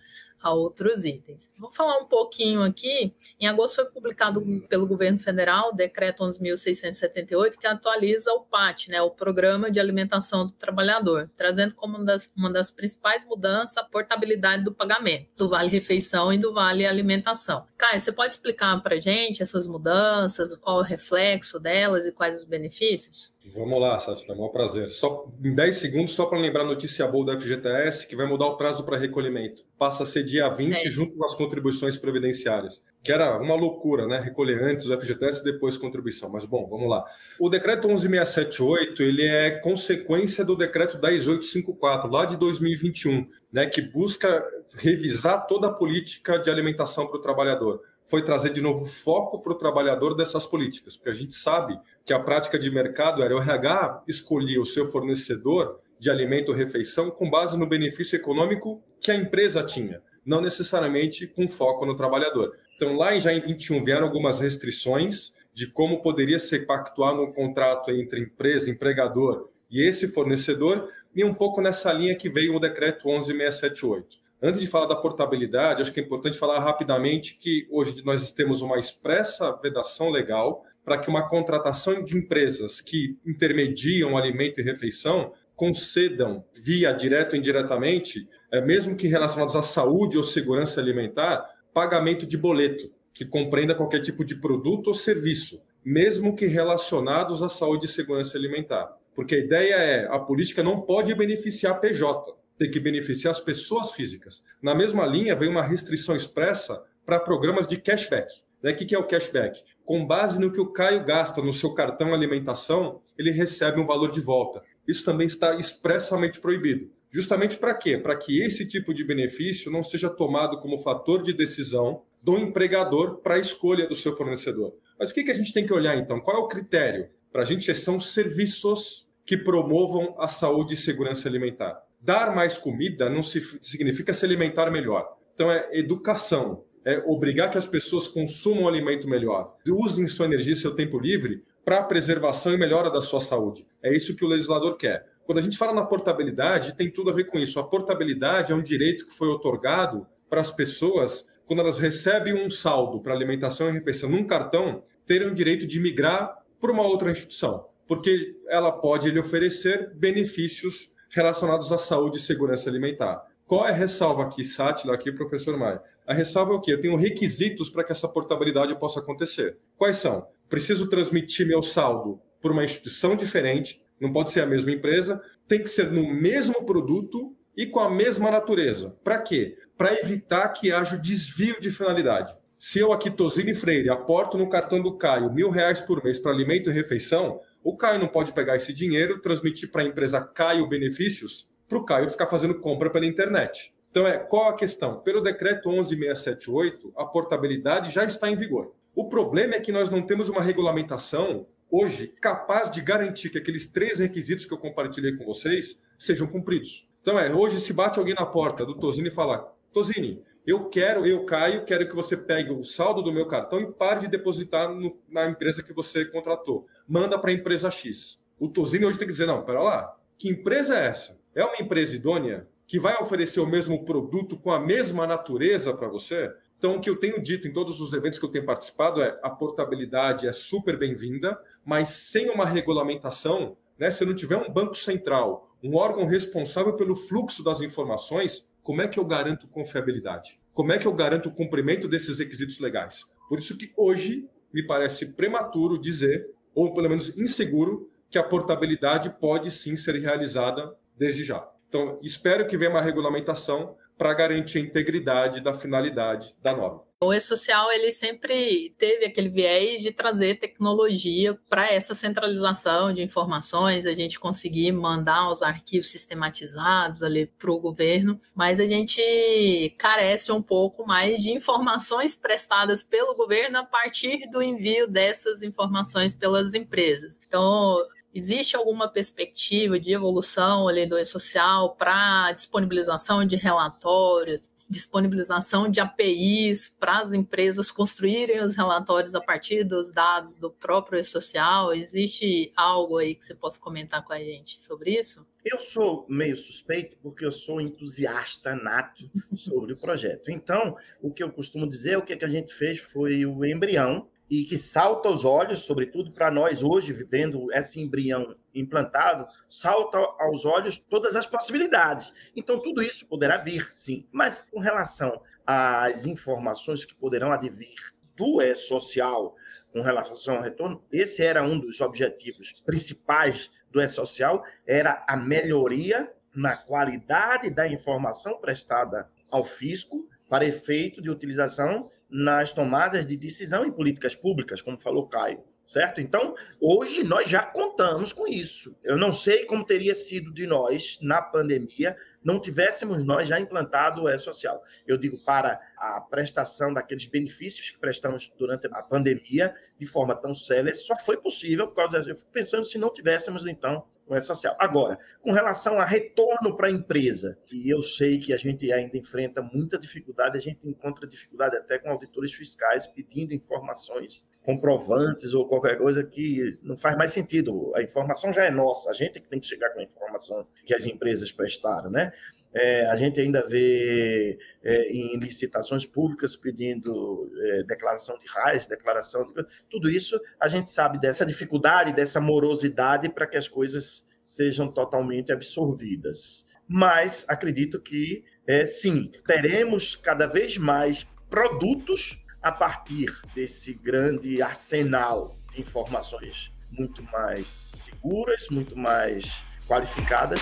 a 0.45 0.53
outros 0.53 1.07
itens. 1.07 1.49
Vou 1.59 1.71
falar 1.71 1.99
um 1.99 2.05
pouquinho 2.05 2.63
aqui. 2.63 3.15
Em 3.41 3.47
agosto 3.47 3.77
foi 3.77 3.87
publicado 3.87 4.45
pelo 4.69 4.87
governo 4.87 5.19
federal 5.19 5.71
o 5.71 5.73
decreto 5.75 6.23
11.678 6.23 7.57
que 7.59 7.67
atualiza 7.67 8.31
o 8.33 8.41
PAT, 8.41 8.89
né, 8.89 9.01
o 9.01 9.11
Programa 9.11 9.71
de 9.71 9.81
Alimentação 9.81 10.45
do 10.45 10.53
Trabalhador, 10.53 11.31
trazendo 11.35 11.75
como 11.75 11.97
uma 11.97 12.05
das, 12.05 12.31
uma 12.37 12.53
das 12.53 12.71
principais 12.71 13.25
mudanças 13.25 13.79
a 13.79 13.85
portabilidade 13.85 14.63
do 14.63 14.73
pagamento 14.73 15.29
do 15.39 15.49
Vale 15.49 15.71
Refeição 15.71 16.33
e 16.33 16.37
do 16.37 16.53
Vale 16.53 16.87
Alimentação. 16.87 17.67
Caio, 17.79 17.99
você 17.99 18.13
pode 18.13 18.33
explicar 18.33 18.81
para 18.83 19.01
gente 19.01 19.43
essas 19.43 19.67
mudanças, 19.67 20.55
qual 20.59 20.79
o 20.79 20.83
reflexo 20.83 21.59
delas 21.59 22.07
e 22.07 22.13
quais 22.13 22.39
os 22.39 22.45
benefícios? 22.45 23.34
Vamos 23.53 23.79
lá, 23.79 23.99
Sátila, 23.99 24.35
é 24.35 24.41
um 24.41 24.49
prazer. 24.49 24.91
Só 24.91 25.31
em 25.45 25.55
10 25.55 25.77
segundos, 25.77 26.15
só 26.15 26.25
para 26.25 26.39
lembrar 26.39 26.63
a 26.63 26.67
notícia 26.67 27.07
boa 27.07 27.27
do 27.27 27.39
FGTS, 27.39 28.07
que 28.07 28.17
vai 28.17 28.27
mudar 28.27 28.47
o 28.47 28.57
prazo 28.57 28.83
para 28.85 28.97
recolhimento. 28.97 29.65
Passa 29.79 30.05
a 30.05 30.07
ser 30.07 30.25
dia 30.25 30.49
20, 30.49 30.75
é. 30.75 30.91
junto 30.91 31.15
com 31.15 31.25
as 31.25 31.35
contribuições 31.35 31.99
previdenciárias. 31.99 32.83
Que 33.03 33.13
era 33.13 33.37
uma 33.39 33.55
loucura, 33.55 34.07
né? 34.07 34.19
Recolher 34.19 34.63
antes 34.63 34.87
o 34.87 34.99
FGTS 34.99 35.43
e 35.43 35.45
depois 35.45 35.77
contribuição. 35.77 36.31
Mas, 36.31 36.47
bom, 36.47 36.67
vamos 36.67 36.89
lá. 36.89 37.05
O 37.39 37.51
decreto 37.51 37.87
11678, 37.87 39.03
ele 39.03 39.27
é 39.27 39.51
consequência 39.51 40.43
do 40.43 40.57
decreto 40.57 40.97
10854, 40.97 42.11
lá 42.11 42.25
de 42.25 42.39
2021, 42.39 43.29
né? 43.53 43.67
Que 43.67 43.83
busca 43.83 44.43
revisar 44.79 45.47
toda 45.47 45.67
a 45.67 45.73
política 45.73 46.39
de 46.39 46.49
alimentação 46.49 47.07
para 47.07 47.19
o 47.19 47.23
trabalhador 47.23 47.83
foi 48.05 48.23
trazer 48.23 48.51
de 48.51 48.61
novo 48.61 48.85
foco 48.85 49.41
para 49.41 49.53
o 49.53 49.57
trabalhador 49.57 50.15
dessas 50.15 50.47
políticas, 50.47 50.97
porque 50.97 51.11
a 51.11 51.15
gente 51.15 51.35
sabe 51.35 51.79
que 52.05 52.13
a 52.13 52.21
prática 52.21 52.59
de 52.59 52.71
mercado 52.71 53.23
era 53.23 53.35
o 53.35 53.41
RH 53.41 54.05
escolher 54.07 54.59
o 54.59 54.67
seu 54.67 54.87
fornecedor 54.87 55.81
de 55.99 56.11
alimento 56.11 56.51
ou 56.51 56.55
refeição 56.55 57.11
com 57.11 57.31
base 57.31 57.59
no 57.59 57.67
benefício 57.67 58.17
econômico 58.17 58.83
que 59.01 59.11
a 59.11 59.15
empresa 59.15 59.63
tinha, 59.63 60.03
não 60.25 60.41
necessariamente 60.41 61.27
com 61.27 61.49
foco 61.49 61.87
no 61.87 61.97
trabalhador. 61.97 62.55
Então, 62.77 62.97
lá 62.97 63.19
já 63.19 63.33
em 63.33 63.41
21 63.41 63.83
vieram 63.83 64.07
algumas 64.07 64.39
restrições 64.39 65.33
de 65.55 65.67
como 65.67 66.03
poderia 66.03 66.39
ser 66.39 66.67
pactuado 66.67 67.23
um 67.23 67.33
contrato 67.33 67.91
entre 67.91 68.21
empresa, 68.21 68.71
empregador 68.71 69.49
e 69.71 69.83
esse 69.83 70.09
fornecedor, 70.09 70.91
e 71.15 71.25
um 71.25 71.33
pouco 71.33 71.61
nessa 71.61 71.93
linha 71.93 72.17
que 72.17 72.29
veio 72.29 72.55
o 72.55 72.61
decreto 72.61 73.09
11678. 73.09 74.24
Antes 74.47 74.61
de 74.61 74.67
falar 74.67 74.85
da 74.85 74.95
portabilidade, 74.95 75.81
acho 75.81 75.91
que 75.91 75.99
é 75.99 76.03
importante 76.03 76.37
falar 76.37 76.59
rapidamente 76.59 77.39
que 77.41 77.67
hoje 77.71 78.05
nós 78.05 78.31
temos 78.31 78.61
uma 78.61 78.79
expressa 78.79 79.51
vedação 79.53 80.11
legal 80.11 80.63
para 80.85 80.99
que 80.99 81.09
uma 81.09 81.27
contratação 81.27 82.05
de 82.05 82.15
empresas 82.15 82.79
que 82.83 83.17
intermediam 83.25 84.19
alimento 84.19 84.61
e 84.61 84.63
refeição 84.63 85.33
concedam, 85.57 86.45
via 86.63 86.93
direto 86.93 87.33
ou 87.33 87.39
indiretamente, 87.39 88.29
é, 88.53 88.61
mesmo 88.61 88.95
que 88.95 89.09
relacionados 89.09 89.57
à 89.57 89.63
saúde 89.63 90.19
ou 90.19 90.23
segurança 90.23 90.79
alimentar, 90.79 91.43
pagamento 91.73 92.27
de 92.27 92.37
boleto, 92.37 92.93
que 93.15 93.25
compreenda 93.25 93.75
qualquer 93.75 94.03
tipo 94.03 94.27
de 94.27 94.35
produto 94.35 94.89
ou 94.89 94.95
serviço, 94.95 95.63
mesmo 95.83 96.37
que 96.37 96.45
relacionados 96.45 97.43
à 97.43 97.49
saúde 97.49 97.87
e 97.87 97.89
segurança 97.89 98.37
alimentar. 98.37 98.95
Porque 99.15 99.37
a 99.37 99.39
ideia 99.39 99.75
é 99.77 100.07
a 100.07 100.19
política 100.19 100.63
não 100.63 100.83
pode 100.83 101.15
beneficiar 101.15 101.81
PJ, 101.81 102.44
tem 102.59 102.71
que 102.71 102.81
beneficiar 102.81 103.33
as 103.33 103.41
pessoas 103.41 103.93
físicas. 103.93 104.43
Na 104.63 104.75
mesma 104.75 105.07
linha, 105.07 105.37
vem 105.37 105.49
uma 105.49 105.63
restrição 105.63 106.15
expressa 106.15 106.83
para 107.05 107.21
programas 107.21 107.67
de 107.67 107.77
cashback. 107.77 108.43
Né? 108.63 108.73
O 108.73 108.77
que 108.77 108.95
é 108.95 108.99
o 108.99 109.07
cashback? 109.07 109.63
Com 109.85 110.07
base 110.07 110.41
no 110.41 110.51
que 110.51 110.61
o 110.61 110.73
Caio 110.73 111.05
gasta 111.05 111.43
no 111.43 111.53
seu 111.53 111.75
cartão 111.75 112.15
alimentação, 112.15 113.03
ele 113.19 113.31
recebe 113.31 113.81
um 113.81 113.85
valor 113.85 114.11
de 114.11 114.21
volta. 114.21 114.63
Isso 114.89 115.05
também 115.05 115.27
está 115.27 115.55
expressamente 115.57 116.41
proibido. 116.41 116.91
Justamente 117.11 117.59
para 117.59 117.75
quê? 117.75 117.99
Para 117.99 118.17
que 118.17 118.43
esse 118.43 118.67
tipo 118.67 118.93
de 118.93 119.05
benefício 119.05 119.71
não 119.71 119.83
seja 119.83 120.11
tomado 120.11 120.59
como 120.59 120.79
fator 120.79 121.23
de 121.23 121.33
decisão 121.33 122.03
do 122.23 122.39
empregador 122.39 123.19
para 123.19 123.35
a 123.35 123.39
escolha 123.39 123.87
do 123.87 123.95
seu 123.95 124.17
fornecedor. 124.17 124.75
Mas 124.99 125.11
o 125.11 125.15
que, 125.15 125.23
que 125.23 125.31
a 125.31 125.35
gente 125.35 125.53
tem 125.53 125.67
que 125.67 125.73
olhar 125.73 125.97
então? 125.97 126.21
Qual 126.21 126.37
é 126.37 126.41
o 126.41 126.49
critério? 126.49 127.09
Para 127.31 127.43
a 127.43 127.45
gente 127.45 127.73
são 127.75 128.01
serviços 128.01 129.07
que 129.27 129.37
promovam 129.37 130.15
a 130.19 130.27
saúde 130.27 130.75
e 130.75 130.77
segurança 130.77 131.29
alimentar. 131.29 131.83
Dar 132.05 132.35
mais 132.35 132.59
comida 132.59 133.09
não 133.09 133.23
significa 133.23 134.13
se 134.13 134.27
alimentar 134.27 134.71
melhor. 134.71 135.17
Então 135.35 135.51
é 135.51 135.71
educação, 135.73 136.63
é 136.85 137.03
obrigar 137.07 137.49
que 137.49 137.57
as 137.57 137.67
pessoas 137.67 138.07
consumam 138.07 138.65
um 138.65 138.69
alimento 138.69 139.09
melhor, 139.09 139.57
usem 139.67 140.07
sua 140.07 140.27
energia 140.27 140.53
e 140.53 140.57
seu 140.57 140.75
tempo 140.77 140.99
livre 140.99 141.43
para 141.65 141.79
a 141.79 141.83
preservação 141.83 142.53
e 142.53 142.59
melhora 142.59 142.91
da 142.91 143.01
sua 143.01 143.23
saúde. 143.23 143.67
É 143.83 143.91
isso 143.91 144.15
que 144.15 144.23
o 144.23 144.29
legislador 144.29 144.77
quer. 144.77 145.07
Quando 145.25 145.39
a 145.39 145.41
gente 145.41 145.57
fala 145.57 145.73
na 145.73 145.87
portabilidade, 145.87 146.75
tem 146.77 146.91
tudo 146.91 147.09
a 147.09 147.15
ver 147.15 147.25
com 147.25 147.39
isso. 147.39 147.59
A 147.59 147.67
portabilidade 147.67 148.53
é 148.53 148.55
um 148.55 148.63
direito 148.63 149.07
que 149.07 149.17
foi 149.17 149.29
otorgado 149.29 150.07
para 150.29 150.43
as 150.43 150.51
pessoas 150.51 151.27
quando 151.47 151.61
elas 151.61 151.79
recebem 151.79 152.35
um 152.35 152.51
saldo 152.51 153.01
para 153.01 153.15
alimentação 153.15 153.71
e 153.71 153.73
refeição 153.73 154.11
num 154.11 154.27
cartão, 154.27 154.83
terem 155.07 155.29
o 155.29 155.35
direito 155.35 155.67
de 155.67 155.81
migrar 155.81 156.37
para 156.61 156.71
uma 156.71 156.83
outra 156.83 157.11
instituição, 157.11 157.67
porque 157.87 158.37
ela 158.49 158.71
pode 158.71 159.11
lhe 159.11 159.19
oferecer 159.19 159.91
benefícios 159.95 160.94
relacionados 161.15 161.71
à 161.73 161.79
saúde 161.79 162.19
e 162.19 162.21
segurança 162.21 162.69
alimentar. 162.69 163.25
Qual 163.47 163.67
é 163.67 163.71
a 163.71 163.75
ressalva 163.75 164.25
aqui, 164.25 164.45
Sátila, 164.45 164.95
aqui, 164.95 165.13
professor 165.13 165.57
Maia? 165.57 165.81
A 166.07 166.13
ressalva 166.13 166.53
é 166.53 166.57
o 166.57 166.61
quê? 166.61 166.73
Eu 166.73 166.81
tenho 166.81 166.97
requisitos 166.97 167.71
para 167.71 167.85
que 167.85 167.93
essa 167.93 168.09
portabilidade 168.09 168.79
possa 168.79 169.01
acontecer. 169.01 169.59
Quais 169.77 169.97
são? 169.97 170.27
Preciso 170.49 170.89
transmitir 170.89 171.47
meu 171.47 171.63
saldo 171.63 172.21
por 172.41 172.53
uma 172.53 172.65
instituição 172.65 173.15
diferente, 173.15 173.83
não 174.01 174.13
pode 174.13 174.33
ser 174.33 174.41
a 174.41 174.47
mesma 174.47 174.73
empresa, 174.73 175.23
tem 175.47 175.63
que 175.63 175.69
ser 175.69 175.91
no 175.91 176.07
mesmo 176.13 176.65
produto 176.65 177.35
e 177.57 177.67
com 177.67 177.81
a 177.81 177.91
mesma 177.91 178.31
natureza. 178.31 178.97
Para 179.05 179.21
quê? 179.21 179.57
Para 179.77 179.95
evitar 179.95 180.49
que 180.49 180.73
haja 180.73 180.97
desvio 180.97 181.61
de 181.61 181.71
finalidade. 181.71 182.35
Se 182.59 182.79
eu 182.79 182.93
aqui, 182.93 183.11
Tosini 183.11 183.55
Freire, 183.55 183.91
aporto 183.91 184.39
no 184.39 184.49
cartão 184.49 184.83
do 184.83 184.97
Caio 184.97 185.33
mil 185.33 185.51
reais 185.51 185.81
por 185.81 186.03
mês 186.03 186.19
para 186.19 186.33
alimento 186.33 186.71
e 186.71 186.73
refeição, 186.73 187.41
o 187.65 187.75
Caio 187.75 187.99
não 187.99 188.09
pode 188.09 188.35
pegar 188.35 188.57
esse 188.57 188.75
dinheiro, 188.75 189.23
transmitir 189.23 189.73
para 189.73 189.83
a 189.83 189.87
empresa 189.87 190.21
Caio 190.21 190.69
Benefícios 190.69 191.51
para 191.67 191.79
o 191.79 191.85
Caio 191.85 192.09
ficar 192.11 192.27
fazendo 192.27 192.61
compra 192.61 192.91
pela 192.91 193.07
internet. 193.07 193.75
Então, 193.91 194.07
é 194.07 194.19
qual 194.19 194.51
a 194.51 194.57
questão? 194.57 195.01
Pelo 195.01 195.23
decreto 195.23 195.71
11678, 195.71 196.93
a 196.97 197.07
portabilidade 197.07 197.91
já 197.91 198.05
está 198.05 198.31
em 198.31 198.37
vigor. 198.37 198.75
O 198.95 199.09
problema 199.09 199.55
é 199.55 199.61
que 199.61 199.73
nós 199.73 199.91
não 199.91 200.03
temos 200.03 200.29
uma 200.29 200.43
regulamentação 200.43 201.47
hoje 201.71 202.09
capaz 202.21 202.71
de 202.71 202.83
garantir 202.83 203.31
que 203.31 203.39
aqueles 203.39 203.67
três 203.71 203.99
requisitos 203.99 204.45
que 204.45 204.53
eu 204.53 204.59
compartilhei 204.59 205.17
com 205.17 205.25
vocês 205.25 205.81
sejam 205.97 206.27
cumpridos. 206.27 206.87
Então, 207.01 207.19
é 207.19 207.33
hoje 207.33 207.61
se 207.61 207.73
bate 207.73 207.99
alguém 207.99 208.15
na 208.15 208.27
porta 208.27 208.67
do 208.67 208.75
Tosini 208.75 209.09
e 209.09 209.13
fala: 209.13 209.53
Tosini, 209.73 210.23
eu 210.47 210.69
quero, 210.69 211.07
eu 211.07 211.25
Caio, 211.25 211.65
quero 211.65 211.89
que 211.89 211.95
você 211.95 212.17
pegue 212.17 212.53
o 212.53 212.63
saldo 212.63 213.03
do 213.03 213.13
meu 213.13 213.27
cartão 213.27 213.61
e 213.61 213.73
pare 213.73 214.01
de 214.01 214.09
depositar 214.09 214.69
no, 214.69 214.99
na 215.09 215.29
empresa 215.29 215.63
que 215.63 215.73
você 215.73 216.05
contratou. 216.05 216.67
Manda 216.87 217.19
para 217.19 217.31
a 217.31 217.35
empresa 217.35 217.71
X. 217.71 218.23
O 218.39 218.49
Tosini 218.49 218.85
hoje 218.85 218.99
tem 218.99 219.07
que 219.07 219.13
dizer: 219.13 219.27
não, 219.27 219.45
pera 219.45 219.63
lá, 219.63 219.97
que 220.19 220.29
empresa 220.29 220.77
é 220.77 220.87
essa? 220.87 221.25
é 221.35 221.45
uma 221.45 221.61
empresa 221.61 221.97
idônea 221.97 222.47
que 222.67 222.79
vai 222.79 222.97
oferecer 223.01 223.41
o 223.41 223.47
mesmo 223.47 223.85
produto 223.85 224.39
com 224.39 224.51
a 224.51 224.61
mesma 224.61 225.07
natureza 225.07 225.75
para 225.75 225.89
você? 225.89 226.33
Então, 226.57 226.77
o 226.77 226.81
que 226.81 226.89
eu 226.89 226.97
tenho 226.97 227.23
dito 227.23 227.47
em 227.47 227.53
todos 227.53 227.81
os 227.81 227.93
eventos 227.93 228.19
que 228.19 228.25
eu 228.25 228.31
tenho 228.31 228.47
participado 228.47 229.03
é 229.03 229.19
a 229.23 229.29
portabilidade 229.29 230.27
é 230.27 230.33
super 230.33 230.79
bem-vinda, 230.79 231.39
mas 231.65 231.91
sem 231.91 232.31
uma 232.31 232.47
regulamentação, 232.47 233.57
né, 233.79 233.91
se 233.91 234.05
não 234.05 234.15
tiver 234.15 234.37
um 234.37 234.51
banco 234.51 234.75
central, 234.75 235.55
um 235.63 235.77
órgão 235.77 236.07
responsável 236.07 236.75
pelo 236.75 236.97
fluxo 236.97 237.43
das 237.43 237.61
informações, 237.61 238.49
como 238.65 238.81
é 238.81 238.89
que 238.89 238.99
eu 238.99 239.05
garanto 239.05 239.47
confiabilidade? 239.47 240.41
Como 240.55 240.73
é 240.73 240.79
que 240.79 240.87
eu 240.87 240.93
garanto 240.95 241.29
o 241.29 241.33
cumprimento 241.33 241.87
desses 241.87 242.19
requisitos 242.19 242.59
legais? 242.59 243.05
Por 243.29 243.39
isso 243.39 243.59
que 243.59 243.71
hoje 243.77 244.27
me 244.53 244.67
parece 244.67 245.05
prematuro 245.05 245.79
dizer, 245.79 246.31
ou 246.55 246.73
pelo 246.73 246.89
menos 246.89 247.17
inseguro, 247.19 247.91
que 248.09 248.17
a 248.17 248.23
portabilidade 248.23 249.11
pode 249.21 249.51
sim 249.51 249.77
ser 249.77 249.97
realizada 249.97 250.75
desde 250.97 251.25
já. 251.25 251.47
Então, 251.69 251.99
espero 252.03 252.47
que 252.47 252.57
venha 252.57 252.71
uma 252.71 252.81
regulamentação 252.81 253.77
para 253.97 254.15
garantir 254.15 254.59
a 254.59 254.63
integridade 254.63 255.41
da 255.41 255.55
finalidade 255.55 256.35
da 256.43 256.55
norma. 256.55 256.83
O 257.05 257.13
E-Social 257.13 257.71
ele 257.71 257.93
sempre 257.93 258.75
teve 258.79 259.05
aquele 259.05 259.29
viés 259.29 259.83
de 259.83 259.93
trazer 259.93 260.39
tecnologia 260.39 261.39
para 261.51 261.71
essa 261.71 261.93
centralização 261.93 262.95
de 262.95 263.03
informações, 263.03 263.85
a 263.85 263.93
gente 263.93 264.19
conseguir 264.19 264.73
mandar 264.73 265.29
os 265.29 265.43
arquivos 265.43 265.91
sistematizados 265.91 267.03
ali 267.03 267.27
para 267.27 267.51
o 267.51 267.61
governo, 267.61 268.19
mas 268.35 268.59
a 268.59 268.67
gente 268.67 269.75
carece 269.77 270.33
um 270.33 270.41
pouco 270.41 270.87
mais 270.87 271.23
de 271.23 271.33
informações 271.33 272.17
prestadas 272.17 272.83
pelo 272.83 273.15
governo 273.15 273.59
a 273.59 273.65
partir 273.65 274.27
do 274.31 274.43
envio 274.43 274.89
dessas 274.89 275.43
informações 275.43 276.15
pelas 276.15 276.55
empresas. 276.55 277.21
Então, 277.29 277.77
Existe 278.15 278.57
alguma 278.57 278.87
perspectiva 278.87 279.79
de 279.81 279.93
evolução 279.93 280.69
ali 280.69 280.87
do 280.87 280.97
e-social 280.97 281.75
para 281.75 282.31
disponibilização 282.31 283.25
de 283.25 283.35
relatórios, 283.35 284.41
disponibilização 284.71 285.69
de 285.69 285.81
APIs 285.81 286.73
para 286.79 287.01
as 287.01 287.13
empresas 287.13 287.73
construírem 287.73 288.41
os 288.41 288.55
relatórios 288.55 289.17
a 289.17 289.21
partir 289.21 289.65
dos 289.65 289.91
dados 289.91 290.39
do 290.39 290.49
próprio 290.49 291.01
e-social? 291.01 291.75
Existe 291.75 292.53
algo 292.57 292.99
aí 292.99 293.17
que 293.17 293.25
você 293.25 293.35
possa 293.35 293.61
comentar 293.61 294.05
com 294.05 294.13
a 294.13 294.19
gente 294.19 294.61
sobre 294.61 294.99
isso? 294.99 295.27
Eu 295.45 295.59
sou 295.59 296.07
meio 296.09 296.37
suspeito 296.37 296.97
porque 297.03 297.27
eu 297.27 297.33
sou 297.33 297.61
entusiasta 297.61 298.55
nato 298.55 299.11
sobre 299.37 299.73
o 299.73 299.77
projeto. 299.77 300.31
Então, 300.31 300.77
o 301.03 301.13
que 301.13 301.23
eu 301.23 301.31
costumo 301.31 301.69
dizer, 301.69 301.99
o 301.99 302.03
que 302.03 302.13
a 302.25 302.29
gente 302.29 302.55
fez 302.55 302.79
foi 302.79 303.27
o 303.27 303.45
embrião 303.45 304.09
e 304.31 304.45
que 304.45 304.57
salta 304.57 305.09
aos 305.09 305.25
olhos, 305.25 305.61
sobretudo 305.61 306.13
para 306.15 306.31
nós 306.31 306.63
hoje, 306.63 306.93
vivendo 306.93 307.53
esse 307.53 307.81
embrião 307.81 308.35
implantado, 308.55 309.27
salta 309.49 309.99
aos 310.19 310.45
olhos 310.45 310.79
todas 310.79 311.15
as 311.15 311.27
possibilidades. 311.27 312.13
Então, 312.35 312.59
tudo 312.61 312.83
isso 312.83 313.07
poderá 313.07 313.37
vir, 313.37 313.71
sim. 313.71 314.07
Mas 314.11 314.43
com 314.43 314.61
relação 314.61 315.21
às 315.47 316.07
informações 316.07 316.85
que 316.85 316.95
poderão 316.95 317.33
advir 317.33 317.77
do 318.17 318.41
E-Social 318.41 319.35
com 319.73 319.81
relação 319.81 320.37
ao 320.37 320.43
retorno, 320.43 320.83
esse 320.93 321.23
era 321.23 321.43
um 321.43 321.59
dos 321.59 321.81
objetivos 321.81 322.53
principais 322.65 323.51
do 323.71 323.81
E-Social, 323.81 324.45
era 324.67 325.05
a 325.09 325.17
melhoria 325.17 326.13
na 326.35 326.57
qualidade 326.57 327.51
da 327.51 327.67
informação 327.69 328.39
prestada 328.39 329.11
ao 329.31 329.45
fisco 329.45 330.09
para 330.35 330.45
efeito 330.45 331.01
de 331.01 331.09
utilização 331.09 331.89
nas 332.11 332.53
tomadas 332.53 333.07
de 333.07 333.17
decisão 333.17 333.65
em 333.65 333.71
políticas 333.71 334.17
públicas, 334.17 334.61
como 334.61 334.77
falou 334.77 335.07
Caio, 335.07 335.45
certo? 335.65 336.01
Então, 336.01 336.35
hoje 336.61 337.05
nós 337.05 337.31
já 337.31 337.47
contamos 337.47 338.13
com 338.13 338.27
isso. 338.27 338.75
Eu 338.83 338.97
não 338.97 339.13
sei 339.13 339.45
como 339.45 339.65
teria 339.65 339.95
sido 339.95 340.35
de 340.35 340.45
nós 340.45 340.99
na 341.01 341.23
pandemia 341.23 341.97
não 342.25 342.41
tivéssemos 342.41 343.05
nós 343.05 343.29
já 343.29 343.39
implantado 343.39 344.03
o 344.03 344.09
E-Social. 344.09 344.61
Eu 344.85 344.97
digo 344.97 345.19
para 345.19 345.61
a 345.77 346.01
prestação 346.01 346.73
daqueles 346.73 347.07
benefícios 347.07 347.71
que 347.71 347.79
prestamos 347.79 348.33
durante 348.37 348.67
a 348.67 348.83
pandemia 348.83 349.55
de 349.79 349.87
forma 349.87 350.17
tão 350.17 350.35
célere, 350.35 350.75
só 350.75 350.97
foi 350.97 351.17
possível 351.19 351.69
por 351.69 351.75
causa, 351.75 352.11
eu 352.11 352.17
fico 352.17 352.31
pensando 352.33 352.65
se 352.65 352.77
não 352.77 352.93
tivéssemos 352.93 353.47
então 353.47 353.85
não 354.09 354.17
é 354.17 354.21
social. 354.21 354.55
Agora, 354.59 354.99
com 355.23 355.33
relação 355.33 355.79
a 355.79 355.85
retorno 355.85 356.57
para 356.57 356.69
a 356.69 356.71
empresa, 356.71 357.39
que 357.47 357.69
eu 357.69 357.83
sei 357.83 358.19
que 358.19 358.33
a 358.33 358.37
gente 358.37 358.71
ainda 358.73 358.97
enfrenta 358.97 359.43
muita 359.43 359.79
dificuldade, 359.79 360.37
a 360.37 360.41
gente 360.41 360.69
encontra 360.69 361.07
dificuldade 361.07 361.57
até 361.57 361.79
com 361.79 361.91
auditores 361.91 362.33
fiscais 362.33 362.87
pedindo 362.87 363.33
informações 363.33 364.25
comprovantes 364.43 365.33
ou 365.33 365.49
qualquer 365.49 365.79
coisa 365.79 366.05
que 366.05 366.59
não 366.63 366.77
faz 366.77 366.97
mais 366.97 367.13
sentido. 367.13 367.73
A 367.75 367.83
informação 367.83 368.33
já 368.33 368.45
é 368.45 368.51
nossa, 368.51 368.91
a 368.91 368.93
gente 368.93 369.17
é 369.19 369.21
que 369.21 369.29
tem 369.29 369.41
que 369.41 369.47
chegar 369.47 369.71
com 369.71 369.81
a 369.81 369.83
informação 369.83 370.47
que 370.67 370.75
as 370.75 370.87
empresas 370.87 371.33
prestaram, 371.33 371.91
né? 371.91 372.13
É, 372.55 372.87
a 372.87 372.95
gente 372.95 373.21
ainda 373.21 373.45
vê 373.47 374.39
é, 374.63 374.93
em 374.93 375.17
licitações 375.19 375.85
públicas 375.85 376.37
pedindo 376.37 377.29
é, 377.43 377.63
declaração 377.65 378.19
de 378.19 378.27
RAIS, 378.29 378.67
declaração 378.67 379.27
de... 379.33 379.45
Tudo 379.69 379.91
isso 379.91 380.21
a 380.39 380.49
gente 380.49 380.71
sabe 380.71 381.01
dessa 381.01 381.27
dificuldade, 381.27 381.93
dessa 381.93 382.21
morosidade 382.21 383.09
para 383.09 383.27
que 383.27 383.37
as 383.37 383.49
coisas 383.49 384.07
sejam 384.23 384.69
totalmente 384.69 385.33
absorvidas. 385.33 386.47
Mas 386.69 387.25
acredito 387.29 387.81
que, 387.81 388.25
é, 388.47 388.65
sim, 388.65 389.11
teremos 389.27 389.97
cada 389.97 390.27
vez 390.27 390.57
mais 390.57 391.05
produtos 391.29 392.19
a 392.43 392.53
partir 392.53 393.07
desse 393.35 393.75
grande 393.75 394.41
arsenal 394.41 395.37
de 395.53 395.61
informações 395.61 396.53
muito 396.71 397.03
mais 397.05 397.49
seguras, 397.49 398.49
muito 398.49 398.77
mais 398.77 399.45
qualificadas. 399.67 400.41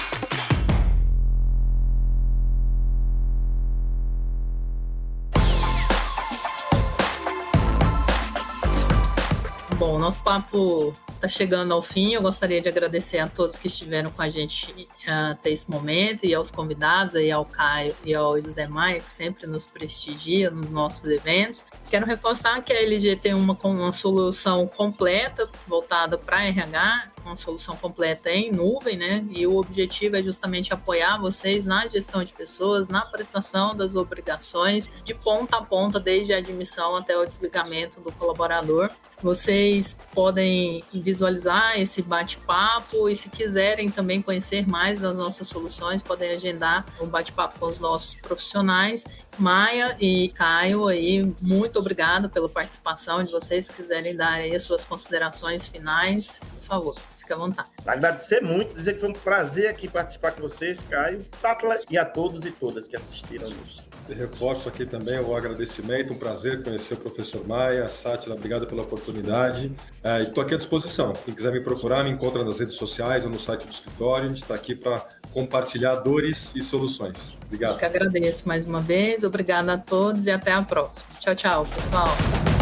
Bom, 9.82 9.98
nosso 9.98 10.20
papo 10.20 10.94
está 11.22 11.28
chegando 11.28 11.72
ao 11.72 11.80
fim. 11.80 12.12
Eu 12.12 12.22
gostaria 12.22 12.60
de 12.60 12.68
agradecer 12.68 13.18
a 13.18 13.28
todos 13.28 13.56
que 13.56 13.68
estiveram 13.68 14.10
com 14.10 14.20
a 14.20 14.28
gente 14.28 14.72
uh, 15.06 15.30
até 15.30 15.50
esse 15.50 15.70
momento 15.70 16.26
e 16.26 16.34
aos 16.34 16.50
convidados, 16.50 17.14
aí 17.14 17.30
ao 17.30 17.44
Caio 17.44 17.94
e 18.04 18.12
ao 18.12 18.40
José 18.40 18.66
Maia, 18.66 18.98
que 18.98 19.08
sempre 19.08 19.46
nos 19.46 19.66
prestigia 19.66 20.50
nos 20.50 20.72
nossos 20.72 21.04
eventos. 21.04 21.64
Quero 21.88 22.04
reforçar 22.06 22.60
que 22.62 22.72
a 22.72 22.82
LG 22.82 23.16
tem 23.16 23.34
uma, 23.34 23.56
uma 23.62 23.92
solução 23.92 24.66
completa 24.66 25.48
voltada 25.68 26.18
para 26.18 26.44
RH, 26.44 27.12
uma 27.24 27.36
solução 27.36 27.76
completa 27.76 28.30
em 28.30 28.50
nuvem, 28.50 28.96
né? 28.96 29.24
E 29.30 29.46
o 29.46 29.56
objetivo 29.56 30.16
é 30.16 30.22
justamente 30.22 30.74
apoiar 30.74 31.18
vocês 31.18 31.64
na 31.64 31.86
gestão 31.86 32.24
de 32.24 32.32
pessoas, 32.32 32.88
na 32.88 33.02
prestação 33.02 33.76
das 33.76 33.94
obrigações, 33.94 34.90
de 35.04 35.14
ponta 35.14 35.58
a 35.58 35.62
ponta, 35.62 36.00
desde 36.00 36.34
a 36.34 36.38
admissão 36.38 36.96
até 36.96 37.16
o 37.16 37.24
desligamento 37.24 38.00
do 38.00 38.10
colaborador. 38.10 38.90
Vocês 39.22 39.96
podem 40.12 40.82
visualizar 41.12 41.78
esse 41.78 42.00
bate-papo 42.00 43.06
e, 43.06 43.14
se 43.14 43.28
quiserem 43.28 43.90
também 43.90 44.22
conhecer 44.22 44.66
mais 44.66 44.98
das 44.98 45.14
nossas 45.14 45.46
soluções, 45.46 46.02
podem 46.02 46.30
agendar 46.30 46.86
um 47.00 47.06
bate-papo 47.06 47.60
com 47.60 47.66
os 47.66 47.78
nossos 47.78 48.14
profissionais. 48.14 49.04
Maia 49.38 49.94
e 50.00 50.30
Caio, 50.30 50.88
aí, 50.88 51.22
muito 51.40 51.78
obrigado 51.78 52.30
pela 52.30 52.48
participação 52.48 53.22
de 53.22 53.30
vocês. 53.30 53.66
Se 53.66 53.72
quiserem 53.74 54.16
dar 54.16 54.32
aí 54.32 54.54
as 54.54 54.62
suas 54.62 54.86
considerações 54.86 55.68
finais, 55.68 56.40
por 56.58 56.64
favor. 56.64 56.94
Fique 57.18 57.32
à 57.32 57.36
vontade. 57.36 57.68
Agradecer 57.86 58.40
muito, 58.40 58.74
dizer 58.74 58.94
que 58.94 59.00
foi 59.00 59.10
um 59.10 59.12
prazer 59.12 59.68
aqui 59.68 59.88
participar 59.88 60.32
com 60.32 60.40
vocês, 60.40 60.82
Caio, 60.88 61.24
Sátila 61.28 61.78
e 61.90 61.98
a 61.98 62.04
todos 62.04 62.46
e 62.46 62.50
todas 62.50 62.88
que 62.88 62.96
assistiram 62.96 63.50
nos 63.50 63.86
Reforço 64.08 64.68
aqui 64.68 64.84
também 64.84 65.18
o 65.20 65.34
agradecimento, 65.34 66.12
um 66.12 66.18
prazer 66.18 66.62
conhecer 66.62 66.94
o 66.94 66.96
professor 66.96 67.46
Maia, 67.46 67.86
Sátila, 67.88 68.34
obrigado 68.34 68.66
pela 68.66 68.82
oportunidade. 68.82 69.72
É, 70.02 70.22
Estou 70.22 70.42
aqui 70.42 70.54
à 70.54 70.58
disposição. 70.58 71.12
Quem 71.24 71.34
quiser 71.34 71.52
me 71.52 71.60
procurar, 71.60 72.04
me 72.04 72.10
encontra 72.10 72.44
nas 72.44 72.58
redes 72.58 72.74
sociais 72.74 73.24
ou 73.24 73.30
no 73.30 73.38
site 73.38 73.66
do 73.66 73.72
escritório. 73.72 74.26
A 74.26 74.28
gente 74.28 74.42
está 74.42 74.54
aqui 74.54 74.74
para 74.74 75.04
compartilhar 75.32 75.96
dores 75.96 76.54
e 76.54 76.60
soluções. 76.60 77.36
Obrigado. 77.46 77.72
Eu 77.72 77.78
que 77.78 77.84
agradeço 77.84 78.46
mais 78.46 78.64
uma 78.64 78.80
vez. 78.80 79.24
Obrigada 79.24 79.72
a 79.72 79.78
todos 79.78 80.26
e 80.26 80.30
até 80.30 80.52
a 80.52 80.62
próxima. 80.62 81.08
Tchau, 81.20 81.34
tchau, 81.34 81.66
pessoal. 81.74 82.61